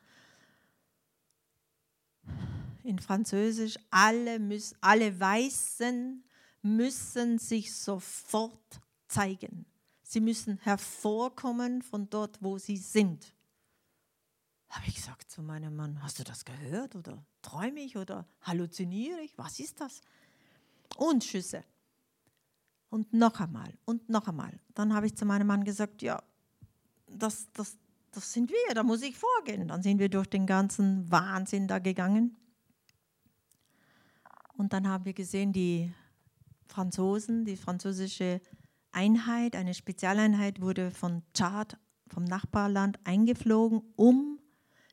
In 2.84 2.98
Französisch, 2.98 3.78
alle, 3.90 4.38
müssen, 4.38 4.76
alle 4.82 5.18
Weißen 5.18 6.22
müssen 6.60 7.38
sich 7.38 7.74
sofort 7.74 8.82
zeigen. 9.06 9.64
Sie 10.10 10.20
müssen 10.20 10.56
hervorkommen 10.60 11.82
von 11.82 12.08
dort, 12.08 12.42
wo 12.42 12.56
sie 12.56 12.78
sind. 12.78 13.34
Habe 14.70 14.86
ich 14.86 14.94
gesagt 14.94 15.30
zu 15.30 15.42
meinem 15.42 15.76
Mann, 15.76 16.02
hast 16.02 16.18
du 16.18 16.24
das 16.24 16.46
gehört 16.46 16.96
oder 16.96 17.22
träume 17.42 17.80
ich 17.80 17.94
oder 17.98 18.26
halluziniere 18.40 19.20
ich? 19.20 19.36
Was 19.36 19.60
ist 19.60 19.82
das? 19.82 20.00
Und 20.96 21.24
Schüsse. 21.24 21.62
Und 22.88 23.12
noch 23.12 23.38
einmal 23.38 23.74
und 23.84 24.08
noch 24.08 24.26
einmal. 24.28 24.58
Dann 24.72 24.94
habe 24.94 25.04
ich 25.04 25.14
zu 25.14 25.26
meinem 25.26 25.46
Mann 25.46 25.62
gesagt, 25.64 26.00
ja, 26.00 26.22
das, 27.06 27.46
das, 27.52 27.76
das 28.10 28.32
sind 28.32 28.50
wir, 28.50 28.74
da 28.74 28.82
muss 28.82 29.02
ich 29.02 29.18
vorgehen. 29.18 29.68
Dann 29.68 29.82
sind 29.82 29.98
wir 29.98 30.08
durch 30.08 30.28
den 30.28 30.46
ganzen 30.46 31.10
Wahnsinn 31.10 31.68
da 31.68 31.80
gegangen. 31.80 32.34
Und 34.56 34.72
dann 34.72 34.88
haben 34.88 35.04
wir 35.04 35.12
gesehen, 35.12 35.52
die 35.52 35.92
Franzosen, 36.66 37.44
die 37.44 37.58
französische 37.58 38.40
Einheit, 38.92 39.56
eine 39.56 39.74
Spezialeinheit 39.74 40.60
wurde 40.60 40.90
von 40.90 41.22
Tschad, 41.34 41.78
vom 42.08 42.24
Nachbarland 42.24 42.98
eingeflogen, 43.04 43.82
um 43.96 44.38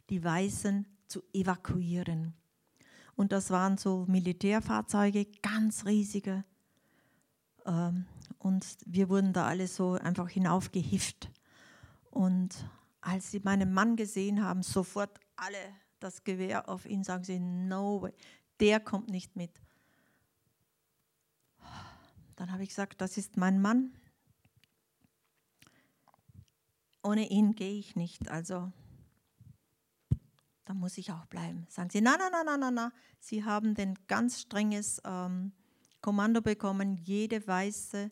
die 0.10 0.24
Weißen 0.24 0.88
zu 1.08 1.24
evakuieren. 1.34 2.34
Und 3.16 3.32
das 3.32 3.50
waren 3.50 3.78
so 3.78 4.06
Militärfahrzeuge, 4.08 5.26
ganz 5.42 5.86
riesige. 5.86 6.44
Ähm, 7.66 8.06
und 8.40 8.66
wir 8.86 9.10
wurden 9.10 9.34
da 9.34 9.48
alle 9.48 9.68
so 9.68 9.94
einfach 9.94 10.30
hinaufgehifft. 10.30 11.32
Und 12.12 12.70
als 13.02 13.32
sie 13.32 13.40
meinen 13.40 13.74
Mann 13.74 13.96
gesehen 13.96 14.44
haben, 14.44 14.64
sofort 14.64 15.20
alle 15.36 15.58
das 16.00 16.24
Gewehr 16.24 16.70
auf 16.70 16.86
ihn, 16.86 17.04
sagen 17.04 17.24
sie, 17.24 17.40
no 17.40 18.02
way, 18.02 18.14
der 18.60 18.80
kommt 18.80 19.10
nicht 19.10 19.36
mit. 19.36 19.52
Dann 22.36 22.52
habe 22.52 22.64
ich 22.64 22.70
gesagt, 22.70 23.02
das 23.02 23.18
ist 23.18 23.38
mein 23.38 23.62
Mann. 23.62 23.94
Ohne 27.04 27.30
ihn 27.30 27.56
gehe 27.56 27.78
ich 27.78 27.96
nicht, 27.96 28.30
also 28.30 28.72
da 30.66 30.74
muss 30.74 30.98
ich 30.98 31.12
auch 31.12 31.26
bleiben. 31.28 31.68
Sagen 31.70 31.92
sie, 31.92 32.02
nein, 32.02 32.16
nein, 32.18 32.32
nein, 32.32 32.46
nein, 32.46 32.60
nein, 32.60 32.74
nein. 32.74 32.92
Sie 33.20 33.44
haben 33.44 33.76
ein 33.78 33.94
ganz 34.08 34.42
strenges 34.42 35.00
ähm, 35.06 35.54
Kommando 36.02 36.42
bekommen, 36.42 36.98
jede 36.98 37.46
Weiße 37.46 38.12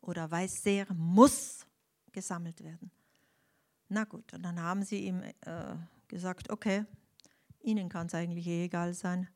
oder 0.00 0.30
Weißseher 0.30 0.92
muss 0.94 1.64
gesammelt 2.10 2.62
werden. 2.62 2.90
Na 3.88 4.04
gut, 4.04 4.32
und 4.34 4.42
dann 4.42 4.60
haben 4.60 4.82
sie 4.82 5.06
ihm 5.06 5.22
äh, 5.22 5.76
gesagt, 6.08 6.50
okay, 6.50 6.84
Ihnen 7.60 7.88
kann 7.88 8.08
es 8.08 8.14
eigentlich 8.14 8.46
eh 8.48 8.64
egal 8.64 8.92
sein 8.92 9.28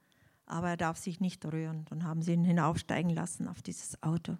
aber 0.46 0.70
er 0.70 0.76
darf 0.76 0.96
sich 0.96 1.20
nicht 1.20 1.44
rühren. 1.44 1.84
Dann 1.90 2.04
haben 2.04 2.22
sie 2.22 2.32
ihn 2.32 2.44
hinaufsteigen 2.44 3.10
lassen 3.10 3.48
auf 3.48 3.62
dieses 3.62 4.02
Auto. 4.02 4.38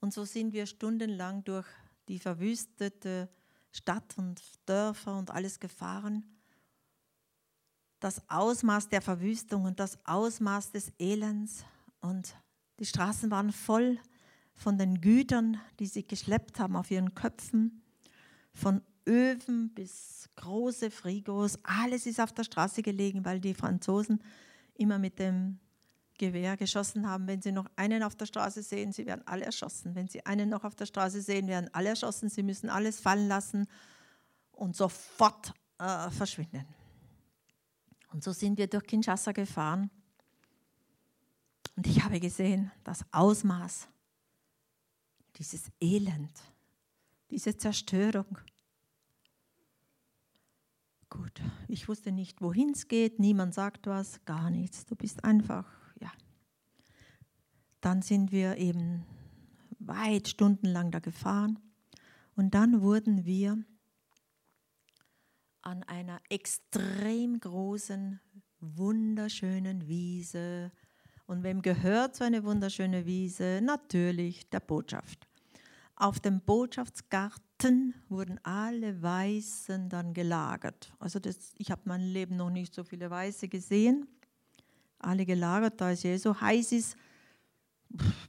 Und 0.00 0.12
so 0.12 0.24
sind 0.24 0.52
wir 0.52 0.66
stundenlang 0.66 1.44
durch 1.44 1.66
die 2.08 2.18
verwüstete 2.18 3.28
Stadt 3.70 4.16
und 4.16 4.42
Dörfer 4.66 5.16
und 5.18 5.30
alles 5.30 5.60
gefahren. 5.60 6.24
Das 8.00 8.22
Ausmaß 8.28 8.88
der 8.88 9.02
Verwüstung 9.02 9.64
und 9.64 9.80
das 9.80 9.98
Ausmaß 10.06 10.72
des 10.72 10.92
Elends 10.98 11.64
und 12.00 12.36
die 12.78 12.86
Straßen 12.86 13.30
waren 13.30 13.52
voll 13.52 13.98
von 14.54 14.78
den 14.78 15.00
Gütern, 15.00 15.60
die 15.78 15.86
sie 15.86 16.06
geschleppt 16.06 16.60
haben 16.60 16.76
auf 16.76 16.90
ihren 16.90 17.14
Köpfen, 17.14 17.82
von 18.54 18.82
Öfen 19.08 19.72
bis 19.74 20.28
große 20.36 20.90
Frigos, 20.90 21.58
alles 21.64 22.06
ist 22.06 22.20
auf 22.20 22.32
der 22.32 22.44
Straße 22.44 22.82
gelegen, 22.82 23.24
weil 23.24 23.40
die 23.40 23.54
Franzosen 23.54 24.22
immer 24.74 24.98
mit 24.98 25.18
dem 25.18 25.58
Gewehr 26.18 26.56
geschossen 26.56 27.08
haben. 27.08 27.26
Wenn 27.26 27.40
sie 27.40 27.52
noch 27.52 27.66
einen 27.76 28.02
auf 28.02 28.14
der 28.14 28.26
Straße 28.26 28.62
sehen, 28.62 28.92
sie 28.92 29.06
werden 29.06 29.26
alle 29.26 29.44
erschossen. 29.44 29.94
Wenn 29.94 30.08
sie 30.08 30.26
einen 30.26 30.50
noch 30.50 30.64
auf 30.64 30.74
der 30.74 30.86
Straße 30.86 31.22
sehen, 31.22 31.46
werden 31.48 31.70
alle 31.72 31.90
erschossen. 31.90 32.28
Sie 32.28 32.42
müssen 32.42 32.68
alles 32.68 33.00
fallen 33.00 33.28
lassen 33.28 33.66
und 34.52 34.76
sofort 34.76 35.54
äh, 35.78 36.10
verschwinden. 36.10 36.66
Und 38.12 38.24
so 38.24 38.32
sind 38.32 38.58
wir 38.58 38.66
durch 38.66 38.84
Kinshasa 38.84 39.32
gefahren. 39.32 39.90
Und 41.76 41.86
ich 41.86 42.02
habe 42.02 42.18
gesehen, 42.18 42.72
das 42.82 43.04
Ausmaß, 43.12 43.88
dieses 45.36 45.70
Elend, 45.80 46.32
diese 47.30 47.56
Zerstörung. 47.56 48.38
Gut, 51.10 51.40
ich 51.68 51.88
wusste 51.88 52.12
nicht, 52.12 52.42
wohin 52.42 52.70
es 52.70 52.86
geht, 52.86 53.18
niemand 53.18 53.54
sagt 53.54 53.86
was, 53.86 54.24
gar 54.26 54.50
nichts. 54.50 54.84
Du 54.84 54.94
bist 54.94 55.24
einfach, 55.24 55.66
ja. 56.00 56.12
Dann 57.80 58.02
sind 58.02 58.30
wir 58.30 58.56
eben 58.58 59.06
weit 59.78 60.28
stundenlang 60.28 60.90
da 60.90 60.98
gefahren 60.98 61.58
und 62.36 62.54
dann 62.54 62.82
wurden 62.82 63.24
wir 63.24 63.64
an 65.62 65.82
einer 65.84 66.20
extrem 66.28 67.40
großen, 67.40 68.20
wunderschönen 68.60 69.88
Wiese. 69.88 70.72
Und 71.26 71.42
wem 71.42 71.62
gehört 71.62 72.16
so 72.16 72.24
eine 72.24 72.44
wunderschöne 72.44 73.06
Wiese? 73.06 73.60
Natürlich 73.62 74.48
der 74.50 74.60
Botschaft. 74.60 75.26
Auf 75.94 76.20
dem 76.20 76.40
Botschaftsgarten 76.40 77.47
warten, 77.58 77.94
wurden 78.08 78.38
alle 78.44 79.02
Weißen 79.02 79.88
dann 79.88 80.14
gelagert. 80.14 80.92
Also 80.98 81.18
das, 81.18 81.52
ich 81.56 81.70
habe 81.70 81.82
mein 81.84 82.02
Leben 82.02 82.36
noch 82.36 82.50
nicht 82.50 82.74
so 82.74 82.84
viele 82.84 83.10
Weiße 83.10 83.48
gesehen. 83.48 84.06
Alle 84.98 85.26
gelagert, 85.26 85.80
da 85.80 85.90
es 85.90 86.02
ja 86.02 86.16
so 86.18 86.40
heiß 86.40 86.72
ist, 86.72 86.96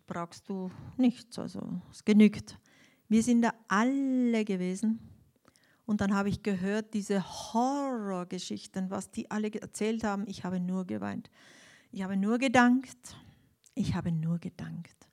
brauchst 0.08 0.48
du 0.50 0.72
nichts. 0.98 1.38
Also 1.38 1.82
es 1.92 2.04
genügt. 2.04 2.58
Wir 3.08 3.24
sind 3.24 3.42
da 3.42 3.54
alle 3.68 4.46
gewesen. 4.46 5.00
Und 5.86 6.02
dann 6.02 6.14
habe 6.14 6.30
ich 6.30 6.44
gehört, 6.44 6.94
diese 6.94 7.24
Horrorgeschichten, 7.24 8.92
was 8.92 9.10
die 9.10 9.30
alle 9.32 9.52
erzählt 9.54 10.04
haben. 10.04 10.26
Ich 10.28 10.44
habe 10.44 10.60
nur 10.60 10.86
geweint. 10.86 11.32
Ich 11.92 12.04
habe 12.04 12.16
nur 12.16 12.38
gedankt. 12.38 13.16
Ich 13.74 13.96
habe 13.96 14.12
nur 14.12 14.38
gedankt. 14.38 15.08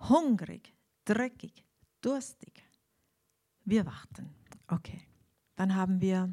Hungrig, 0.00 0.74
dreckig, 1.04 1.64
durstig. 2.00 2.67
Wir 3.68 3.84
warten. 3.84 4.34
Okay. 4.66 5.02
Dann 5.54 5.74
haben 5.74 6.00
wir 6.00 6.32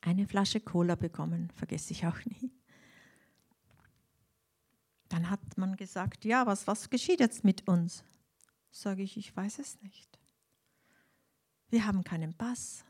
eine 0.00 0.28
Flasche 0.28 0.60
Cola 0.60 0.94
bekommen, 0.94 1.50
vergesse 1.56 1.92
ich 1.92 2.06
auch 2.06 2.24
nie. 2.26 2.52
Dann 5.08 5.28
hat 5.28 5.40
man 5.56 5.74
gesagt, 5.74 6.24
ja, 6.24 6.46
was, 6.46 6.68
was 6.68 6.90
geschieht 6.90 7.18
jetzt 7.18 7.42
mit 7.42 7.66
uns? 7.66 8.04
Sage 8.70 9.02
ich, 9.02 9.16
ich 9.16 9.36
weiß 9.36 9.58
es 9.58 9.82
nicht. 9.82 10.16
Wir 11.70 11.86
haben 11.86 12.04
keinen 12.04 12.34
Pass. 12.34 12.84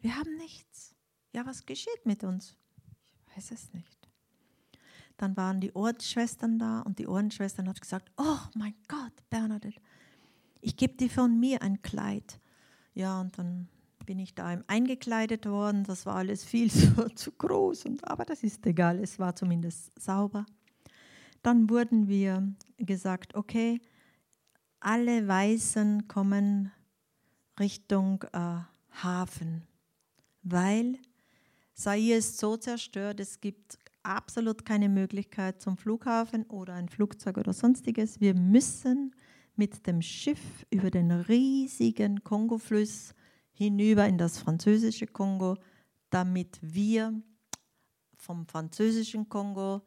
Wir 0.00 0.16
haben 0.16 0.34
nichts. 0.36 0.96
Ja, 1.32 1.46
was 1.46 1.64
geschieht 1.64 2.04
mit 2.04 2.24
uns? 2.24 2.56
Ich 3.28 3.36
weiß 3.36 3.52
es 3.52 3.72
nicht. 3.72 4.08
Dann 5.16 5.36
waren 5.36 5.60
die 5.60 5.74
Ordensschwestern 5.76 6.58
da 6.58 6.80
und 6.80 6.98
die 6.98 7.06
Ordensschwestern 7.06 7.68
hat 7.68 7.80
gesagt, 7.80 8.10
oh 8.16 8.40
mein 8.56 8.74
Gott, 8.88 9.12
Bernadette, 9.30 9.80
ich 10.64 10.76
gebe 10.76 10.94
dir 10.94 11.10
von 11.10 11.38
mir 11.38 11.62
ein 11.62 11.82
Kleid. 11.82 12.40
Ja, 12.94 13.20
und 13.20 13.38
dann 13.38 13.68
bin 14.06 14.18
ich 14.18 14.34
da 14.34 14.58
eingekleidet 14.66 15.46
worden. 15.46 15.84
Das 15.84 16.06
war 16.06 16.16
alles 16.16 16.44
viel 16.44 16.70
zu, 16.70 17.08
zu 17.14 17.32
groß, 17.32 17.86
und, 17.86 18.08
aber 18.08 18.24
das 18.24 18.42
ist 18.42 18.64
egal, 18.66 18.98
es 19.00 19.18
war 19.18 19.36
zumindest 19.36 19.92
sauber. 20.00 20.46
Dann 21.42 21.68
wurden 21.68 22.08
wir 22.08 22.54
gesagt, 22.78 23.34
okay, 23.34 23.80
alle 24.80 25.28
Weißen 25.28 26.08
kommen 26.08 26.72
Richtung 27.60 28.24
äh, 28.32 28.60
Hafen, 29.02 29.66
weil 30.42 30.98
Sair 31.74 32.18
ist 32.18 32.38
so 32.38 32.56
zerstört, 32.56 33.20
es 33.20 33.40
gibt 33.40 33.78
absolut 34.02 34.64
keine 34.64 34.88
Möglichkeit 34.88 35.60
zum 35.60 35.76
Flughafen 35.76 36.44
oder 36.44 36.74
ein 36.74 36.88
Flugzeug 36.88 37.38
oder 37.38 37.52
sonstiges. 37.52 38.20
Wir 38.20 38.34
müssen 38.34 39.14
mit 39.56 39.86
dem 39.86 40.02
Schiff 40.02 40.66
über 40.70 40.90
den 40.90 41.10
riesigen 41.10 42.24
Kongofluss 42.24 43.14
hinüber 43.52 44.06
in 44.06 44.18
das 44.18 44.38
französische 44.38 45.06
Kongo, 45.06 45.56
damit 46.10 46.58
wir 46.60 47.22
vom 48.16 48.46
französischen 48.46 49.28
Kongo 49.28 49.82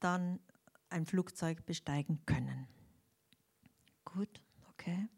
dann 0.00 0.40
ein 0.88 1.06
Flugzeug 1.06 1.64
besteigen 1.66 2.20
können. 2.26 2.66
Gut, 4.04 4.42
okay. 4.70 5.08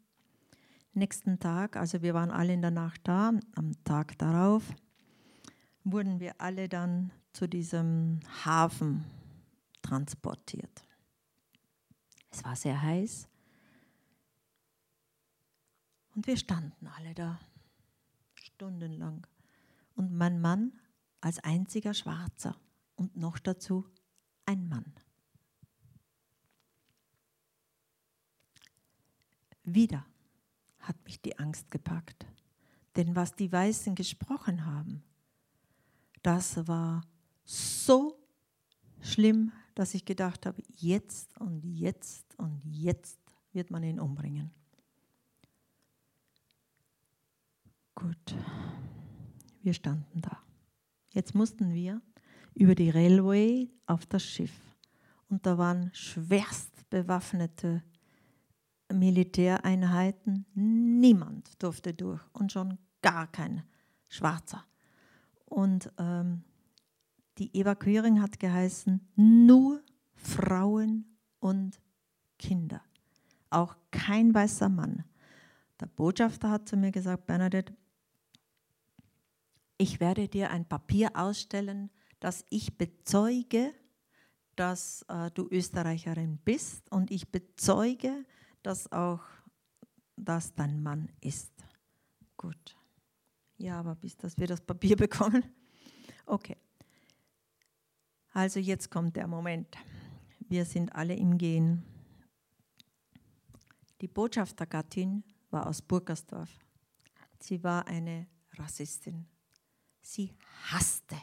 Nächsten 0.93 1.39
Tag, 1.39 1.75
also 1.75 2.01
wir 2.01 2.13
waren 2.13 2.31
alle 2.31 2.53
in 2.53 2.61
der 2.61 2.71
Nacht 2.71 3.01
da, 3.03 3.33
am 3.55 3.83
Tag 3.83 4.17
darauf 4.17 4.63
wurden 5.85 6.19
wir 6.19 6.41
alle 6.41 6.67
dann 6.67 7.11
zu 7.31 7.47
diesem 7.47 8.19
Hafen 8.43 9.05
transportiert. 9.81 10.81
Es 12.31 12.43
war 12.43 12.55
sehr 12.55 12.81
heiß 12.81 13.27
und 16.15 16.27
wir 16.27 16.37
standen 16.37 16.87
alle 16.87 17.13
da, 17.13 17.39
stundenlang. 18.33 19.27
Und 19.95 20.13
mein 20.13 20.39
Mann 20.41 20.71
als 21.21 21.39
einziger 21.39 21.93
Schwarzer 21.93 22.55
und 22.95 23.15
noch 23.17 23.37
dazu 23.37 23.85
ein 24.45 24.67
Mann. 24.67 24.93
Wieder 29.63 30.05
hat 30.79 31.03
mich 31.03 31.21
die 31.21 31.37
Angst 31.39 31.71
gepackt. 31.71 32.25
Denn 32.95 33.15
was 33.15 33.35
die 33.35 33.51
Weißen 33.51 33.95
gesprochen 33.95 34.65
haben, 34.65 35.03
das 36.21 36.67
war 36.67 37.01
so 37.43 38.17
schlimm, 39.01 39.51
dass 39.73 39.93
ich 39.93 40.05
gedacht 40.05 40.45
habe, 40.45 40.61
jetzt 40.75 41.35
und 41.37 41.63
jetzt 41.63 42.37
und 42.39 42.61
jetzt 42.63 43.19
wird 43.51 43.69
man 43.71 43.83
ihn 43.83 43.99
umbringen. 43.99 44.51
Gut, 47.95 48.35
wir 49.61 49.73
standen 49.73 50.21
da. 50.21 50.37
Jetzt 51.13 51.33
mussten 51.33 51.73
wir 51.73 52.01
über 52.53 52.75
die 52.75 52.89
Railway 52.89 53.69
auf 53.85 54.05
das 54.05 54.23
Schiff. 54.23 54.51
Und 55.29 55.45
da 55.45 55.57
waren 55.57 55.91
schwerst 55.93 56.89
bewaffnete 56.89 57.81
Militäreinheiten. 58.91 60.45
Niemand 60.53 61.61
durfte 61.63 61.93
durch 61.93 62.21
und 62.33 62.51
schon 62.51 62.77
gar 63.01 63.27
kein 63.27 63.63
Schwarzer. 64.09 64.65
Und 65.45 65.91
ähm, 65.97 66.43
die 67.37 67.53
Evakuierung 67.53 68.21
hat 68.21 68.39
geheißen, 68.39 69.07
nur 69.15 69.81
Frauen 70.13 71.05
und 71.39 71.79
Kinder. 72.37 72.81
Auch 73.49 73.75
kein 73.91 74.33
weißer 74.33 74.69
Mann. 74.69 75.03
Der 75.79 75.87
Botschafter 75.87 76.49
hat 76.49 76.67
zu 76.67 76.77
mir 76.77 76.91
gesagt, 76.91 77.25
Bernadette, 77.25 77.73
ich 79.77 79.99
werde 79.99 80.27
dir 80.27 80.51
ein 80.51 80.65
Papier 80.65 81.11
ausstellen, 81.15 81.89
dass 82.19 82.45
ich 82.49 82.77
bezeuge, 82.77 83.73
dass 84.55 85.03
äh, 85.09 85.31
du 85.31 85.47
Österreicherin 85.49 86.37
bist 86.37 86.89
und 86.91 87.11
ich 87.11 87.29
bezeuge, 87.29 88.25
dass 88.63 88.91
auch 88.91 89.21
das 90.15 90.53
dein 90.53 90.81
Mann 90.81 91.09
ist. 91.21 91.51
Gut. 92.37 92.75
Ja, 93.57 93.79
aber 93.79 93.95
bis 93.95 94.17
dass 94.17 94.37
wir 94.37 94.47
das 94.47 94.61
Papier 94.61 94.95
bekommen. 94.97 95.43
Okay. 96.25 96.57
Also 98.33 98.59
jetzt 98.59 98.89
kommt 98.89 99.15
der 99.15 99.27
Moment. 99.27 99.77
Wir 100.39 100.65
sind 100.65 100.93
alle 100.95 101.15
im 101.15 101.37
Gehen. 101.37 101.83
Die 104.01 104.07
Botschaftergattin 104.07 105.23
war 105.49 105.67
aus 105.67 105.81
Burgersdorf. 105.81 106.49
Sie 107.39 107.63
war 107.63 107.87
eine 107.87 108.27
Rassistin. 108.53 109.25
Sie 110.05 110.31
hasste 110.69 111.17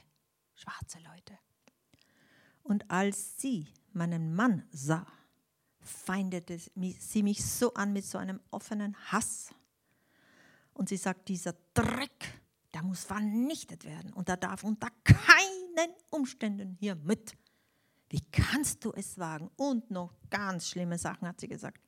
schwarze 0.55 0.99
Leute. 0.99 1.39
Und 2.65 2.91
als 2.91 3.41
sie 3.41 3.69
meinen 3.93 4.35
Mann 4.35 4.67
sah, 4.73 5.07
feindete 5.81 6.59
sie 6.59 7.23
mich 7.23 7.45
so 7.45 7.73
an 7.75 7.93
mit 7.93 8.05
so 8.05 8.19
einem 8.19 8.41
offenen 8.51 8.97
Hass. 9.13 9.55
Und 10.75 10.89
sie 10.89 10.97
sagt, 10.97 11.29
dieser 11.29 11.55
Dreck, 11.75 12.43
der 12.75 12.83
muss 12.83 13.05
vernichtet 13.05 13.85
werden 13.85 14.13
und 14.15 14.27
der 14.27 14.37
darf 14.37 14.65
unter 14.65 14.89
keinen 15.05 15.95
Umständen 16.11 16.77
hier 16.81 16.97
mit. 16.97 17.37
Wie 18.09 18.21
kannst 18.33 18.85
du 18.85 18.93
es 18.93 19.17
wagen? 19.17 19.49
Und 19.55 19.93
noch 19.93 20.13
ganz 20.29 20.69
schlimme 20.69 20.99
Sachen 20.99 21.29
hat 21.29 21.41
sie 21.41 21.49
gesagt. 21.49 21.81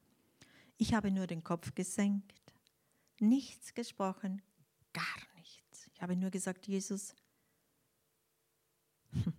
Ich 0.76 0.95
habe 0.95 1.11
nur 1.11 1.26
den 1.26 1.42
Kopf 1.42 1.74
gesenkt, 1.74 2.32
nichts 3.18 3.74
gesprochen, 3.74 4.42
gar 4.92 5.03
nichts. 5.16 5.34
Ich 5.95 6.03
habe 6.03 6.16
nur 6.16 6.30
gesagt, 6.30 6.66
Jesus, 6.66 7.14
hm, 9.12 9.32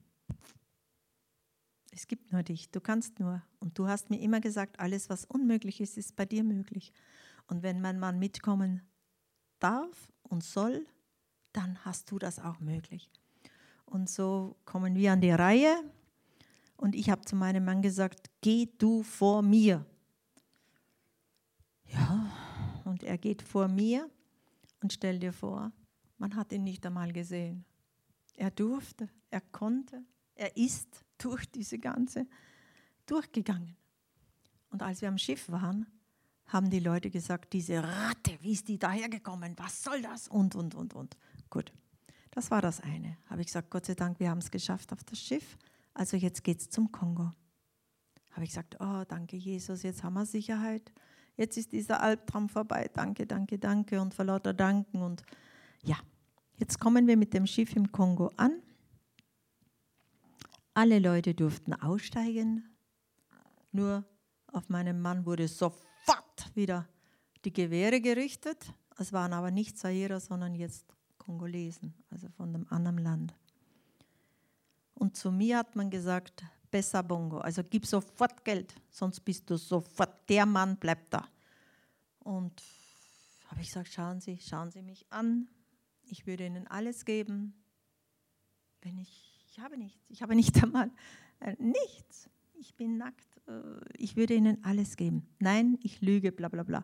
es 1.91 2.07
gibt 2.07 2.31
nur 2.31 2.43
dich, 2.43 2.69
du 2.71 2.81
kannst 2.81 3.19
nur. 3.19 3.41
Und 3.59 3.77
du 3.77 3.87
hast 3.87 4.09
mir 4.09 4.19
immer 4.19 4.41
gesagt, 4.41 4.79
alles, 4.79 5.09
was 5.09 5.25
unmöglich 5.25 5.79
ist, 5.79 5.97
ist 5.97 6.15
bei 6.15 6.25
dir 6.25 6.43
möglich. 6.43 6.91
Und 7.47 7.63
wenn 7.63 7.81
mein 7.81 7.99
Mann 7.99 8.19
mitkommen 8.19 8.81
darf 9.59 10.11
und 10.23 10.43
soll, 10.43 10.85
dann 11.53 11.83
hast 11.85 12.11
du 12.11 12.19
das 12.19 12.39
auch 12.39 12.59
möglich. 12.59 13.09
Und 13.85 14.09
so 14.09 14.57
kommen 14.65 14.95
wir 14.95 15.13
an 15.13 15.21
die 15.21 15.31
Reihe. 15.31 15.83
Und 16.75 16.95
ich 16.95 17.09
habe 17.09 17.21
zu 17.21 17.35
meinem 17.35 17.63
Mann 17.63 17.81
gesagt, 17.81 18.29
geh 18.41 18.67
du 18.77 19.03
vor 19.03 19.41
mir. 19.41 19.85
Ja, 21.85 22.29
und 22.83 23.03
er 23.03 23.17
geht 23.17 23.41
vor 23.41 23.67
mir 23.67 24.09
und 24.81 24.91
stell 24.91 25.19
dir 25.19 25.31
vor, 25.31 25.71
man 26.17 26.35
hat 26.35 26.51
ihn 26.51 26.63
nicht 26.63 26.85
einmal 26.85 27.11
gesehen. 27.11 27.65
Er 28.35 28.51
durfte, 28.51 29.09
er 29.29 29.41
konnte, 29.41 30.03
er 30.35 30.55
ist 30.57 31.05
durch 31.17 31.45
diese 31.49 31.79
ganze 31.79 32.27
durchgegangen. 33.05 33.75
Und 34.69 34.83
als 34.83 35.01
wir 35.01 35.09
am 35.09 35.17
Schiff 35.17 35.49
waren, 35.49 35.85
haben 36.47 36.69
die 36.69 36.79
Leute 36.79 37.09
gesagt, 37.09 37.53
diese 37.53 37.81
Ratte, 37.81 38.37
wie 38.41 38.51
ist 38.51 38.67
die 38.67 38.77
dahergekommen? 38.77 39.57
Was 39.57 39.83
soll 39.83 40.01
das? 40.01 40.27
Und, 40.27 40.55
und, 40.55 40.75
und, 40.75 40.93
und. 40.93 41.17
Gut, 41.49 41.71
das 42.31 42.51
war 42.51 42.61
das 42.61 42.81
eine. 42.81 43.17
Habe 43.29 43.41
ich 43.41 43.47
gesagt, 43.47 43.71
Gott 43.71 43.85
sei 43.85 43.95
Dank, 43.95 44.19
wir 44.19 44.29
haben 44.29 44.39
es 44.39 44.51
geschafft 44.51 44.91
auf 44.93 45.03
das 45.03 45.19
Schiff. 45.19 45.57
Also 45.93 46.17
jetzt 46.17 46.43
geht 46.43 46.59
es 46.59 46.69
zum 46.69 46.91
Kongo. 46.91 47.31
Habe 48.31 48.43
ich 48.43 48.49
gesagt, 48.49 48.75
oh, 48.79 49.03
danke 49.07 49.37
Jesus, 49.37 49.83
jetzt 49.83 50.03
haben 50.03 50.15
wir 50.15 50.25
Sicherheit. 50.25 50.91
jetzt 51.37 51.57
ist 51.57 51.71
dieser 51.71 52.01
Albtraum 52.01 52.49
vorbei. 52.49 52.89
Danke, 52.93 53.25
danke, 53.25 53.57
danke 53.57 54.01
und 54.01 54.13
vor 54.13 54.25
lauter 54.25 54.53
Danken. 54.53 55.01
Und 55.01 55.23
ja, 55.85 55.97
jetzt 56.57 56.79
kommen 56.79 57.07
wir 57.07 57.17
mit 57.17 57.33
dem 57.33 57.47
Schiff 57.47 57.75
im 57.75 57.91
Kongo 57.91 58.31
an. 58.37 58.61
Alle 60.73 60.99
Leute 60.99 61.33
durften 61.33 61.73
aussteigen. 61.73 62.69
Nur 63.71 64.03
auf 64.47 64.69
meinen 64.69 65.01
Mann 65.01 65.25
wurde 65.25 65.47
sofort 65.47 66.51
wieder 66.53 66.87
die 67.45 67.53
Gewehre 67.53 68.01
gerichtet. 68.01 68.73
Es 68.97 69.13
waren 69.13 69.33
aber 69.33 69.51
nicht 69.51 69.77
Zaire, 69.77 70.19
sondern 70.19 70.55
jetzt 70.55 70.85
Kongolesen, 71.17 71.93
also 72.09 72.27
von 72.29 72.49
einem 72.49 72.67
anderen 72.69 72.99
Land. 72.99 73.33
Und 74.93 75.15
zu 75.17 75.31
mir 75.31 75.57
hat 75.57 75.75
man 75.75 75.89
gesagt, 75.89 76.43
besser 76.71 77.03
Bongo, 77.03 77.39
also 77.39 77.63
gib 77.63 77.85
sofort 77.85 78.43
Geld, 78.45 78.73
sonst 78.89 79.19
bist 79.21 79.49
du 79.49 79.57
sofort, 79.57 80.29
der 80.29 80.45
Mann 80.45 80.77
bleibt 80.77 81.13
da. 81.13 81.27
Und 82.19 82.61
habe 83.47 83.61
ich 83.61 83.67
gesagt, 83.67 83.89
schauen 83.89 84.21
Sie, 84.21 84.37
schauen 84.39 84.71
Sie 84.71 84.81
mich 84.81 85.05
an, 85.09 85.47
ich 86.07 86.25
würde 86.27 86.45
Ihnen 86.45 86.67
alles 86.67 87.05
geben, 87.05 87.53
wenn 88.81 88.97
ich 88.97 89.35
ich 89.55 89.63
habe 89.63 89.77
nichts. 89.77 90.05
Ich 90.09 90.21
habe 90.21 90.35
nicht 90.35 90.61
einmal 90.63 90.91
äh, 91.39 91.55
nichts. 91.59 92.29
Ich 92.55 92.75
bin 92.75 92.97
nackt. 92.97 93.41
Äh, 93.47 93.61
ich 93.97 94.17
würde 94.17 94.33
ihnen 94.33 94.61
alles 94.65 94.97
geben. 94.97 95.25
Nein, 95.39 95.79
ich 95.81 96.01
lüge, 96.01 96.33
bla 96.33 96.49
bla 96.49 96.63
bla. 96.63 96.83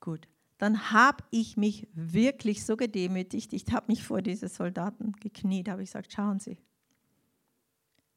Gut. 0.00 0.28
Dann 0.58 0.90
habe 0.90 1.24
ich 1.30 1.56
mich 1.56 1.88
wirklich 1.94 2.64
so 2.66 2.76
gedemütigt. 2.76 3.54
Ich 3.54 3.64
habe 3.72 3.86
mich 3.88 4.04
vor 4.04 4.20
diese 4.20 4.48
Soldaten 4.48 5.12
gekniet, 5.12 5.68
habe 5.68 5.82
ich 5.82 5.88
gesagt, 5.88 6.12
schauen 6.12 6.38
Sie, 6.38 6.58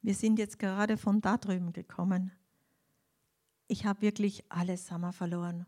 wir 0.02 0.14
sind 0.14 0.38
jetzt 0.38 0.58
gerade 0.58 0.96
von 0.96 1.20
da 1.22 1.38
drüben 1.38 1.72
gekommen. 1.72 2.32
Ich 3.66 3.86
habe 3.86 4.02
wirklich 4.02 4.44
alles 4.50 4.90
Hammer 4.90 5.12
verloren. 5.12 5.66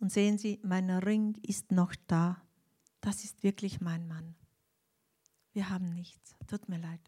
Und 0.00 0.12
sehen 0.12 0.38
Sie, 0.38 0.60
mein 0.62 0.90
Ring 0.90 1.36
ist 1.42 1.72
noch 1.72 1.94
da. 2.06 2.40
Das 3.00 3.24
ist 3.24 3.42
wirklich 3.42 3.80
mein 3.80 4.06
Mann. 4.08 4.34
Wir 5.52 5.70
haben 5.70 5.92
nichts. 5.94 6.36
Tut 6.46 6.68
mir 6.68 6.78
leid. 6.78 7.00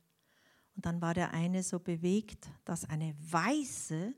Und 0.77 0.87
dann 0.87 1.01
war 1.01 1.15
der 1.15 1.33
eine 1.33 1.63
so 1.63 1.79
bewegt, 1.79 2.49
dass 2.65 2.85
eine 2.85 3.15
Weiße, 3.19 4.15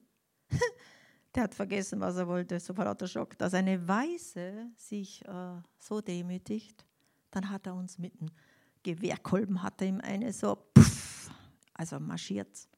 der 1.34 1.42
hat 1.42 1.54
vergessen, 1.54 2.00
was 2.00 2.16
er 2.16 2.28
wollte, 2.28 2.60
so 2.60 2.72
der 2.72 3.06
Schock, 3.06 3.36
dass 3.38 3.54
eine 3.54 3.86
Weiße 3.86 4.70
sich 4.76 5.24
äh, 5.26 5.60
so 5.78 6.00
demütigt. 6.00 6.86
Dann 7.30 7.48
hat 7.48 7.66
er 7.66 7.74
uns 7.74 7.98
mit 7.98 8.20
einem 8.20 8.30
Gewehrkolben, 8.82 9.62
hat 9.62 9.80
er 9.80 9.88
ihm 9.88 10.00
eine 10.00 10.32
so, 10.32 10.56
puff, 10.74 11.30
also 11.74 11.98
marschiert. 11.98 12.68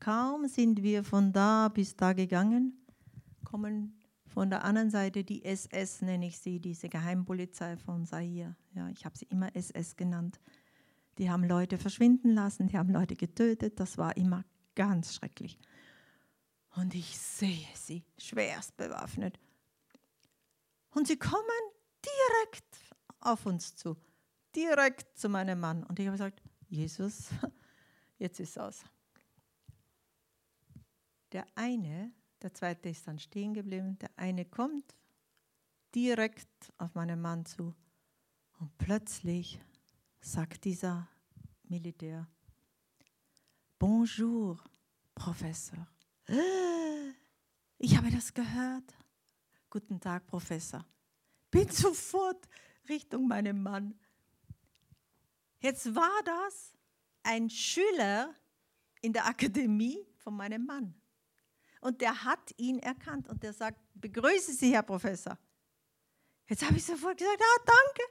Kaum 0.00 0.48
sind 0.48 0.82
wir 0.82 1.04
von 1.04 1.32
da 1.32 1.68
bis 1.68 1.94
da 1.94 2.12
gegangen, 2.12 2.86
kommen 3.44 3.99
von 4.32 4.48
der 4.48 4.64
anderen 4.64 4.90
Seite 4.90 5.24
die 5.24 5.44
SS, 5.44 6.02
nenne 6.02 6.26
ich 6.26 6.38
sie, 6.38 6.60
diese 6.60 6.88
Geheimpolizei 6.88 7.76
von 7.76 8.06
Zaire. 8.06 8.56
Ja, 8.74 8.88
ich 8.88 9.04
habe 9.04 9.18
sie 9.18 9.26
immer 9.26 9.54
SS 9.56 9.96
genannt. 9.96 10.40
Die 11.18 11.28
haben 11.28 11.44
Leute 11.44 11.78
verschwinden 11.78 12.34
lassen, 12.34 12.68
die 12.68 12.78
haben 12.78 12.90
Leute 12.90 13.16
getötet. 13.16 13.80
Das 13.80 13.98
war 13.98 14.16
immer 14.16 14.44
ganz 14.76 15.14
schrecklich. 15.14 15.58
Und 16.76 16.94
ich 16.94 17.18
sehe 17.18 17.66
sie 17.74 18.04
schwerst 18.16 18.76
bewaffnet. 18.76 19.38
Und 20.90 21.08
sie 21.08 21.16
kommen 21.16 21.44
direkt 22.04 22.78
auf 23.20 23.46
uns 23.46 23.74
zu, 23.74 23.96
direkt 24.54 25.18
zu 25.18 25.28
meinem 25.28 25.58
Mann. 25.58 25.82
Und 25.84 25.98
ich 25.98 26.06
habe 26.06 26.16
gesagt, 26.16 26.42
Jesus, 26.68 27.28
jetzt 28.18 28.38
ist 28.38 28.50
es 28.50 28.58
aus. 28.58 28.84
Der 31.32 31.46
eine, 31.54 32.12
der 32.42 32.54
zweite 32.54 32.88
ist 32.88 33.06
dann 33.06 33.18
stehen 33.18 33.54
geblieben, 33.54 33.98
der 33.98 34.10
eine 34.16 34.44
kommt 34.44 34.94
direkt 35.94 36.72
auf 36.78 36.94
meinen 36.94 37.20
Mann 37.20 37.44
zu. 37.44 37.74
Und 38.58 38.76
plötzlich 38.78 39.60
sagt 40.20 40.64
dieser 40.64 41.08
Militär. 41.64 42.26
Bonjour, 43.78 44.62
Professor. 45.14 45.86
Ich 47.78 47.96
habe 47.96 48.10
das 48.10 48.32
gehört. 48.32 48.94
Guten 49.70 50.00
Tag, 50.00 50.26
Professor. 50.26 50.84
Bin 51.50 51.68
sofort 51.68 52.48
Richtung 52.88 53.26
meinem 53.26 53.62
Mann. 53.62 53.98
Jetzt 55.60 55.94
war 55.94 56.22
das 56.24 56.72
ein 57.22 57.48
Schüler 57.50 58.34
in 59.00 59.12
der 59.12 59.26
Akademie 59.26 60.06
von 60.16 60.36
meinem 60.36 60.66
Mann. 60.66 60.99
Und 61.80 62.00
der 62.00 62.24
hat 62.24 62.52
ihn 62.58 62.78
erkannt 62.78 63.28
und 63.28 63.42
der 63.42 63.52
sagt, 63.52 63.78
begrüße 63.94 64.52
Sie, 64.52 64.72
Herr 64.72 64.82
Professor. 64.82 65.38
Jetzt 66.46 66.64
habe 66.66 66.76
ich 66.76 66.84
sofort 66.84 67.16
gesagt, 67.16 67.40
ah, 67.40 67.64
danke. 67.64 68.02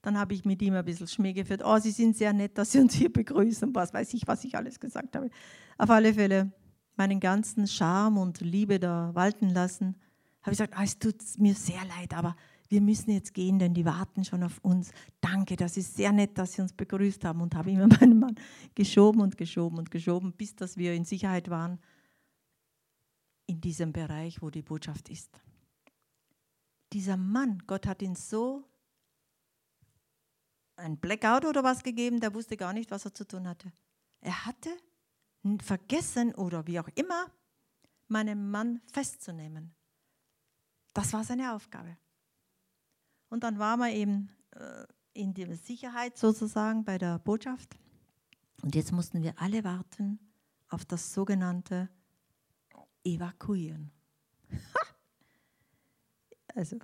Dann 0.00 0.18
habe 0.18 0.34
ich 0.34 0.44
mit 0.44 0.60
ihm 0.60 0.74
ein 0.74 0.84
bisschen 0.84 1.06
Schmäh 1.06 1.32
geführt. 1.32 1.62
Oh, 1.64 1.78
Sie 1.78 1.92
sind 1.92 2.16
sehr 2.16 2.32
nett, 2.32 2.58
dass 2.58 2.72
Sie 2.72 2.80
uns 2.80 2.94
hier 2.94 3.12
begrüßen. 3.12 3.72
Was 3.74 3.94
weiß 3.94 4.12
ich, 4.14 4.26
was 4.26 4.42
ich 4.44 4.56
alles 4.56 4.80
gesagt 4.80 5.14
habe. 5.14 5.30
Auf 5.78 5.90
alle 5.90 6.12
Fälle 6.14 6.50
meinen 6.96 7.20
ganzen 7.20 7.68
Charme 7.68 8.18
und 8.18 8.40
Liebe 8.40 8.80
da 8.80 9.14
walten 9.14 9.50
lassen. 9.50 9.94
Habe 10.42 10.52
ich 10.52 10.58
gesagt, 10.58 10.74
oh, 10.76 10.82
es 10.82 10.98
tut 10.98 11.16
mir 11.38 11.54
sehr 11.54 11.84
leid, 11.96 12.14
aber 12.14 12.34
wir 12.68 12.80
müssen 12.80 13.12
jetzt 13.12 13.34
gehen, 13.34 13.58
denn 13.58 13.74
die 13.74 13.84
warten 13.84 14.24
schon 14.24 14.42
auf 14.42 14.58
uns. 14.62 14.90
Danke, 15.20 15.56
das 15.56 15.76
ist 15.76 15.94
sehr 15.94 16.10
nett, 16.10 16.36
dass 16.38 16.54
Sie 16.54 16.62
uns 16.62 16.72
begrüßt 16.72 17.24
haben. 17.24 17.40
Und 17.40 17.54
habe 17.54 17.70
immer 17.70 17.86
meinen 18.00 18.18
Mann 18.18 18.34
geschoben 18.74 19.20
und 19.20 19.36
geschoben 19.36 19.78
und 19.78 19.92
geschoben, 19.92 20.32
bis 20.32 20.56
dass 20.56 20.76
wir 20.76 20.94
in 20.94 21.04
Sicherheit 21.04 21.50
waren 21.50 21.78
in 23.46 23.60
diesem 23.60 23.92
Bereich, 23.92 24.42
wo 24.42 24.50
die 24.50 24.62
Botschaft 24.62 25.08
ist. 25.08 25.40
Dieser 26.92 27.16
Mann, 27.16 27.62
Gott 27.66 27.86
hat 27.86 28.02
ihn 28.02 28.14
so 28.14 28.64
ein 30.76 30.98
Blackout 30.98 31.44
oder 31.44 31.62
was 31.62 31.82
gegeben, 31.82 32.20
der 32.20 32.34
wusste 32.34 32.56
gar 32.56 32.72
nicht, 32.72 32.90
was 32.90 33.04
er 33.04 33.14
zu 33.14 33.26
tun 33.26 33.48
hatte. 33.48 33.72
Er 34.20 34.46
hatte 34.46 34.70
vergessen 35.60 36.34
oder 36.34 36.66
wie 36.66 36.78
auch 36.78 36.88
immer, 36.94 37.30
meinen 38.08 38.50
Mann 38.50 38.80
festzunehmen. 38.92 39.74
Das 40.94 41.12
war 41.12 41.24
seine 41.24 41.54
Aufgabe. 41.54 41.96
Und 43.28 43.42
dann 43.44 43.58
waren 43.58 43.80
wir 43.80 43.90
eben 43.90 44.30
äh, 44.50 44.84
in 45.14 45.34
der 45.34 45.56
Sicherheit 45.56 46.18
sozusagen 46.18 46.84
bei 46.84 46.98
der 46.98 47.18
Botschaft. 47.18 47.76
Und 48.62 48.74
jetzt 48.74 48.92
mussten 48.92 49.22
wir 49.22 49.40
alle 49.40 49.64
warten 49.64 50.18
auf 50.68 50.84
das 50.84 51.12
sogenannte 51.12 51.88
Evakuieren. 53.04 53.90
also 56.54 56.78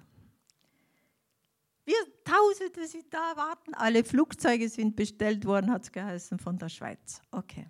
wir 1.84 1.94
Tausende 2.22 2.86
sind 2.86 3.06
da, 3.14 3.34
warten. 3.36 3.72
Alle 3.72 4.04
Flugzeuge 4.04 4.68
sind 4.68 4.94
bestellt 4.94 5.46
worden, 5.46 5.70
hat 5.70 5.84
es 5.84 5.92
geheißen, 5.92 6.38
von 6.38 6.58
der 6.58 6.68
Schweiz. 6.68 7.22
Okay. 7.30 7.66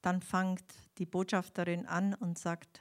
Dann 0.00 0.22
fängt 0.22 0.62
die 0.98 1.06
Botschafterin 1.06 1.86
an 1.86 2.14
und 2.14 2.38
sagt, 2.38 2.80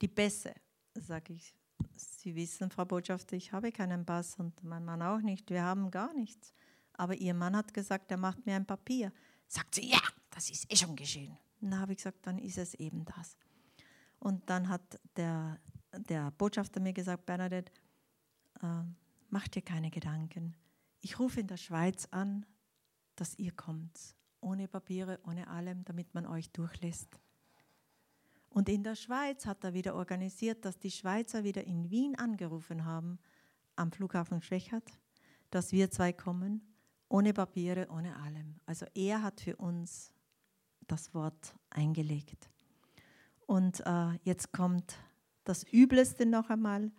die 0.00 0.08
Pässe, 0.08 0.54
sage 0.94 1.34
ich, 1.34 1.54
Sie 1.94 2.34
wissen, 2.34 2.70
Frau 2.70 2.86
Botschafter, 2.86 3.36
ich 3.36 3.52
habe 3.52 3.72
keinen 3.72 4.06
Pass 4.06 4.36
und 4.36 4.64
mein 4.64 4.84
Mann 4.84 5.02
auch 5.02 5.20
nicht, 5.20 5.50
wir 5.50 5.62
haben 5.62 5.90
gar 5.90 6.14
nichts. 6.14 6.54
Aber 6.94 7.14
Ihr 7.14 7.34
Mann 7.34 7.54
hat 7.54 7.74
gesagt, 7.74 8.10
er 8.10 8.16
macht 8.16 8.46
mir 8.46 8.56
ein 8.56 8.66
Papier. 8.66 9.12
Sagt 9.46 9.74
sie, 9.74 9.90
ja, 9.90 10.00
das 10.30 10.48
ist 10.48 10.72
eh 10.72 10.76
schon 10.76 10.96
geschehen. 10.96 11.36
Dann 11.60 11.78
habe 11.78 11.92
ich 11.92 11.98
gesagt, 11.98 12.26
dann 12.26 12.38
ist 12.38 12.58
es 12.58 12.74
eben 12.74 13.04
das. 13.04 13.36
Und 14.18 14.48
dann 14.48 14.68
hat 14.68 15.00
der, 15.16 15.58
der 15.96 16.30
Botschafter 16.32 16.80
mir 16.80 16.92
gesagt, 16.92 17.26
Bernadette, 17.26 17.72
äh, 18.62 18.82
mach 19.28 19.48
dir 19.48 19.62
keine 19.62 19.90
Gedanken. 19.90 20.54
Ich 21.00 21.18
rufe 21.18 21.40
in 21.40 21.46
der 21.46 21.56
Schweiz 21.56 22.06
an, 22.10 22.44
dass 23.16 23.38
ihr 23.38 23.52
kommt, 23.52 24.14
ohne 24.40 24.68
Papiere, 24.68 25.18
ohne 25.26 25.48
allem, 25.48 25.84
damit 25.84 26.14
man 26.14 26.26
euch 26.26 26.50
durchlässt. 26.50 27.18
Und 28.50 28.68
in 28.68 28.82
der 28.82 28.96
Schweiz 28.96 29.46
hat 29.46 29.62
er 29.64 29.74
wieder 29.74 29.94
organisiert, 29.94 30.64
dass 30.64 30.78
die 30.78 30.90
Schweizer 30.90 31.44
wieder 31.44 31.64
in 31.64 31.90
Wien 31.90 32.16
angerufen 32.16 32.84
haben, 32.84 33.18
am 33.76 33.92
Flughafen 33.92 34.42
Schwächert, 34.42 34.98
dass 35.50 35.72
wir 35.72 35.90
zwei 35.90 36.12
kommen, 36.12 36.60
ohne 37.08 37.32
Papiere, 37.32 37.88
ohne 37.90 38.16
allem. 38.16 38.56
Also 38.66 38.86
er 38.94 39.22
hat 39.22 39.40
für 39.40 39.56
uns 39.56 40.12
das 40.90 41.14
Wort 41.14 41.54
eingelegt. 41.70 42.50
Und 43.46 43.80
äh, 43.86 44.12
jetzt 44.22 44.52
kommt 44.52 44.96
das 45.44 45.64
Übleste 45.72 46.26
noch 46.26 46.50
einmal. 46.50 46.92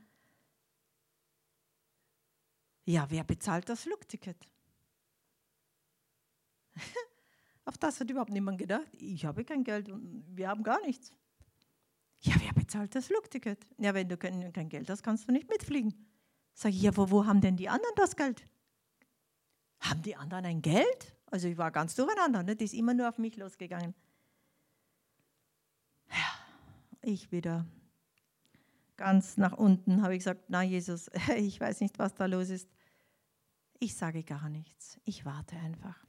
Ja, 2.86 3.10
wer 3.10 3.24
bezahlt 3.24 3.70
das 3.70 3.84
Flugticket? 3.84 4.38
Auf 7.66 7.78
das 7.78 8.00
hat 8.00 8.10
überhaupt 8.10 8.32
niemand 8.32 8.58
gedacht. 8.58 8.88
Ich 8.94 9.24
habe 9.26 9.46
kein 9.46 9.64
Geld 9.64 9.90
und 9.90 10.26
wir 10.36 10.50
haben 10.50 10.64
gar 10.64 10.82
nichts. 10.82 11.14
Ja, 12.22 12.34
wer 12.40 12.54
bezahlt 12.54 12.94
das 12.96 13.08
Flugticket? 13.08 13.66
Ja, 13.78 13.94
wenn 13.94 14.10
du 14.10 14.18
kein, 14.18 14.52
kein 14.54 14.70
Geld 14.70 14.90
hast, 14.90 15.04
kannst 15.04 15.28
du 15.28 15.32
nicht 15.32 15.50
mitfliegen. 15.50 15.94
Sag 16.54 16.72
ich, 16.72 16.82
ja, 16.82 16.96
wo, 16.96 17.10
wo 17.10 17.26
haben 17.26 17.42
denn 17.42 17.56
die 17.56 17.70
anderen 17.70 17.96
das 17.96 18.16
Geld? 18.16 18.46
Haben 19.80 20.02
die 20.02 20.16
anderen 20.16 20.46
ein 20.46 20.62
Geld? 20.62 21.16
Also 21.32 21.48
ich 21.48 21.58
war 21.58 21.72
ganz 21.72 21.96
durcheinander, 21.96 22.44
ne? 22.44 22.56
die 22.56 22.66
ist 22.66 22.74
immer 22.74 22.94
nur 22.94 23.10
auf 23.10 23.18
mich 23.18 23.38
losgegangen. 23.38 23.96
Ich 27.02 27.32
wieder 27.32 27.66
ganz 28.98 29.38
nach 29.38 29.54
unten, 29.54 30.04
habe 30.04 30.14
ich 30.14 30.20
gesagt, 30.20 30.44
na 30.50 30.62
Jesus, 30.62 31.10
ich 31.36 31.60
weiß 31.60 31.80
nicht, 31.80 31.98
was 31.98 32.14
da 32.14 32.28
los 32.28 32.50
ist. 32.50 32.70
Ich 33.80 33.96
sage 33.96 34.24
gar 34.24 34.50
nichts. 34.50 35.00
Ich 35.06 35.26
warte 35.26 35.56
einfach. 35.56 36.06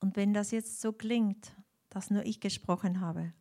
Und 0.00 0.16
wenn 0.16 0.32
das 0.32 0.50
jetzt 0.50 0.80
so 0.80 0.92
klingt, 0.92 1.54
dass 1.90 2.10
nur 2.10 2.24
ich 2.24 2.40
gesprochen 2.40 3.00
habe, 3.00 3.32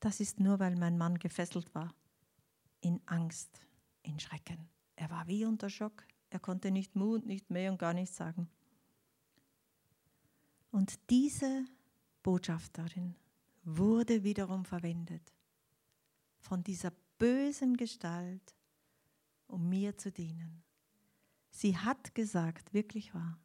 das 0.00 0.18
ist 0.20 0.40
nur, 0.40 0.58
weil 0.58 0.76
mein 0.76 0.98
Mann 0.98 1.18
gefesselt 1.18 1.74
war, 1.74 1.94
in 2.80 3.00
Angst, 3.06 3.60
in 4.02 4.18
Schrecken. 4.18 4.68
Er 4.96 5.10
war 5.10 5.26
wie 5.28 5.44
unter 5.44 5.70
Schock. 5.70 6.06
Er 6.30 6.40
konnte 6.40 6.70
nicht 6.70 6.96
Mut, 6.96 7.24
nicht 7.24 7.50
mehr 7.50 7.70
und 7.70 7.78
gar 7.78 7.94
nichts 7.94 8.16
sagen. 8.16 8.48
Und 10.70 10.98
diese 11.10 11.64
Botschafterin 12.22 13.14
wurde 13.62 14.24
wiederum 14.24 14.64
verwendet 14.64 15.32
von 16.38 16.62
dieser 16.62 16.92
bösen 17.18 17.76
Gestalt, 17.76 18.54
um 19.46 19.68
mir 19.68 19.96
zu 19.96 20.12
dienen. 20.12 20.62
Sie 21.50 21.76
hat 21.76 22.14
gesagt, 22.14 22.74
wirklich 22.74 23.14
wahr, 23.14 23.38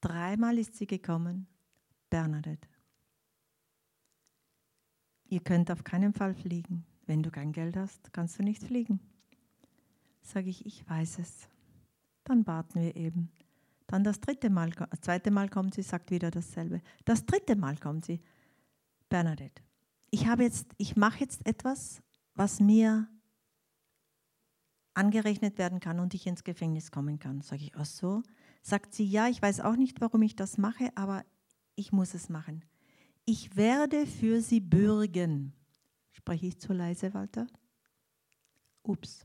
dreimal 0.00 0.58
ist 0.58 0.76
sie 0.76 0.86
gekommen, 0.86 1.46
Bernadette, 2.10 2.68
ihr 5.28 5.40
könnt 5.40 5.70
auf 5.70 5.82
keinen 5.82 6.12
Fall 6.12 6.34
fliegen. 6.34 6.84
Wenn 7.06 7.22
du 7.22 7.30
kein 7.30 7.52
Geld 7.52 7.76
hast, 7.76 8.12
kannst 8.12 8.38
du 8.38 8.42
nicht 8.42 8.62
fliegen. 8.62 9.00
Sage 10.26 10.50
ich, 10.50 10.66
ich 10.66 10.88
weiß 10.88 11.20
es. 11.20 11.48
Dann 12.24 12.46
warten 12.48 12.80
wir 12.80 12.96
eben. 12.96 13.30
Dann 13.86 14.02
das 14.02 14.20
dritte 14.20 14.50
Mal, 14.50 14.70
das 14.70 15.00
zweite 15.00 15.30
Mal 15.30 15.48
kommt 15.48 15.74
sie, 15.74 15.82
sagt 15.82 16.10
wieder 16.10 16.32
dasselbe. 16.32 16.80
Das 17.04 17.24
dritte 17.24 17.54
Mal 17.54 17.76
kommt 17.76 18.04
sie, 18.04 18.20
Bernadette, 19.08 19.62
ich 20.10 20.26
habe 20.26 20.42
jetzt, 20.42 20.66
ich 20.78 20.96
mache 20.96 21.20
jetzt 21.20 21.46
etwas, 21.46 22.02
was 22.34 22.58
mir 22.58 23.08
angerechnet 24.94 25.58
werden 25.58 25.78
kann 25.78 26.00
und 26.00 26.12
ich 26.12 26.26
ins 26.26 26.42
Gefängnis 26.42 26.90
kommen 26.90 27.20
kann. 27.20 27.42
Sage 27.42 27.62
ich, 27.62 27.76
ach 27.76 27.84
so. 27.84 28.22
Sagt 28.62 28.94
sie, 28.94 29.04
ja, 29.04 29.28
ich 29.28 29.40
weiß 29.40 29.60
auch 29.60 29.76
nicht, 29.76 30.00
warum 30.00 30.22
ich 30.22 30.34
das 30.34 30.58
mache, 30.58 30.90
aber 30.96 31.24
ich 31.76 31.92
muss 31.92 32.14
es 32.14 32.28
machen. 32.28 32.64
Ich 33.24 33.54
werde 33.54 34.06
für 34.06 34.40
sie 34.40 34.60
bürgen. 34.60 35.52
Spreche 36.10 36.46
ich 36.46 36.58
zu 36.58 36.72
leise, 36.72 37.14
Walter? 37.14 37.46
Ups. 38.82 39.24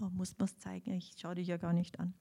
Oh, 0.00 0.08
muss 0.12 0.36
man 0.38 0.46
es 0.46 0.58
zeigen? 0.58 0.92
Ich 0.94 1.12
schaue 1.16 1.36
dich 1.36 1.48
ja 1.48 1.56
gar 1.56 1.72
nicht 1.72 1.98
an. 1.98 2.14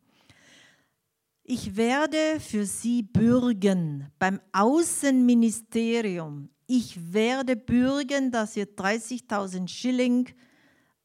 Ich 1.44 1.76
werde 1.76 2.40
für 2.40 2.66
sie 2.66 3.04
bürgen 3.04 4.10
beim 4.18 4.40
Außenministerium. 4.54 6.50
Ich 6.68 7.14
werde 7.14 7.58
bürgen, 7.58 8.32
dass 8.32 8.56
ihr 8.56 8.66
30.000 8.66 9.68
Schilling 9.68 10.30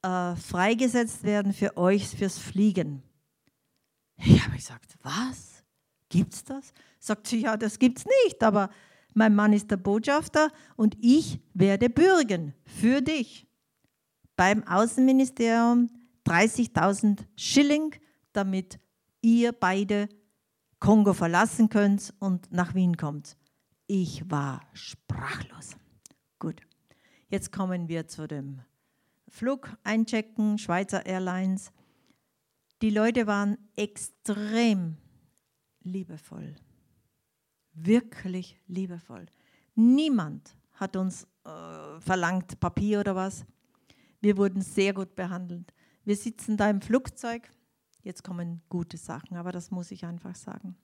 äh, 0.02 0.36
freigesetzt 0.36 1.24
werden 1.24 1.52
für 1.52 1.76
euch 1.76 2.06
fürs 2.08 2.38
Fliegen. 2.38 3.02
Ich 4.16 4.44
habe 4.44 4.56
gesagt, 4.56 4.96
was? 5.02 5.64
Gibt's 6.08 6.44
das? 6.44 6.72
Sagt 7.00 7.26
sie, 7.26 7.40
ja, 7.40 7.56
das 7.56 7.78
gibt's 7.78 8.04
nicht, 8.24 8.42
aber 8.42 8.70
mein 9.14 9.34
Mann 9.34 9.52
ist 9.52 9.70
der 9.70 9.76
Botschafter 9.76 10.52
und 10.76 10.96
ich 11.00 11.40
werde 11.52 11.90
bürgen 11.90 12.54
für 12.64 13.00
dich. 13.00 13.46
Beim 14.36 14.62
Außenministerium 14.64 15.90
30.000 16.29 17.24
Schilling, 17.37 17.95
damit 18.35 18.79
ihr 19.22 19.53
beide 19.53 20.11
Kongo 20.79 21.14
verlassen 21.14 21.70
könnt 21.70 22.12
und 22.18 22.53
nach 22.53 22.74
Wien 22.74 22.99
kommt. 22.99 23.39
Ich 23.87 24.31
war 24.31 24.61
sprachlos. 24.74 25.70
Gut, 26.39 26.61
jetzt 27.29 27.51
kommen 27.51 27.89
wir 27.89 28.07
zu 28.07 28.29
dem 28.29 28.61
Flug 29.26 29.74
einchecken, 29.85 30.59
Schweizer 30.59 31.07
Airlines. 31.07 31.72
Die 32.83 32.91
Leute 32.91 33.26
waren 33.26 33.57
extrem 33.74 34.99
liebevoll, 35.81 36.57
wirklich 37.72 38.61
liebevoll. 38.66 39.24
Niemand 39.74 40.55
hat 40.74 40.95
uns 40.95 41.26
äh, 41.45 42.01
verlangt 42.01 42.61
Papier 42.61 43.01
oder 43.01 43.16
was. 43.16 43.47
Wir 44.20 44.37
wurden 44.37 44.61
sehr 44.61 44.93
gut 44.93 45.14
behandelt. 45.16 45.72
Wir 46.09 46.16
sitzen 46.16 46.56
da 46.56 46.70
im 46.70 46.80
Flugzeug 46.80 47.50
Jetzt 48.09 48.24
kommen 48.24 48.62
gute 48.70 48.96
Sachen, 48.96 49.36
aber 49.36 49.52
das 49.52 49.70
muss 49.70 49.90
ich 49.90 50.06
einfach 50.06 50.34
sagen. 50.34 50.78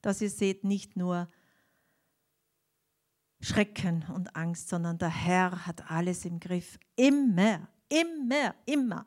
Dass 0.00 0.22
ihr 0.22 0.30
seht 0.30 0.64
nicht 0.64 0.96
nur 0.96 1.28
Schrecken 3.40 4.06
und 4.14 4.34
Angst, 4.34 4.70
sondern 4.70 4.96
der 4.96 5.10
Herr 5.10 5.66
hat 5.66 5.90
alles 5.90 6.24
im 6.24 6.40
Griff. 6.40 6.78
Immer, 6.96 7.68
immer, 7.90 8.54
immer. 8.64 9.06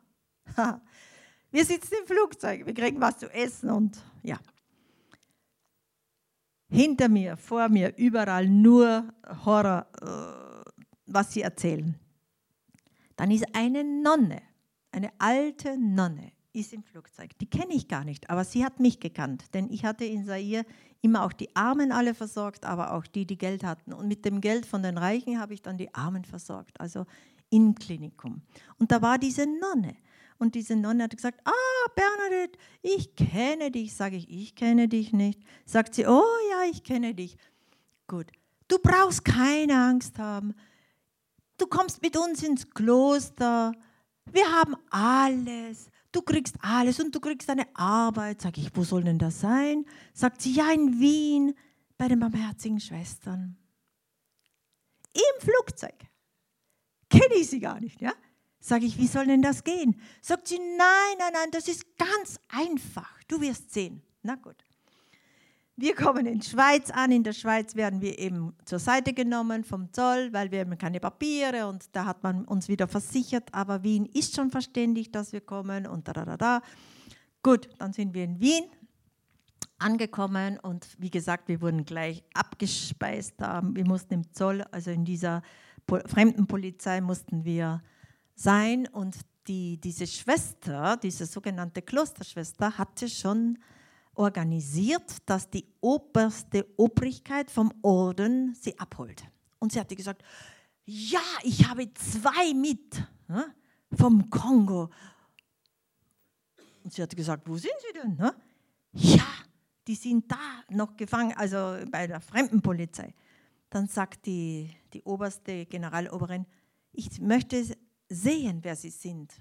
Wir 1.50 1.64
sitzen 1.64 1.94
im 2.02 2.06
Flugzeug, 2.06 2.64
wir 2.64 2.74
kriegen 2.74 3.00
was 3.00 3.18
zu 3.18 3.28
essen 3.34 3.70
und 3.70 4.00
ja. 4.22 4.38
Hinter 6.68 7.08
mir, 7.08 7.36
vor 7.36 7.68
mir, 7.68 7.96
überall 7.96 8.48
nur 8.48 9.12
Horror, 9.44 9.88
äh, 10.00 10.70
was 11.06 11.32
sie 11.32 11.42
erzählen. 11.42 11.98
Dann 13.16 13.32
ist 13.32 13.52
eine 13.52 13.82
Nonne, 13.82 14.40
eine 14.92 15.10
alte 15.18 15.78
Nonne 15.78 16.32
ist 16.52 16.72
im 16.72 16.82
Flugzeug. 16.82 17.38
Die 17.38 17.48
kenne 17.48 17.74
ich 17.74 17.88
gar 17.88 18.04
nicht, 18.04 18.28
aber 18.28 18.44
sie 18.44 18.64
hat 18.64 18.80
mich 18.80 19.00
gekannt, 19.00 19.44
denn 19.54 19.70
ich 19.70 19.84
hatte 19.84 20.04
in 20.04 20.24
Zaire 20.24 20.64
immer 21.00 21.24
auch 21.24 21.32
die 21.32 21.54
Armen 21.54 21.92
alle 21.92 22.14
versorgt, 22.14 22.64
aber 22.64 22.92
auch 22.92 23.06
die, 23.06 23.26
die 23.26 23.38
Geld 23.38 23.64
hatten. 23.64 23.92
Und 23.92 24.08
mit 24.08 24.24
dem 24.24 24.40
Geld 24.40 24.66
von 24.66 24.82
den 24.82 24.98
Reichen 24.98 25.38
habe 25.38 25.54
ich 25.54 25.62
dann 25.62 25.78
die 25.78 25.94
Armen 25.94 26.24
versorgt, 26.24 26.80
also 26.80 27.06
im 27.50 27.74
Klinikum. 27.74 28.42
Und 28.78 28.92
da 28.92 29.00
war 29.02 29.18
diese 29.18 29.46
Nonne. 29.46 29.96
Und 30.38 30.54
diese 30.54 30.74
Nonne 30.74 31.04
hat 31.04 31.16
gesagt, 31.16 31.40
ah, 31.44 31.90
Bernadette, 31.94 32.58
ich 32.82 33.14
kenne 33.14 33.70
dich. 33.70 33.94
Sage 33.94 34.16
ich, 34.16 34.30
ich 34.30 34.54
kenne 34.54 34.88
dich 34.88 35.12
nicht. 35.12 35.40
Sagt 35.66 35.94
sie, 35.94 36.06
oh 36.06 36.22
ja, 36.50 36.70
ich 36.70 36.82
kenne 36.82 37.14
dich. 37.14 37.36
Gut, 38.06 38.26
du 38.66 38.78
brauchst 38.78 39.24
keine 39.24 39.74
Angst 39.78 40.18
haben. 40.18 40.54
Du 41.58 41.66
kommst 41.66 42.00
mit 42.00 42.16
uns 42.16 42.42
ins 42.42 42.70
Kloster. 42.70 43.72
Wir 44.26 44.46
haben 44.50 44.76
alles 44.90 45.90
du 46.12 46.22
kriegst 46.22 46.56
alles 46.60 47.00
und 47.00 47.14
du 47.14 47.20
kriegst 47.20 47.48
eine 47.50 47.66
Arbeit. 47.74 48.40
Sag 48.40 48.58
ich, 48.58 48.74
wo 48.74 48.84
soll 48.84 49.04
denn 49.04 49.18
das 49.18 49.40
sein? 49.40 49.86
Sagt 50.12 50.42
sie, 50.42 50.52
ja, 50.52 50.70
in 50.72 51.00
Wien 51.00 51.54
bei 51.96 52.08
den 52.08 52.20
barmherzigen 52.20 52.80
Schwestern. 52.80 53.56
Im 55.12 55.40
Flugzeug. 55.40 55.94
Kenne 57.08 57.34
ich 57.34 57.50
sie 57.50 57.60
gar 57.60 57.80
nicht, 57.80 58.00
ja? 58.00 58.12
Sag 58.60 58.82
ich, 58.82 58.98
wie 58.98 59.06
soll 59.06 59.26
denn 59.26 59.42
das 59.42 59.64
gehen? 59.64 60.00
Sagt 60.20 60.48
sie, 60.48 60.58
nein, 60.58 61.16
nein, 61.18 61.32
nein, 61.32 61.50
das 61.50 61.66
ist 61.66 61.84
ganz 61.96 62.38
einfach. 62.48 63.22
Du 63.26 63.40
wirst 63.40 63.72
sehen. 63.72 64.02
Na 64.22 64.34
gut. 64.34 64.56
Wir 65.80 65.94
kommen 65.94 66.26
in 66.26 66.42
Schweiz 66.42 66.90
an. 66.90 67.10
In 67.10 67.24
der 67.24 67.32
Schweiz 67.32 67.74
werden 67.74 68.02
wir 68.02 68.18
eben 68.18 68.54
zur 68.66 68.78
Seite 68.78 69.14
genommen 69.14 69.64
vom 69.64 69.90
Zoll, 69.94 70.30
weil 70.30 70.50
wir 70.50 70.60
haben 70.60 70.76
keine 70.76 71.00
Papiere 71.00 71.66
und 71.68 71.96
da 71.96 72.04
hat 72.04 72.22
man 72.22 72.44
uns 72.44 72.68
wieder 72.68 72.86
versichert. 72.86 73.48
Aber 73.52 73.82
Wien 73.82 74.04
ist 74.04 74.36
schon 74.36 74.50
verständigt, 74.50 75.14
dass 75.14 75.32
wir 75.32 75.40
kommen 75.40 75.86
und 75.86 76.06
da, 76.06 76.12
da, 76.12 76.26
da, 76.26 76.36
da. 76.36 76.62
Gut, 77.42 77.70
dann 77.78 77.94
sind 77.94 78.12
wir 78.12 78.24
in 78.24 78.38
Wien 78.40 78.64
angekommen 79.78 80.58
und 80.58 80.86
wie 80.98 81.08
gesagt, 81.08 81.48
wir 81.48 81.62
wurden 81.62 81.86
gleich 81.86 82.22
abgespeist. 82.34 83.40
Wir 83.40 83.86
mussten 83.86 84.12
im 84.12 84.32
Zoll, 84.34 84.62
also 84.72 84.90
in 84.90 85.06
dieser 85.06 85.40
Fremdenpolizei 85.88 87.00
mussten 87.00 87.46
wir 87.46 87.82
sein 88.34 88.86
und 88.86 89.16
die, 89.48 89.80
diese 89.80 90.06
Schwester, 90.06 90.98
diese 91.02 91.24
sogenannte 91.24 91.80
Klosterschwester, 91.80 92.76
hatte 92.76 93.08
schon 93.08 93.56
organisiert, 94.14 95.16
dass 95.26 95.48
die 95.48 95.66
oberste 95.80 96.66
Obrigkeit 96.76 97.50
vom 97.50 97.72
Orden 97.82 98.54
sie 98.54 98.78
abholt. 98.78 99.24
Und 99.58 99.72
sie 99.72 99.80
hatte 99.80 99.96
gesagt, 99.96 100.22
ja, 100.84 101.20
ich 101.42 101.68
habe 101.68 101.92
zwei 101.94 102.54
mit 102.54 103.02
vom 103.92 104.28
Kongo. 104.30 104.90
Und 106.82 106.92
sie 106.92 107.02
hat 107.02 107.14
gesagt, 107.14 107.48
wo 107.48 107.56
sind 107.56 107.72
sie 107.86 107.98
denn? 107.98 108.18
Ja, 108.92 109.26
die 109.86 109.94
sind 109.94 110.30
da 110.30 110.64
noch 110.70 110.96
gefangen, 110.96 111.32
also 111.36 111.76
bei 111.90 112.06
der 112.06 112.20
Fremdenpolizei. 112.20 113.14
Dann 113.68 113.86
sagt 113.86 114.26
die, 114.26 114.70
die 114.92 115.02
oberste 115.02 115.66
Generaloberin, 115.66 116.46
ich 116.92 117.20
möchte 117.20 117.64
sehen, 118.08 118.58
wer 118.62 118.74
sie 118.74 118.90
sind. 118.90 119.32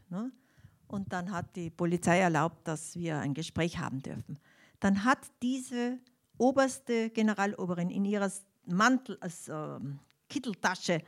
Und 0.88 1.12
dann 1.12 1.32
hat 1.32 1.56
die 1.56 1.70
Polizei 1.72 2.20
erlaubt, 2.20 2.68
dass 2.68 2.96
wir 2.96 3.18
ein 3.20 3.34
Gespräch 3.34 3.80
haben 3.80 4.02
dürfen 4.02 4.38
dann 4.80 5.04
hat 5.04 5.20
diese 5.42 6.00
oberste 6.38 7.10
Generaloberin 7.10 7.90
in 7.90 8.06
ihrer 8.06 8.32
Mantel, 8.66 9.18
also 9.20 9.80
Kitteltasche, 10.28 11.02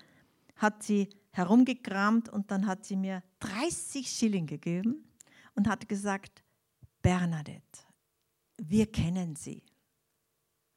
hat 0.56 0.84
sie 0.84 1.10
herumgekramt 1.32 2.30
und 2.30 2.52
dann 2.52 2.68
hat 2.68 2.86
sie 2.86 2.96
mir 2.96 3.24
30 3.40 4.10
Schilling 4.10 4.46
gegeben 4.46 5.06
und 5.56 5.68
hat 5.68 5.88
gesagt, 5.88 6.44
Bernadette, 7.02 7.80
wir 8.58 8.92
kennen 8.92 9.36
Sie. 9.36 9.64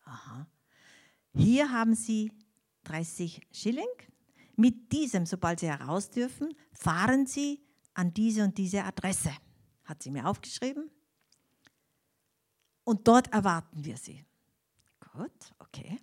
Aha. 0.05 0.47
Hier 1.35 1.71
haben 1.71 1.95
Sie 1.95 2.33
30 2.85 3.41
Schilling, 3.53 3.85
mit 4.57 4.93
diesem, 4.93 5.27
sobald 5.27 5.61
Sie 5.61 5.69
heraus 5.69 6.11
dürfen, 6.11 6.55
fahren 6.73 7.27
Sie 7.27 7.61
an 7.95 8.13
diese 8.15 8.45
und 8.45 8.57
diese 8.59 8.85
Adresse. 8.85 9.33
Hat 9.85 10.03
sie 10.03 10.11
mir 10.11 10.27
aufgeschrieben. 10.27 10.91
Und 12.85 13.09
dort 13.09 13.32
erwarten 13.32 13.85
wir 13.85 13.97
sie. 13.97 14.24
Gut, 15.12 15.55
okay. 15.59 15.99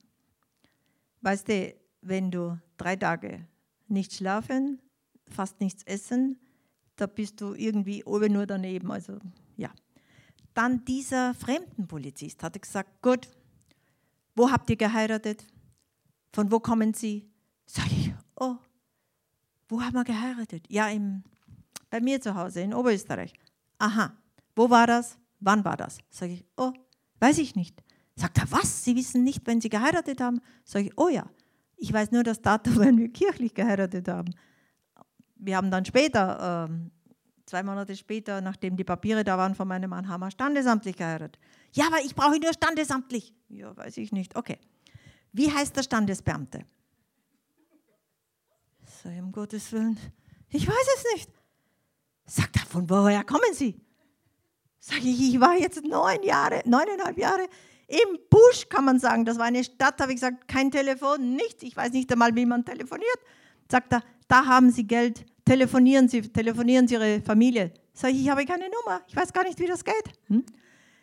Weißt 1.21 1.47
du, 1.47 1.75
wenn 2.01 2.31
du 2.31 2.59
drei 2.77 2.95
Tage 2.95 3.45
nicht 3.87 4.13
schlafen, 4.13 4.81
fast 5.27 5.59
nichts 5.59 5.83
essen, 5.83 6.39
da 6.95 7.07
bist 7.07 7.41
du 7.41 7.53
irgendwie 7.53 8.03
oben 8.03 8.33
nur 8.33 8.45
daneben. 8.45 8.91
Also 8.91 9.19
ja. 9.57 9.69
Dann 10.53 10.83
dieser 10.85 11.33
Fremdenpolizist 11.33 12.43
hatte 12.43 12.59
gesagt, 12.59 13.01
gut, 13.01 13.29
wo 14.35 14.51
habt 14.51 14.69
ihr 14.69 14.75
geheiratet? 14.75 15.45
Von 16.33 16.51
wo 16.51 16.59
kommen 16.59 16.93
Sie? 16.93 17.29
Sag 17.65 17.87
ich, 17.87 18.13
oh, 18.35 18.57
wo 19.69 19.81
haben 19.81 19.93
wir 19.93 20.03
geheiratet? 20.03 20.65
Ja, 20.69 20.89
im, 20.89 21.23
bei 21.89 22.01
mir 22.01 22.19
zu 22.21 22.35
Hause 22.35 22.61
in 22.61 22.73
Oberösterreich. 22.73 23.33
Aha, 23.77 24.15
wo 24.55 24.69
war 24.69 24.87
das? 24.87 25.17
Wann 25.41 25.65
war 25.65 25.75
das? 25.75 25.97
Sag 26.09 26.29
ich, 26.29 26.45
oh, 26.55 26.71
weiß 27.19 27.39
ich 27.39 27.55
nicht. 27.55 27.83
Sagt 28.15 28.37
er, 28.37 28.49
was? 28.51 28.83
Sie 28.83 28.95
wissen 28.95 29.23
nicht, 29.23 29.45
wenn 29.47 29.59
Sie 29.59 29.69
geheiratet 29.69 30.21
haben? 30.21 30.39
Sag 30.63 30.85
ich, 30.85 30.97
oh 30.97 31.09
ja, 31.09 31.29
ich 31.77 31.91
weiß 31.91 32.11
nur 32.11 32.23
das 32.23 32.41
Datum, 32.41 32.77
wenn 32.79 32.97
wir 32.97 33.09
kirchlich 33.09 33.53
geheiratet 33.53 34.07
haben. 34.07 34.33
Wir 35.35 35.57
haben 35.57 35.71
dann 35.71 35.83
später, 35.83 36.67
ähm, 36.69 36.91
zwei 37.47 37.63
Monate 37.63 37.95
später, 37.95 38.39
nachdem 38.39 38.77
die 38.77 38.83
Papiere 38.83 39.23
da 39.23 39.37
waren 39.37 39.55
von 39.55 39.67
meinem 39.67 39.89
Mann, 39.89 40.07
haben 40.07 40.21
wir 40.21 40.29
standesamtlich 40.29 40.95
geheiratet. 40.95 41.39
Ja, 41.73 41.87
aber 41.87 41.99
ich 42.05 42.13
brauche 42.13 42.39
nur 42.39 42.53
standesamtlich. 42.53 43.33
Ja, 43.49 43.75
weiß 43.75 43.97
ich 43.97 44.11
nicht. 44.11 44.35
Okay. 44.35 44.59
Wie 45.33 45.51
heißt 45.51 45.75
der 45.75 45.83
Standesbeamte? 45.83 46.65
Sei 49.03 49.21
um 49.21 49.31
Gottes 49.31 49.71
Willen. 49.71 49.97
Ich 50.49 50.67
weiß 50.67 50.87
es 50.97 51.13
nicht. 51.15 51.31
Sagt 52.25 52.57
er, 52.57 52.65
von 52.65 52.89
woher 52.89 53.23
kommen 53.23 53.53
Sie? 53.53 53.81
Sag 54.83 54.97
ich, 55.05 55.35
ich 55.35 55.39
war 55.39 55.55
jetzt 55.55 55.83
neun 55.85 56.23
Jahre, 56.23 56.63
neuneinhalb 56.65 57.15
Jahre 57.15 57.47
im 57.87 58.19
Busch, 58.31 58.67
kann 58.67 58.83
man 58.83 58.99
sagen. 58.99 59.25
Das 59.25 59.37
war 59.37 59.45
eine 59.45 59.63
Stadt, 59.63 60.01
habe 60.01 60.11
ich 60.11 60.15
gesagt, 60.15 60.47
kein 60.47 60.71
Telefon, 60.71 61.35
nichts. 61.35 61.61
Ich 61.61 61.77
weiß 61.77 61.91
nicht 61.91 62.11
einmal, 62.11 62.35
wie 62.35 62.47
man 62.47 62.65
telefoniert. 62.65 63.19
Sagt 63.69 63.93
er, 63.93 64.03
da 64.27 64.43
haben 64.43 64.71
Sie 64.71 64.83
Geld, 64.87 65.23
telefonieren 65.45 66.09
Sie, 66.09 66.21
telefonieren 66.23 66.87
Sie 66.87 66.95
Ihre 66.95 67.21
Familie. 67.21 67.71
Sag 67.93 68.09
ich, 68.09 68.21
ich 68.21 68.29
habe 68.29 68.43
keine 68.43 68.69
Nummer, 68.69 69.01
ich 69.07 69.15
weiß 69.15 69.31
gar 69.31 69.43
nicht, 69.43 69.59
wie 69.59 69.67
das 69.67 69.83
geht. 69.83 69.93
Hm? 70.27 70.43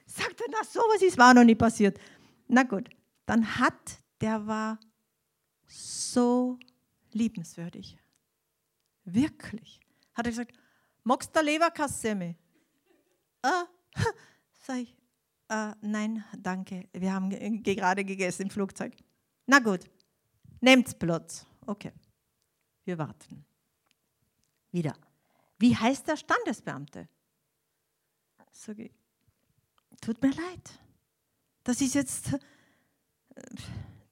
Sagt 0.06 0.40
er, 0.40 0.46
na 0.50 0.64
sowas 0.64 1.00
ist 1.00 1.16
war 1.16 1.32
noch 1.32 1.44
nie 1.44 1.54
passiert. 1.54 2.00
Na 2.48 2.64
gut, 2.64 2.88
dann 3.26 3.58
hat, 3.58 4.00
der 4.20 4.44
war 4.44 4.80
so 5.66 6.58
liebenswürdig. 7.12 7.96
Wirklich. 9.04 9.78
Hat 10.14 10.26
er 10.26 10.32
gesagt, 10.32 10.52
magst 11.04 11.36
du 11.36 11.40
Leberkassemme? 11.40 12.34
Äh, 13.48 13.64
sag 14.66 14.78
ich, 14.78 14.94
äh, 15.48 15.72
nein, 15.80 16.24
danke, 16.36 16.88
wir 16.92 17.12
haben 17.12 17.30
gerade 17.62 18.04
gegessen 18.04 18.42
im 18.42 18.50
Flugzeug. 18.50 18.94
Na 19.46 19.58
gut, 19.58 19.80
nehmt's 20.60 20.94
Platz. 20.94 21.46
Okay, 21.66 21.92
wir 22.84 22.98
warten. 22.98 23.44
Wieder. 24.70 24.94
Wie 25.58 25.74
heißt 25.74 26.06
der 26.06 26.16
Standesbeamte? 26.16 27.08
Sag 28.52 28.78
ich, 28.78 28.92
tut 30.00 30.20
mir 30.22 30.30
leid. 30.30 30.80
Das 31.64 31.80
ist 31.80 31.94
jetzt 31.94 32.32
äh, 32.32 32.38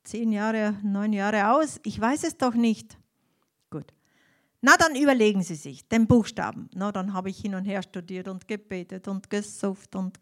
zehn 0.04 0.32
Jahre, 0.32 0.78
neun 0.82 1.12
Jahre 1.12 1.50
aus. 1.50 1.80
Ich 1.84 2.00
weiß 2.00 2.24
es 2.24 2.36
doch 2.36 2.54
nicht. 2.54 2.98
Na, 4.66 4.76
dann 4.76 4.96
überlegen 4.96 5.44
Sie 5.44 5.54
sich 5.54 5.86
den 5.86 6.08
Buchstaben. 6.08 6.68
Na, 6.74 6.90
dann 6.90 7.12
habe 7.12 7.30
ich 7.30 7.38
hin 7.38 7.54
und 7.54 7.66
her 7.66 7.84
studiert 7.84 8.26
und 8.26 8.48
gebetet 8.48 9.06
und 9.06 9.30
gesufft 9.30 9.94
und 9.94 10.18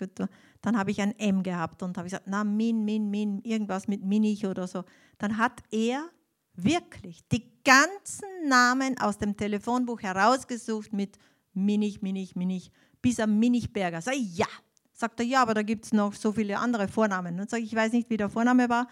dann 0.61 0.79
habe 0.79 0.91
ich 0.91 1.01
ein 1.01 1.19
M 1.19 1.43
gehabt 1.43 1.83
und 1.83 1.97
habe 1.97 2.05
gesagt, 2.05 2.27
na, 2.27 2.45
Min, 2.45 2.85
Min, 2.85 3.09
Min, 3.09 3.41
irgendwas 3.43 3.89
mit 3.89 4.05
Minich 4.05 4.45
oder 4.45 4.67
so. 4.67 4.85
Dann 5.17 5.39
hat 5.39 5.63
er 5.71 6.11
wirklich 6.53 7.27
die 7.29 7.51
ganzen 7.65 8.29
Namen 8.47 8.99
aus 9.01 9.17
dem 9.17 9.35
Telefonbuch 9.35 10.03
herausgesucht 10.03 10.93
mit 10.93 11.17
Minich, 11.55 12.03
Minich, 12.03 12.37
Minich, 12.37 12.71
bis 13.01 13.21
am 13.21 13.39
Minichberger. 13.39 14.03
Sag 14.03 14.15
ich, 14.15 14.37
ja. 14.37 14.49
Sagt 14.93 15.21
er, 15.21 15.25
ja, 15.25 15.41
aber 15.41 15.55
da 15.55 15.63
gibt 15.63 15.87
es 15.87 15.95
noch 15.95 16.13
so 16.13 16.33
viele 16.33 16.59
andere 16.59 16.89
Vornamen. 16.89 17.41
Und 17.41 17.49
sage 17.49 17.63
ich, 17.63 17.73
ich 17.73 17.79
weiß 17.79 17.93
nicht, 17.93 18.11
wie 18.11 18.19
der 18.19 18.29
Vorname 18.29 18.69
war, 18.69 18.89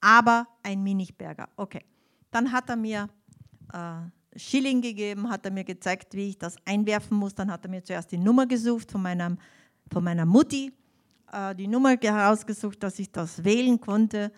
aber 0.00 0.48
ein 0.64 0.82
Minichberger. 0.82 1.48
Okay. 1.54 1.84
Dann 2.32 2.50
hat 2.50 2.68
er 2.68 2.76
mir 2.76 3.08
äh, 3.72 4.00
Schilling 4.38 4.80
gegeben, 4.80 5.28
hat 5.30 5.44
er 5.44 5.50
mir 5.50 5.64
gezeigt, 5.64 6.14
wie 6.14 6.30
ich 6.30 6.38
das 6.38 6.56
einwerfen 6.64 7.16
muss. 7.16 7.34
Dann 7.34 7.50
hat 7.50 7.64
er 7.64 7.70
mir 7.70 7.82
zuerst 7.82 8.12
die 8.12 8.18
Nummer 8.18 8.46
gesucht 8.46 8.90
von, 8.90 9.02
meinem, 9.02 9.38
von 9.92 10.04
meiner 10.04 10.26
Mutti, 10.26 10.72
äh, 11.32 11.54
die 11.54 11.66
Nummer 11.66 11.96
herausgesucht, 12.00 12.82
dass 12.82 12.98
ich 12.98 13.10
das 13.10 13.44
wählen 13.44 13.80
konnte. 13.80 14.32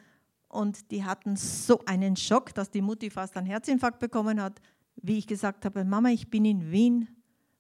Und 0.49 0.91
die 0.91 1.05
hatten 1.05 1.37
so 1.37 1.85
einen 1.85 2.17
Schock, 2.17 2.55
dass 2.55 2.71
die 2.71 2.81
Mutti 2.81 3.11
fast 3.11 3.37
einen 3.37 3.47
Herzinfarkt 3.47 3.99
bekommen 3.99 4.41
hat, 4.41 4.61
wie 4.97 5.19
ich 5.19 5.27
gesagt 5.27 5.65
habe, 5.65 5.85
Mama, 5.85 6.09
ich 6.11 6.31
bin 6.31 6.45
in 6.45 6.71
Wien, 6.71 7.09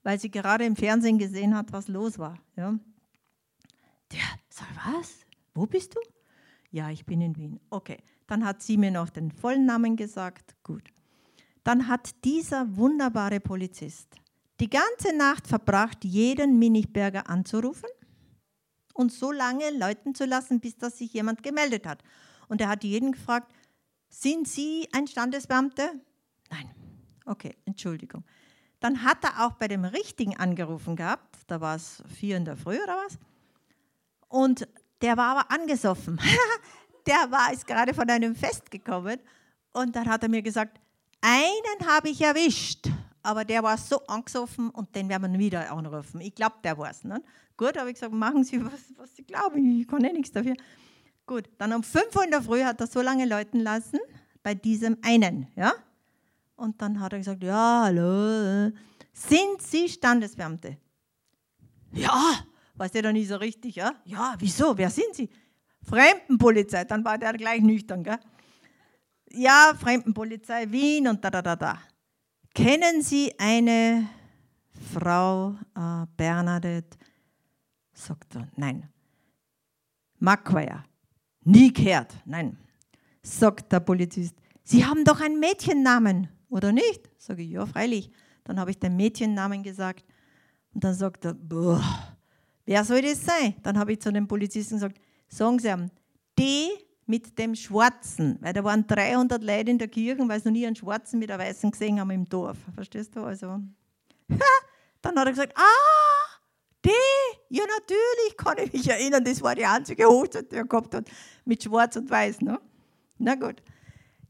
weil 0.02 0.18
sie 0.18 0.30
gerade 0.30 0.64
im 0.64 0.74
Fernsehen 0.74 1.18
gesehen 1.18 1.54
hat, 1.54 1.72
was 1.72 1.88
los 1.88 2.18
war. 2.18 2.38
Ja. 2.56 2.78
Der 4.12 4.20
sagt, 4.48 4.70
was? 4.86 5.18
Wo 5.54 5.66
bist 5.66 5.94
du? 5.94 6.00
Ja, 6.70 6.90
ich 6.90 7.04
bin 7.04 7.20
in 7.20 7.36
Wien. 7.36 7.60
Okay, 7.70 7.98
dann 8.26 8.44
hat 8.44 8.62
sie 8.62 8.76
mir 8.76 8.90
noch 8.90 9.10
den 9.10 9.30
vollen 9.30 9.66
Namen 9.66 9.96
gesagt. 9.96 10.56
Gut 10.62 10.90
dann 11.68 11.86
hat 11.86 12.24
dieser 12.24 12.78
wunderbare 12.78 13.40
Polizist 13.40 14.08
die 14.58 14.70
ganze 14.70 15.14
Nacht 15.14 15.46
verbracht, 15.46 16.02
jeden 16.02 16.58
Minichberger 16.58 17.28
anzurufen 17.28 17.90
und 18.94 19.12
so 19.12 19.32
lange 19.32 19.68
läuten 19.76 20.14
zu 20.14 20.24
lassen, 20.24 20.60
bis 20.60 20.78
dass 20.78 20.96
sich 20.96 21.12
jemand 21.12 21.42
gemeldet 21.42 21.86
hat. 21.86 22.02
Und 22.48 22.62
er 22.62 22.68
hat 22.68 22.84
jeden 22.84 23.12
gefragt, 23.12 23.52
sind 24.08 24.48
Sie 24.48 24.88
ein 24.92 25.06
Standesbeamter? 25.06 25.92
Nein. 26.50 26.70
Okay, 27.26 27.54
Entschuldigung. 27.66 28.24
Dann 28.80 29.04
hat 29.04 29.22
er 29.22 29.46
auch 29.46 29.52
bei 29.52 29.68
dem 29.68 29.84
Richtigen 29.84 30.38
angerufen 30.38 30.96
gehabt, 30.96 31.36
da 31.48 31.60
war 31.60 31.76
es 31.76 32.02
vier 32.18 32.38
in 32.38 32.46
der 32.46 32.56
Früh 32.56 32.82
oder 32.82 32.96
was. 33.04 33.18
Und 34.28 34.66
der 35.02 35.18
war 35.18 35.36
aber 35.36 35.50
angesoffen. 35.50 36.18
der 37.06 37.30
war 37.30 37.52
ist 37.52 37.66
gerade 37.66 37.92
von 37.92 38.08
einem 38.08 38.34
Fest 38.34 38.70
gekommen. 38.70 39.20
Und 39.74 39.94
dann 39.96 40.08
hat 40.08 40.22
er 40.22 40.30
mir 40.30 40.40
gesagt, 40.40 40.80
einen 41.20 41.86
habe 41.86 42.10
ich 42.10 42.20
erwischt, 42.20 42.88
aber 43.22 43.44
der 43.44 43.62
war 43.62 43.76
so 43.76 44.04
angesoffen 44.06 44.70
und 44.70 44.94
den 44.94 45.08
werden 45.08 45.32
wir 45.32 45.38
wieder 45.38 45.70
anrufen. 45.70 46.20
Ich 46.20 46.34
glaube, 46.34 46.56
der 46.62 46.78
war 46.78 46.90
es. 46.90 47.04
Ne? 47.04 47.22
Gut, 47.56 47.76
habe 47.76 47.90
ich 47.90 47.94
gesagt, 47.94 48.12
machen 48.12 48.44
Sie, 48.44 48.64
was, 48.64 48.94
was 48.96 49.14
Sie 49.16 49.24
glauben, 49.24 49.80
ich 49.80 49.88
kann 49.88 50.04
eh 50.04 50.12
nichts 50.12 50.32
dafür. 50.32 50.54
Gut, 51.26 51.48
dann 51.58 51.72
um 51.72 51.82
5 51.82 52.14
Uhr 52.16 52.24
in 52.24 52.30
der 52.30 52.42
Früh 52.42 52.62
hat 52.62 52.80
er 52.80 52.86
so 52.86 53.02
lange 53.02 53.26
läuten 53.26 53.60
lassen, 53.60 53.98
bei 54.42 54.54
diesem 54.54 54.96
einen. 55.02 55.48
Ja? 55.56 55.74
Und 56.56 56.80
dann 56.80 56.98
hat 57.00 57.12
er 57.12 57.18
gesagt, 57.18 57.42
ja, 57.42 57.82
hallo, 57.84 58.72
sind 59.12 59.60
Sie 59.60 59.88
Standesbeamte? 59.88 60.78
Ja, 61.92 62.32
weiß 62.76 62.92
der 62.92 63.02
doch 63.02 63.12
nicht 63.12 63.28
so 63.28 63.36
richtig, 63.36 63.76
ja? 63.76 63.92
Ja, 64.04 64.34
wieso, 64.38 64.76
wer 64.76 64.90
sind 64.90 65.14
Sie? 65.14 65.28
Fremdenpolizei, 65.82 66.84
dann 66.84 67.04
war 67.04 67.18
der 67.18 67.32
gleich 67.34 67.60
nüchtern, 67.60 68.04
gell? 68.04 68.18
Ja, 69.32 69.74
Fremdenpolizei 69.78 70.70
Wien 70.70 71.08
und 71.08 71.24
da, 71.24 71.30
da, 71.30 71.42
da, 71.42 71.56
da. 71.56 71.78
Kennen 72.54 73.02
Sie 73.02 73.32
eine 73.38 74.08
Frau 74.92 75.54
äh, 75.74 76.06
Bernadette? 76.16 76.98
Sagt 77.92 78.36
er, 78.36 78.48
nein. 78.56 78.88
Macquarie, 80.18 80.82
nie 81.44 81.72
gehört, 81.72 82.14
nein. 82.24 82.56
Sagt 83.22 83.72
der 83.72 83.80
Polizist, 83.80 84.34
Sie 84.64 84.84
haben 84.84 85.04
doch 85.04 85.20
einen 85.20 85.38
Mädchennamen, 85.38 86.28
oder 86.48 86.72
nicht? 86.72 87.08
Sage 87.18 87.42
ich, 87.42 87.50
ja, 87.50 87.64
freilich. 87.66 88.10
Dann 88.44 88.58
habe 88.58 88.70
ich 88.70 88.78
den 88.78 88.96
Mädchennamen 88.96 89.62
gesagt. 89.62 90.04
Und 90.74 90.84
dann 90.84 90.94
sagt 90.94 91.24
er, 91.24 91.34
boah, 91.34 91.82
wer 92.64 92.84
soll 92.84 93.02
das 93.02 93.24
sein? 93.24 93.54
Dann 93.62 93.78
habe 93.78 93.92
ich 93.92 94.00
zu 94.00 94.12
dem 94.12 94.26
Polizisten 94.26 94.74
gesagt, 94.74 95.00
sagen 95.28 95.58
Sie 95.58 95.68
ihm, 95.68 95.90
die 96.38 96.68
mit 97.08 97.38
dem 97.38 97.54
Schwarzen, 97.54 98.38
weil 98.40 98.52
da 98.52 98.62
waren 98.62 98.86
300 98.86 99.42
Leute 99.42 99.70
in 99.70 99.78
der 99.78 99.88
Kirche, 99.88 100.28
weil 100.28 100.40
sie 100.40 100.48
noch 100.48 100.52
nie 100.52 100.66
einen 100.66 100.76
Schwarzen 100.76 101.18
mit 101.18 101.30
einem 101.30 101.40
Weißen 101.40 101.70
gesehen 101.70 101.98
haben 101.98 102.10
im 102.10 102.28
Dorf. 102.28 102.58
Verstehst 102.74 103.16
du? 103.16 103.22
Also, 103.22 103.46
dann 105.02 105.18
hat 105.18 105.26
er 105.26 105.30
gesagt, 105.30 105.54
ah, 105.56 106.38
die, 106.84 106.90
ja 107.48 107.64
natürlich 107.64 108.36
kann 108.36 108.58
ich 108.58 108.72
mich 108.72 108.88
erinnern, 108.88 109.24
das 109.24 109.42
war 109.42 109.54
die 109.54 109.64
einzige 109.64 110.04
Hochzeit, 110.06 110.52
die 110.52 110.56
er 110.56 110.66
gehabt 110.66 110.94
hat, 110.94 111.08
mit 111.44 111.62
Schwarz 111.62 111.96
und 111.96 112.10
Weiß. 112.10 112.42
Ne? 112.42 112.60
Na 113.16 113.34
gut. 113.34 113.62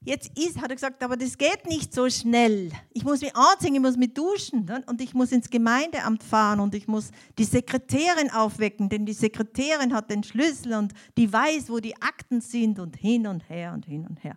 Jetzt 0.01 0.39
ist, 0.39 0.61
hat 0.61 0.71
er 0.71 0.77
gesagt, 0.77 1.03
aber 1.03 1.17
das 1.17 1.37
geht 1.37 1.67
nicht 1.67 1.93
so 1.93 2.09
schnell. 2.09 2.71
Ich 2.93 3.05
muss 3.05 3.21
mich 3.21 3.35
anziehen, 3.35 3.75
ich 3.75 3.81
muss 3.81 3.97
mich 3.97 4.15
duschen 4.15 4.65
ne? 4.65 4.83
und 4.87 5.01
ich 5.01 5.13
muss 5.13 5.33
ins 5.33 5.51
Gemeindeamt 5.51 6.23
fahren 6.23 6.61
und 6.61 6.75
ich 6.75 6.87
muss 6.87 7.11
die 7.37 7.45
Sekretärin 7.45 8.31
aufwecken, 8.31 8.89
denn 8.89 9.05
die 9.05 9.13
Sekretärin 9.13 9.93
hat 9.93 10.11
den 10.11 10.23
Schlüssel 10.23 10.75
und 10.75 10.95
die 11.17 11.31
weiß, 11.31 11.69
wo 11.69 11.79
die 11.79 12.01
Akten 12.01 12.41
sind 12.41 12.79
und 12.79 12.97
hin 12.97 13.27
und 13.27 13.49
her 13.51 13.73
und 13.73 13.87
hin 13.87 14.07
und 14.07 14.23
her. 14.23 14.37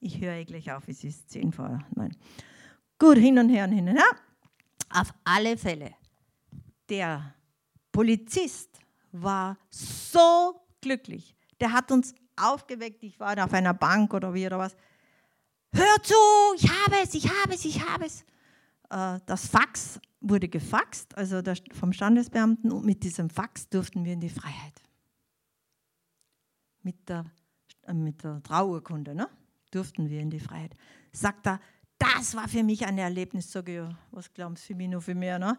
Ich 0.00 0.20
höre 0.20 0.34
eh 0.34 0.44
gleich 0.44 0.72
auf, 0.72 0.88
es 0.88 1.04
ist 1.04 1.30
10 1.30 1.52
vor 1.52 1.78
9. 1.94 2.16
Gut, 2.98 3.18
hin 3.18 3.38
und 3.38 3.50
her 3.50 3.64
und 3.64 3.72
hin 3.72 3.88
und 3.88 3.96
her. 3.96 4.10
Auf 4.90 5.12
alle 5.24 5.56
Fälle, 5.56 5.92
der 6.88 7.34
Polizist 7.92 8.80
war 9.12 9.58
so 9.70 10.60
glücklich. 10.80 11.36
Der 11.60 11.72
hat 11.72 11.92
uns 11.92 12.14
aufgeweckt. 12.36 13.02
Ich 13.04 13.20
war 13.20 13.38
auf 13.44 13.52
einer 13.52 13.74
Bank 13.74 14.12
oder 14.14 14.34
wie 14.34 14.46
oder 14.46 14.58
was. 14.58 14.74
Hör 15.74 16.02
zu, 16.02 16.14
ich 16.56 16.68
habe 16.68 16.96
es, 17.02 17.14
ich 17.14 17.28
habe 17.28 17.54
es, 17.54 17.64
ich 17.64 17.86
habe 17.86 18.04
es. 18.04 18.24
Äh, 18.90 19.20
das 19.24 19.46
Fax 19.46 20.00
wurde 20.20 20.48
gefaxt, 20.48 21.16
also 21.16 21.40
vom 21.72 21.92
Standesbeamten, 21.92 22.70
und 22.70 22.84
mit 22.84 23.02
diesem 23.02 23.30
Fax 23.30 23.68
durften 23.68 24.04
wir 24.04 24.12
in 24.12 24.20
die 24.20 24.28
Freiheit. 24.28 24.82
Mit 26.82 27.08
der, 27.08 27.24
äh, 27.86 27.94
mit 27.94 28.22
der 28.22 28.42
Trauurkunde 28.42 29.14
ne? 29.14 29.28
durften 29.70 30.10
wir 30.10 30.20
in 30.20 30.30
die 30.30 30.40
Freiheit. 30.40 30.74
Sagt 31.12 31.46
er, 31.46 31.58
das 31.98 32.34
war 32.34 32.48
für 32.48 32.62
mich 32.62 32.84
ein 32.84 32.98
Erlebnis. 32.98 33.50
Sag 33.50 33.68
ich, 33.68 33.80
was 34.10 34.32
glauben 34.32 34.56
Sie 34.56 34.66
für 34.66 34.74
mich 34.74 34.88
noch 34.88 35.02
für 35.02 35.14
mehr? 35.14 35.38
Ne? 35.38 35.56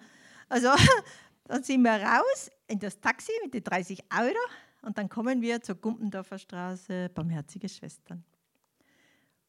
Also, 0.47 0.69
dann 1.45 1.63
sind 1.63 1.81
wir 1.81 2.01
raus 2.01 2.51
in 2.67 2.77
das 2.77 2.99
Taxi 2.99 3.31
mit 3.43 3.53
den 3.53 3.63
30 3.63 4.03
Euro 4.19 4.37
und 4.83 4.97
dann 4.97 5.09
kommen 5.09 5.41
wir 5.41 5.61
zur 5.61 5.75
Gumpendorfer 5.75 6.37
Straße, 6.37 7.09
Barmherzige 7.09 7.67
Schwestern. 7.67 8.23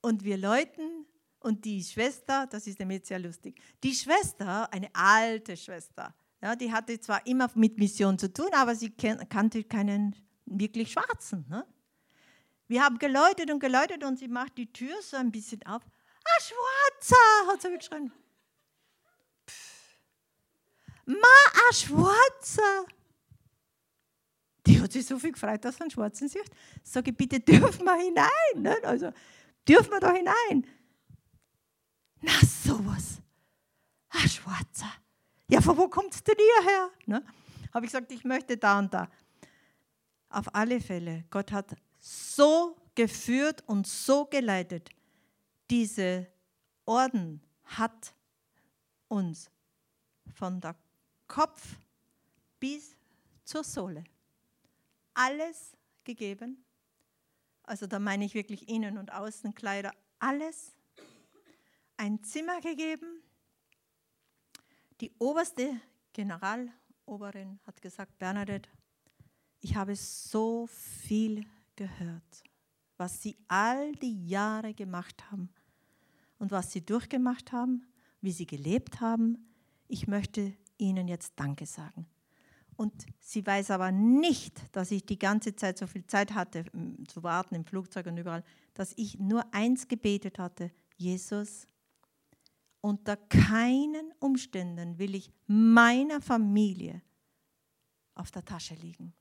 Und 0.05 0.23
wir 0.23 0.37
läuten 0.37 1.07
und 1.41 1.65
die 1.65 1.83
Schwester, 1.83 2.47
das 2.47 2.67
ist 2.67 2.79
nämlich 2.79 3.07
sehr 3.07 3.19
lustig, 3.19 3.59
die 3.83 3.95
Schwester, 3.95 4.71
eine 4.71 4.91
alte 4.93 5.57
Schwester, 5.57 6.15
ja, 6.43 6.55
die 6.55 6.71
hatte 6.71 7.01
zwar 7.01 7.27
immer 7.27 7.51
mit 7.55 7.79
Mission 7.79 8.19
zu 8.19 8.31
tun, 8.31 8.51
aber 8.53 8.75
sie 8.75 8.91
kannte 8.91 9.65
keinen 9.65 10.15
wirklich 10.45 10.93
Schwarzen. 10.93 11.47
Ne? 11.49 11.67
Wir 12.69 12.83
haben 12.83 12.99
geläutet 12.99 13.51
und 13.51 13.61
geläutet 13.61 14.05
und 14.05 14.19
sie 14.19 14.29
macht 14.29 14.59
die 14.59 14.71
Tür 14.71 14.95
so 15.01 15.17
ein 15.17 15.33
bisschen 15.33 15.63
auf. 15.65 15.81
Ah, 15.83 16.41
Schwarzer, 16.43 17.47
hat 17.47 17.63
sie 17.63 17.75
geschrien. 17.75 18.13
Ma, 21.07 21.17
ein 21.67 21.75
Schwarzer. 21.75 22.85
Die 24.67 24.83
hat 24.83 24.93
sich 24.93 25.07
so 25.07 25.19
viel 25.19 25.33
gefreut, 25.33 25.65
dass 25.65 25.81
einen 25.81 25.91
Schwarzen 25.91 26.29
sieht. 26.29 26.51
Sage 26.83 27.11
bitte 27.11 27.41
dürfen 27.41 27.87
wir 27.87 27.97
hinein. 27.97 28.29
Ne? 28.57 28.77
Also, 28.83 29.11
dürfen 29.69 29.91
wir 29.91 30.01
da 30.01 30.13
hinein? 30.13 30.67
Na, 32.21 32.33
sowas. 32.41 33.21
Ein 34.09 34.29
Schwarzer. 34.29 34.93
Ja, 35.49 35.61
von 35.61 35.77
wo 35.77 35.89
kommst 35.89 36.27
du 36.27 36.35
dir 36.35 36.69
her? 36.69 36.91
Ne? 37.07 37.25
Habe 37.73 37.87
ich 37.87 37.93
gesagt, 37.93 38.11
ich 38.13 38.25
möchte 38.25 38.57
da 38.57 38.79
und 38.79 38.93
da. 38.93 39.09
Auf 40.29 40.55
alle 40.55 40.81
Fälle, 40.81 41.25
Gott 41.31 41.53
hat 41.53 41.77
so 41.99 42.77
geführt 42.95 43.63
und 43.67 43.87
so 43.87 44.25
geleitet. 44.27 44.91
Diese 45.71 46.27
Orden 46.85 47.41
hat 47.65 48.15
uns 49.09 49.51
von 50.35 50.61
der 50.61 50.77
Kopf 51.27 51.77
bis 52.59 52.97
zur 53.45 53.65
Sohle 53.65 54.05
alles 55.15 55.77
gegeben. 56.03 56.65
Also 57.65 57.87
da 57.87 57.99
meine 57.99 58.25
ich 58.25 58.35
wirklich 58.35 58.69
Innen- 58.69 58.99
und 58.99 59.13
Außenkleider, 59.13 59.93
alles. 60.19 60.75
Ein 61.97 62.23
Zimmer 62.23 62.61
gegeben. 62.61 63.23
Die 65.01 65.13
oberste 65.19 65.81
Generaloberin 66.13 67.59
hat 67.67 67.81
gesagt, 67.81 68.19
Bernadette, 68.19 68.69
ich 69.61 69.77
habe 69.77 69.97
so 69.97 70.67
viel 70.67 71.47
gehört, 71.75 72.43
was 72.97 73.23
Sie 73.23 73.37
all 73.49 73.93
die 73.93 74.27
Jahre 74.27 74.75
gemacht 74.75 75.31
haben 75.31 75.49
und 76.39 76.51
was 76.51 76.71
Sie 76.71 76.85
durchgemacht 76.85 77.53
haben, 77.53 77.87
wie 78.21 78.33
Sie 78.33 78.47
gelebt 78.47 79.01
haben. 79.01 79.49
Ich 79.89 80.07
möchte 80.07 80.55
Ihnen 80.77 81.09
jetzt 81.09 81.33
Danke 81.37 81.67
sagen. 81.67 82.07
Und 82.77 83.07
sie 83.21 83.47
weiß 83.47 83.71
aber 83.71 83.93
nicht, 83.93 84.61
dass 84.75 84.91
ich 84.91 85.07
die 85.07 85.19
ganze 85.19 85.55
Zeit 85.55 85.79
so 85.79 85.87
viel 85.87 86.07
Zeit 86.07 86.35
hatte 86.35 86.65
zu 87.07 87.23
warten 87.23 87.55
im 87.55 87.65
Flugzeug 87.65 88.07
und 88.07 88.17
überall, 88.17 88.45
dass 88.75 88.93
ich 88.97 89.19
nur 89.19 89.45
eins 89.55 89.87
gebetet 89.87 90.39
hatte, 90.39 90.71
Jesus, 90.97 91.69
unter 92.81 93.17
keinen 93.17 94.13
Umständen 94.19 94.99
will 94.99 95.15
ich 95.15 95.31
meiner 95.47 96.21
Familie 96.21 97.01
auf 98.15 98.31
der 98.31 98.45
Tasche 98.45 98.75
liegen. 98.75 99.15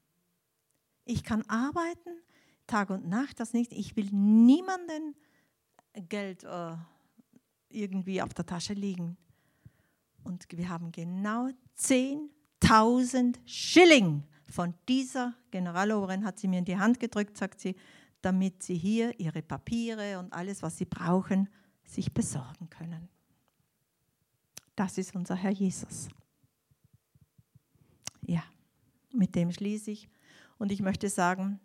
Ich 1.05 1.23
kann 1.23 1.43
arbeiten, 1.43 2.21
Tag 2.67 2.89
und 2.89 3.07
Nacht, 3.07 3.39
das 3.39 3.53
nicht. 3.53 3.73
Ich 3.73 3.95
will 3.95 4.09
niemanden 4.11 5.15
Geld 6.09 6.43
äh, 6.43 6.75
irgendwie 7.69 8.21
auf 8.21 8.33
der 8.33 8.45
Tasche 8.45 8.73
liegen. 8.73 9.17
Und 10.23 10.45
wir 10.49 10.69
haben 10.69 10.91
genau 10.91 11.49
10.000 12.73 13.37
Schilling 13.45 14.23
von 14.49 14.73
dieser 14.89 15.35
Generaloberin, 15.51 16.25
hat 16.25 16.39
sie 16.39 16.47
mir 16.47 16.57
in 16.59 16.65
die 16.65 16.77
Hand 16.77 16.99
gedrückt, 16.99 17.37
sagt 17.37 17.59
sie, 17.59 17.75
damit 18.21 18.63
sie 18.63 18.75
hier 18.75 19.19
ihre 19.19 19.43
Papiere 19.43 20.17
und 20.17 20.33
alles, 20.33 20.63
was 20.63 20.77
sie 20.77 20.85
brauchen, 20.85 21.49
sich 21.85 22.13
besorgen 22.13 22.69
können. 22.69 23.09
Das 24.75 24.97
ist 24.97 25.13
unser 25.15 25.35
Herr 25.35 25.51
Jesus. 25.51 26.07
Ja, 28.21 28.43
mit 29.11 29.35
dem 29.35 29.51
schließe 29.51 29.91
ich. 29.91 30.09
Und 30.57 30.71
ich 30.71 30.81
möchte 30.81 31.09
sagen, 31.09 31.59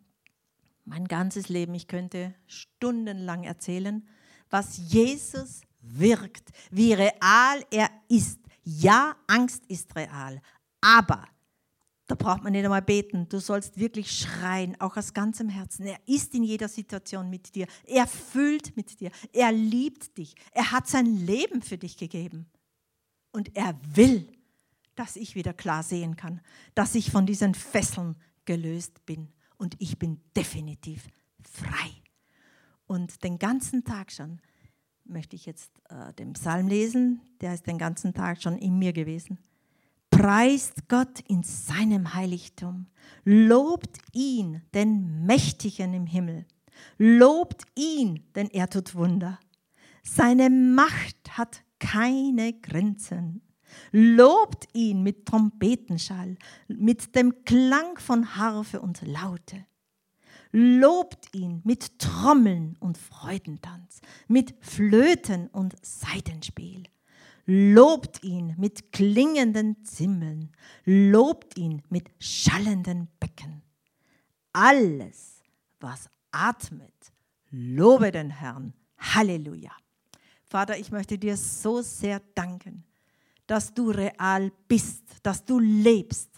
mein 0.85 1.09
ganzes 1.09 1.49
Leben, 1.49 1.75
ich 1.75 1.89
könnte 1.89 2.35
stundenlang 2.47 3.45
erzählen, 3.45 4.07
was 4.51 4.77
Jesus 4.77 5.63
wirkt, 5.81 6.51
wie 6.71 6.93
real 6.93 7.65
er 7.71 7.89
ist. 8.09 8.41
Ja, 8.65 9.17
Angst 9.27 9.65
ist 9.67 9.95
real, 9.97 10.43
aber 10.81 11.27
da 12.09 12.15
braucht 12.15 12.43
man 12.43 12.53
nicht 12.53 12.65
einmal 12.65 12.83
beten. 12.83 13.29
Du 13.29 13.39
sollst 13.39 13.79
wirklich 13.79 14.11
schreien, 14.11 14.81
auch 14.81 14.97
aus 14.97 15.13
ganzem 15.13 15.51
Herzen. 15.51 15.85
Er 15.85 16.01
ist 16.07 16.35
in 16.35 16.43
jeder 16.43 16.69
Situation 16.69 17.29
mit 17.29 17.55
dir. 17.55 17.67
Er 17.85 18.07
fühlt 18.07 18.75
mit 18.77 18.99
dir. 18.99 19.11
Er 19.33 19.53
liebt 19.53 20.17
dich. 20.17 20.35
Er 20.53 20.73
hat 20.73 20.89
sein 20.89 21.05
Leben 21.05 21.61
für 21.61 21.77
dich 21.77 21.99
gegeben. 21.99 22.47
Und 23.31 23.55
er 23.55 23.79
will, 23.95 24.27
dass 24.95 25.17
ich 25.17 25.35
wieder 25.35 25.53
klar 25.53 25.83
sehen 25.83 26.17
kann, 26.17 26.41
dass 26.75 26.95
ich 26.95 27.11
von 27.11 27.27
diesen 27.27 27.55
Fesseln 27.55 28.17
gelöst 28.47 29.05
bin. 29.05 29.29
Und 29.59 29.77
ich 29.79 29.99
bin 29.99 30.23
definitiv 30.35 31.09
frei. 31.43 31.91
Und 32.87 33.23
den 33.23 33.39
ganzen 33.39 33.85
Tag 33.85 34.11
schon 34.11 34.41
möchte 35.05 35.37
ich 35.37 35.45
jetzt 35.45 35.71
äh, 35.91 36.15
den 36.15 36.33
Psalm 36.33 36.69
lesen. 36.69 37.21
Der 37.43 37.53
ist 37.53 37.67
den 37.67 37.77
ganzen 37.77 38.15
Tag 38.15 38.43
schon 38.43 38.57
in 38.57 38.79
mir 38.79 38.95
gewesen. 38.95 39.39
Preist 40.11 40.89
Gott 40.89 41.21
in 41.29 41.43
seinem 41.43 42.15
Heiligtum. 42.15 42.87
Lobt 43.25 43.99
ihn, 44.13 44.63
den 44.75 45.25
Mächtigen 45.27 45.95
im 45.95 46.07
Himmel. 46.07 46.47
Lobt 46.97 47.63
ihn, 47.77 48.25
denn 48.35 48.49
er 48.51 48.69
tut 48.69 48.95
Wunder. 48.95 49.39
Seine 50.03 50.51
Macht 50.51 51.37
hat 51.39 51.63
keine 51.79 52.53
Grenzen. 52.55 53.43
Lobt 53.93 54.67
ihn 54.73 55.03
mit 55.03 55.27
Trompetenschall, 55.27 56.37
mit 56.69 57.15
dem 57.15 57.45
Klang 57.45 57.99
von 57.99 58.37
Harfe 58.37 58.81
und 58.81 59.03
Laute. 59.03 59.67
Lobt 60.51 61.35
ihn 61.35 61.61
mit 61.65 61.99
Trommeln 61.99 62.77
und 62.81 62.97
Freudentanz, 62.97 64.01
mit 64.29 64.55
Flöten 64.61 65.49
und 65.49 65.75
Seitenspiel. 65.83 66.85
Lobt 67.51 68.23
ihn 68.25 68.55
mit 68.59 68.93
klingenden 68.93 69.83
Zimmeln, 69.83 70.53
lobt 70.85 71.57
ihn 71.57 71.81
mit 71.89 72.11
schallenden 72.21 73.09
Becken. 73.19 73.63
Alles, 74.53 75.41
was 75.81 76.11
atmet, 76.31 76.93
lobe 77.51 78.13
den 78.13 78.29
Herrn. 78.29 78.75
Halleluja. 78.99 79.73
Vater, 80.45 80.77
ich 80.77 80.91
möchte 80.91 81.17
dir 81.17 81.39
so 81.39 81.81
sehr 81.81 82.21
danken, 82.35 82.85
dass 83.47 83.73
du 83.73 83.93
real 83.93 84.53
bist, 84.67 85.05
dass 85.23 85.43
du 85.43 85.59
lebst, 85.59 86.29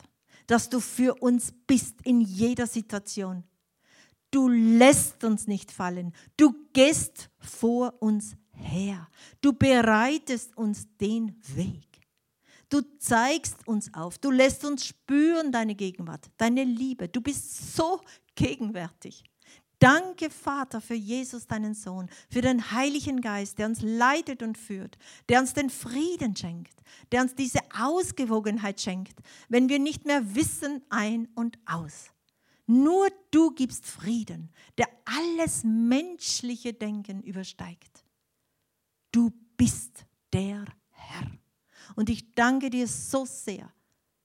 dass 0.47 0.69
du 0.69 0.79
für 0.79 1.17
uns 1.17 1.53
bist 1.67 1.97
in 2.05 2.21
jeder 2.21 2.69
Situation. 2.69 3.43
Du 4.31 4.49
lässt 4.49 5.25
uns 5.25 5.49
nicht 5.49 5.73
fallen. 5.73 6.13
Du 6.37 6.55
gehst 6.73 7.31
vor 7.41 8.01
uns 8.01 8.37
her. 8.61 9.09
Du 9.41 9.53
bereitest 9.53 10.57
uns 10.57 10.87
den 11.01 11.37
Weg. 11.55 11.87
Du 12.69 12.83
zeigst 12.99 13.67
uns 13.67 13.93
auf. 13.93 14.19
Du 14.19 14.31
lässt 14.31 14.65
uns 14.65 14.87
spüren 14.87 15.51
deine 15.51 15.75
Gegenwart, 15.75 16.31
deine 16.37 16.63
Liebe. 16.63 17.09
Du 17.09 17.21
bist 17.21 17.75
so 17.75 18.01
gegenwärtig. 18.37 19.25
Danke, 19.81 20.29
Vater, 20.29 20.83
für 20.83 20.95
Jesus, 20.95 21.47
deinen 21.47 21.73
Sohn, 21.73 22.11
für 22.29 22.43
den 22.43 22.71
Heiligen 22.71 23.23
Geist, 23.23 23.59
der 23.59 23.67
uns 23.67 23.81
leitet 23.81 24.43
und 24.43 24.59
führt, 24.59 24.99
der 25.29 25.41
uns 25.41 25.55
den 25.55 25.71
Frieden 25.71 26.37
schenkt, 26.37 26.83
der 27.11 27.23
uns 27.23 27.35
diese 27.35 27.61
Ausgewogenheit 27.75 28.79
schenkt, 28.79 29.19
wenn 29.49 29.71
wir 29.71 29.79
nicht 29.79 30.05
mehr 30.05 30.35
wissen 30.35 30.83
ein 30.91 31.29
und 31.35 31.59
aus. 31.65 32.11
Nur 32.67 33.09
du 33.31 33.53
gibst 33.53 33.87
Frieden, 33.87 34.53
der 34.77 34.87
alles 35.07 35.65
menschliche 35.65 36.75
Denken 36.75 37.23
übersteigt. 37.23 38.05
Du 39.13 39.31
bist 39.57 40.07
der 40.33 40.65
Herr. 40.91 41.31
Und 41.97 42.09
ich 42.09 42.35
danke 42.35 42.71
dir 42.71 42.87
so 42.87 43.25
sehr 43.25 43.73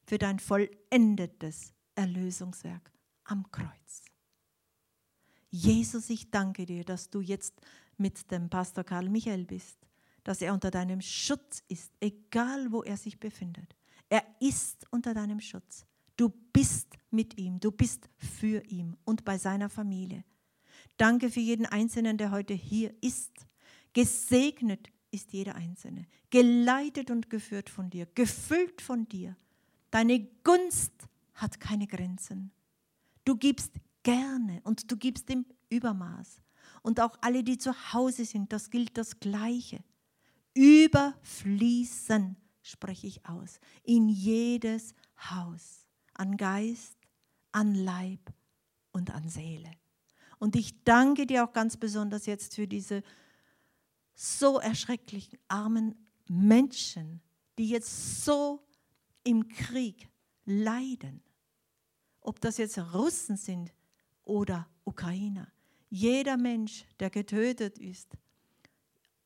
für 0.05 0.17
dein 0.17 0.39
vollendetes 0.39 1.73
Erlösungswerk 1.95 2.91
am 3.23 3.49
Kreuz. 3.51 4.03
Jesus, 5.49 6.09
ich 6.09 6.29
danke 6.29 6.65
dir, 6.65 6.83
dass 6.83 7.09
du 7.09 7.21
jetzt 7.21 7.53
mit 7.97 8.29
dem 8.29 8.49
Pastor 8.49 8.83
Karl 8.83 9.09
Michael 9.09 9.45
bist, 9.45 9.77
dass 10.23 10.41
er 10.41 10.53
unter 10.53 10.69
deinem 10.69 11.01
Schutz 11.01 11.63
ist, 11.67 11.91
egal 11.99 12.71
wo 12.71 12.83
er 12.83 12.97
sich 12.97 13.19
befindet. 13.19 13.75
Er 14.09 14.23
ist 14.39 14.85
unter 14.91 15.13
deinem 15.13 15.39
Schutz. 15.39 15.85
Du 16.17 16.29
bist 16.53 16.95
mit 17.09 17.37
ihm, 17.37 17.59
du 17.59 17.71
bist 17.71 18.09
für 18.17 18.63
ihn 18.65 18.95
und 19.05 19.25
bei 19.25 19.37
seiner 19.37 19.69
Familie. 19.69 20.23
Danke 20.97 21.29
für 21.29 21.39
jeden 21.39 21.65
Einzelnen, 21.65 22.17
der 22.17 22.31
heute 22.31 22.53
hier 22.53 22.93
ist. 23.01 23.45
Gesegnet 23.95 24.91
ist 25.09 25.31
jeder 25.31 25.55
Einzelne, 25.55 26.05
geleitet 26.29 27.11
und 27.11 27.29
geführt 27.29 27.69
von 27.69 27.89
dir, 27.89 28.05
gefüllt 28.13 28.81
von 28.81 29.07
dir. 29.07 29.37
Deine 29.89 30.19
Gunst 30.43 30.91
hat 31.33 31.61
keine 31.61 31.87
Grenzen. 31.87 32.51
Du 33.23 33.37
gibst 33.37 33.71
gerne 34.03 34.59
und 34.65 34.91
du 34.91 34.97
gibst 34.97 35.29
im 35.29 35.45
Übermaß. 35.69 36.41
Und 36.81 36.99
auch 36.99 37.17
alle, 37.21 37.41
die 37.41 37.57
zu 37.57 37.93
Hause 37.93 38.25
sind, 38.25 38.51
das 38.51 38.69
gilt 38.69 38.97
das 38.97 39.21
Gleiche. 39.21 39.81
Überfließen 40.53 42.35
spreche 42.63 43.07
ich 43.07 43.25
aus, 43.25 43.61
in 43.83 44.09
jedes 44.09 44.93
Haus, 45.29 45.85
an 46.15 46.35
Geist, 46.35 46.97
an 47.53 47.73
Leib 47.73 48.33
und 48.91 49.09
an 49.11 49.29
Seele. 49.29 49.71
Und 50.37 50.57
ich 50.57 50.83
danke 50.83 51.25
dir 51.25 51.45
auch 51.45 51.53
ganz 51.53 51.77
besonders 51.77 52.25
jetzt 52.25 52.55
für 52.55 52.67
diese 52.67 53.03
so 54.15 54.59
erschrecklichen 54.59 55.37
armen 55.47 55.95
Menschen, 56.27 57.21
die 57.57 57.69
jetzt 57.69 58.23
so 58.25 58.65
im 59.23 59.47
Krieg 59.47 60.09
leiden. 60.45 61.21
Ob 62.21 62.41
das 62.41 62.57
jetzt 62.57 62.77
Russen 62.77 63.37
sind 63.37 63.73
oder 64.23 64.67
Ukrainer. 64.83 65.51
Jeder 65.89 66.37
Mensch, 66.37 66.85
der 66.99 67.09
getötet 67.09 67.77
ist, 67.77 68.17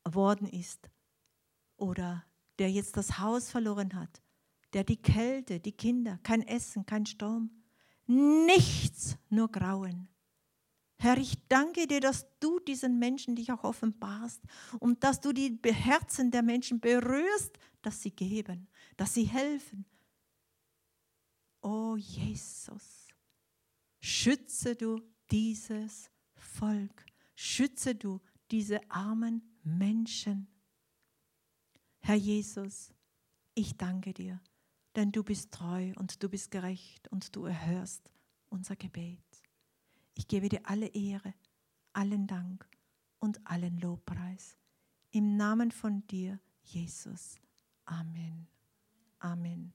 worden 0.04 0.46
ist 0.46 0.90
oder 1.76 2.24
der 2.58 2.70
jetzt 2.70 2.96
das 2.96 3.18
Haus 3.18 3.50
verloren 3.50 3.94
hat, 3.94 4.20
der 4.74 4.84
die 4.84 5.00
Kälte, 5.00 5.60
die 5.60 5.72
Kinder, 5.72 6.18
kein 6.22 6.42
Essen, 6.46 6.84
kein 6.84 7.06
Sturm, 7.06 7.50
nichts, 8.06 9.16
nur 9.30 9.50
Grauen. 9.50 10.09
Herr, 11.02 11.16
ich 11.16 11.48
danke 11.48 11.86
dir, 11.86 12.00
dass 12.00 12.26
du 12.40 12.60
diesen 12.60 12.98
Menschen 12.98 13.34
dich 13.34 13.50
auch 13.50 13.64
offenbarst 13.64 14.42
und 14.80 15.02
dass 15.02 15.18
du 15.18 15.32
die 15.32 15.58
Herzen 15.64 16.30
der 16.30 16.42
Menschen 16.42 16.78
berührst, 16.78 17.58
dass 17.80 18.02
sie 18.02 18.10
geben, 18.10 18.68
dass 18.98 19.14
sie 19.14 19.24
helfen. 19.24 19.86
Oh 21.62 21.96
Jesus, 21.96 23.08
schütze 23.98 24.76
du 24.76 25.00
dieses 25.30 26.10
Volk, 26.34 27.06
schütze 27.34 27.94
du 27.94 28.20
diese 28.50 28.78
armen 28.90 29.42
Menschen. 29.62 30.48
Herr 32.00 32.16
Jesus, 32.16 32.92
ich 33.54 33.74
danke 33.78 34.12
dir, 34.12 34.38
denn 34.96 35.12
du 35.12 35.24
bist 35.24 35.50
treu 35.50 35.94
und 35.96 36.22
du 36.22 36.28
bist 36.28 36.50
gerecht 36.50 37.08
und 37.08 37.34
du 37.34 37.46
erhörst 37.46 38.10
unser 38.50 38.76
Gebet. 38.76 39.29
Ich 40.20 40.28
gebe 40.28 40.50
dir 40.50 40.60
alle 40.64 40.88
Ehre, 40.88 41.32
allen 41.94 42.26
Dank 42.26 42.68
und 43.20 43.40
allen 43.46 43.78
Lobpreis. 43.78 44.58
Im 45.12 45.38
Namen 45.38 45.70
von 45.70 46.06
dir, 46.08 46.38
Jesus. 46.60 47.36
Amen. 47.86 48.46
Amen. 49.18 49.72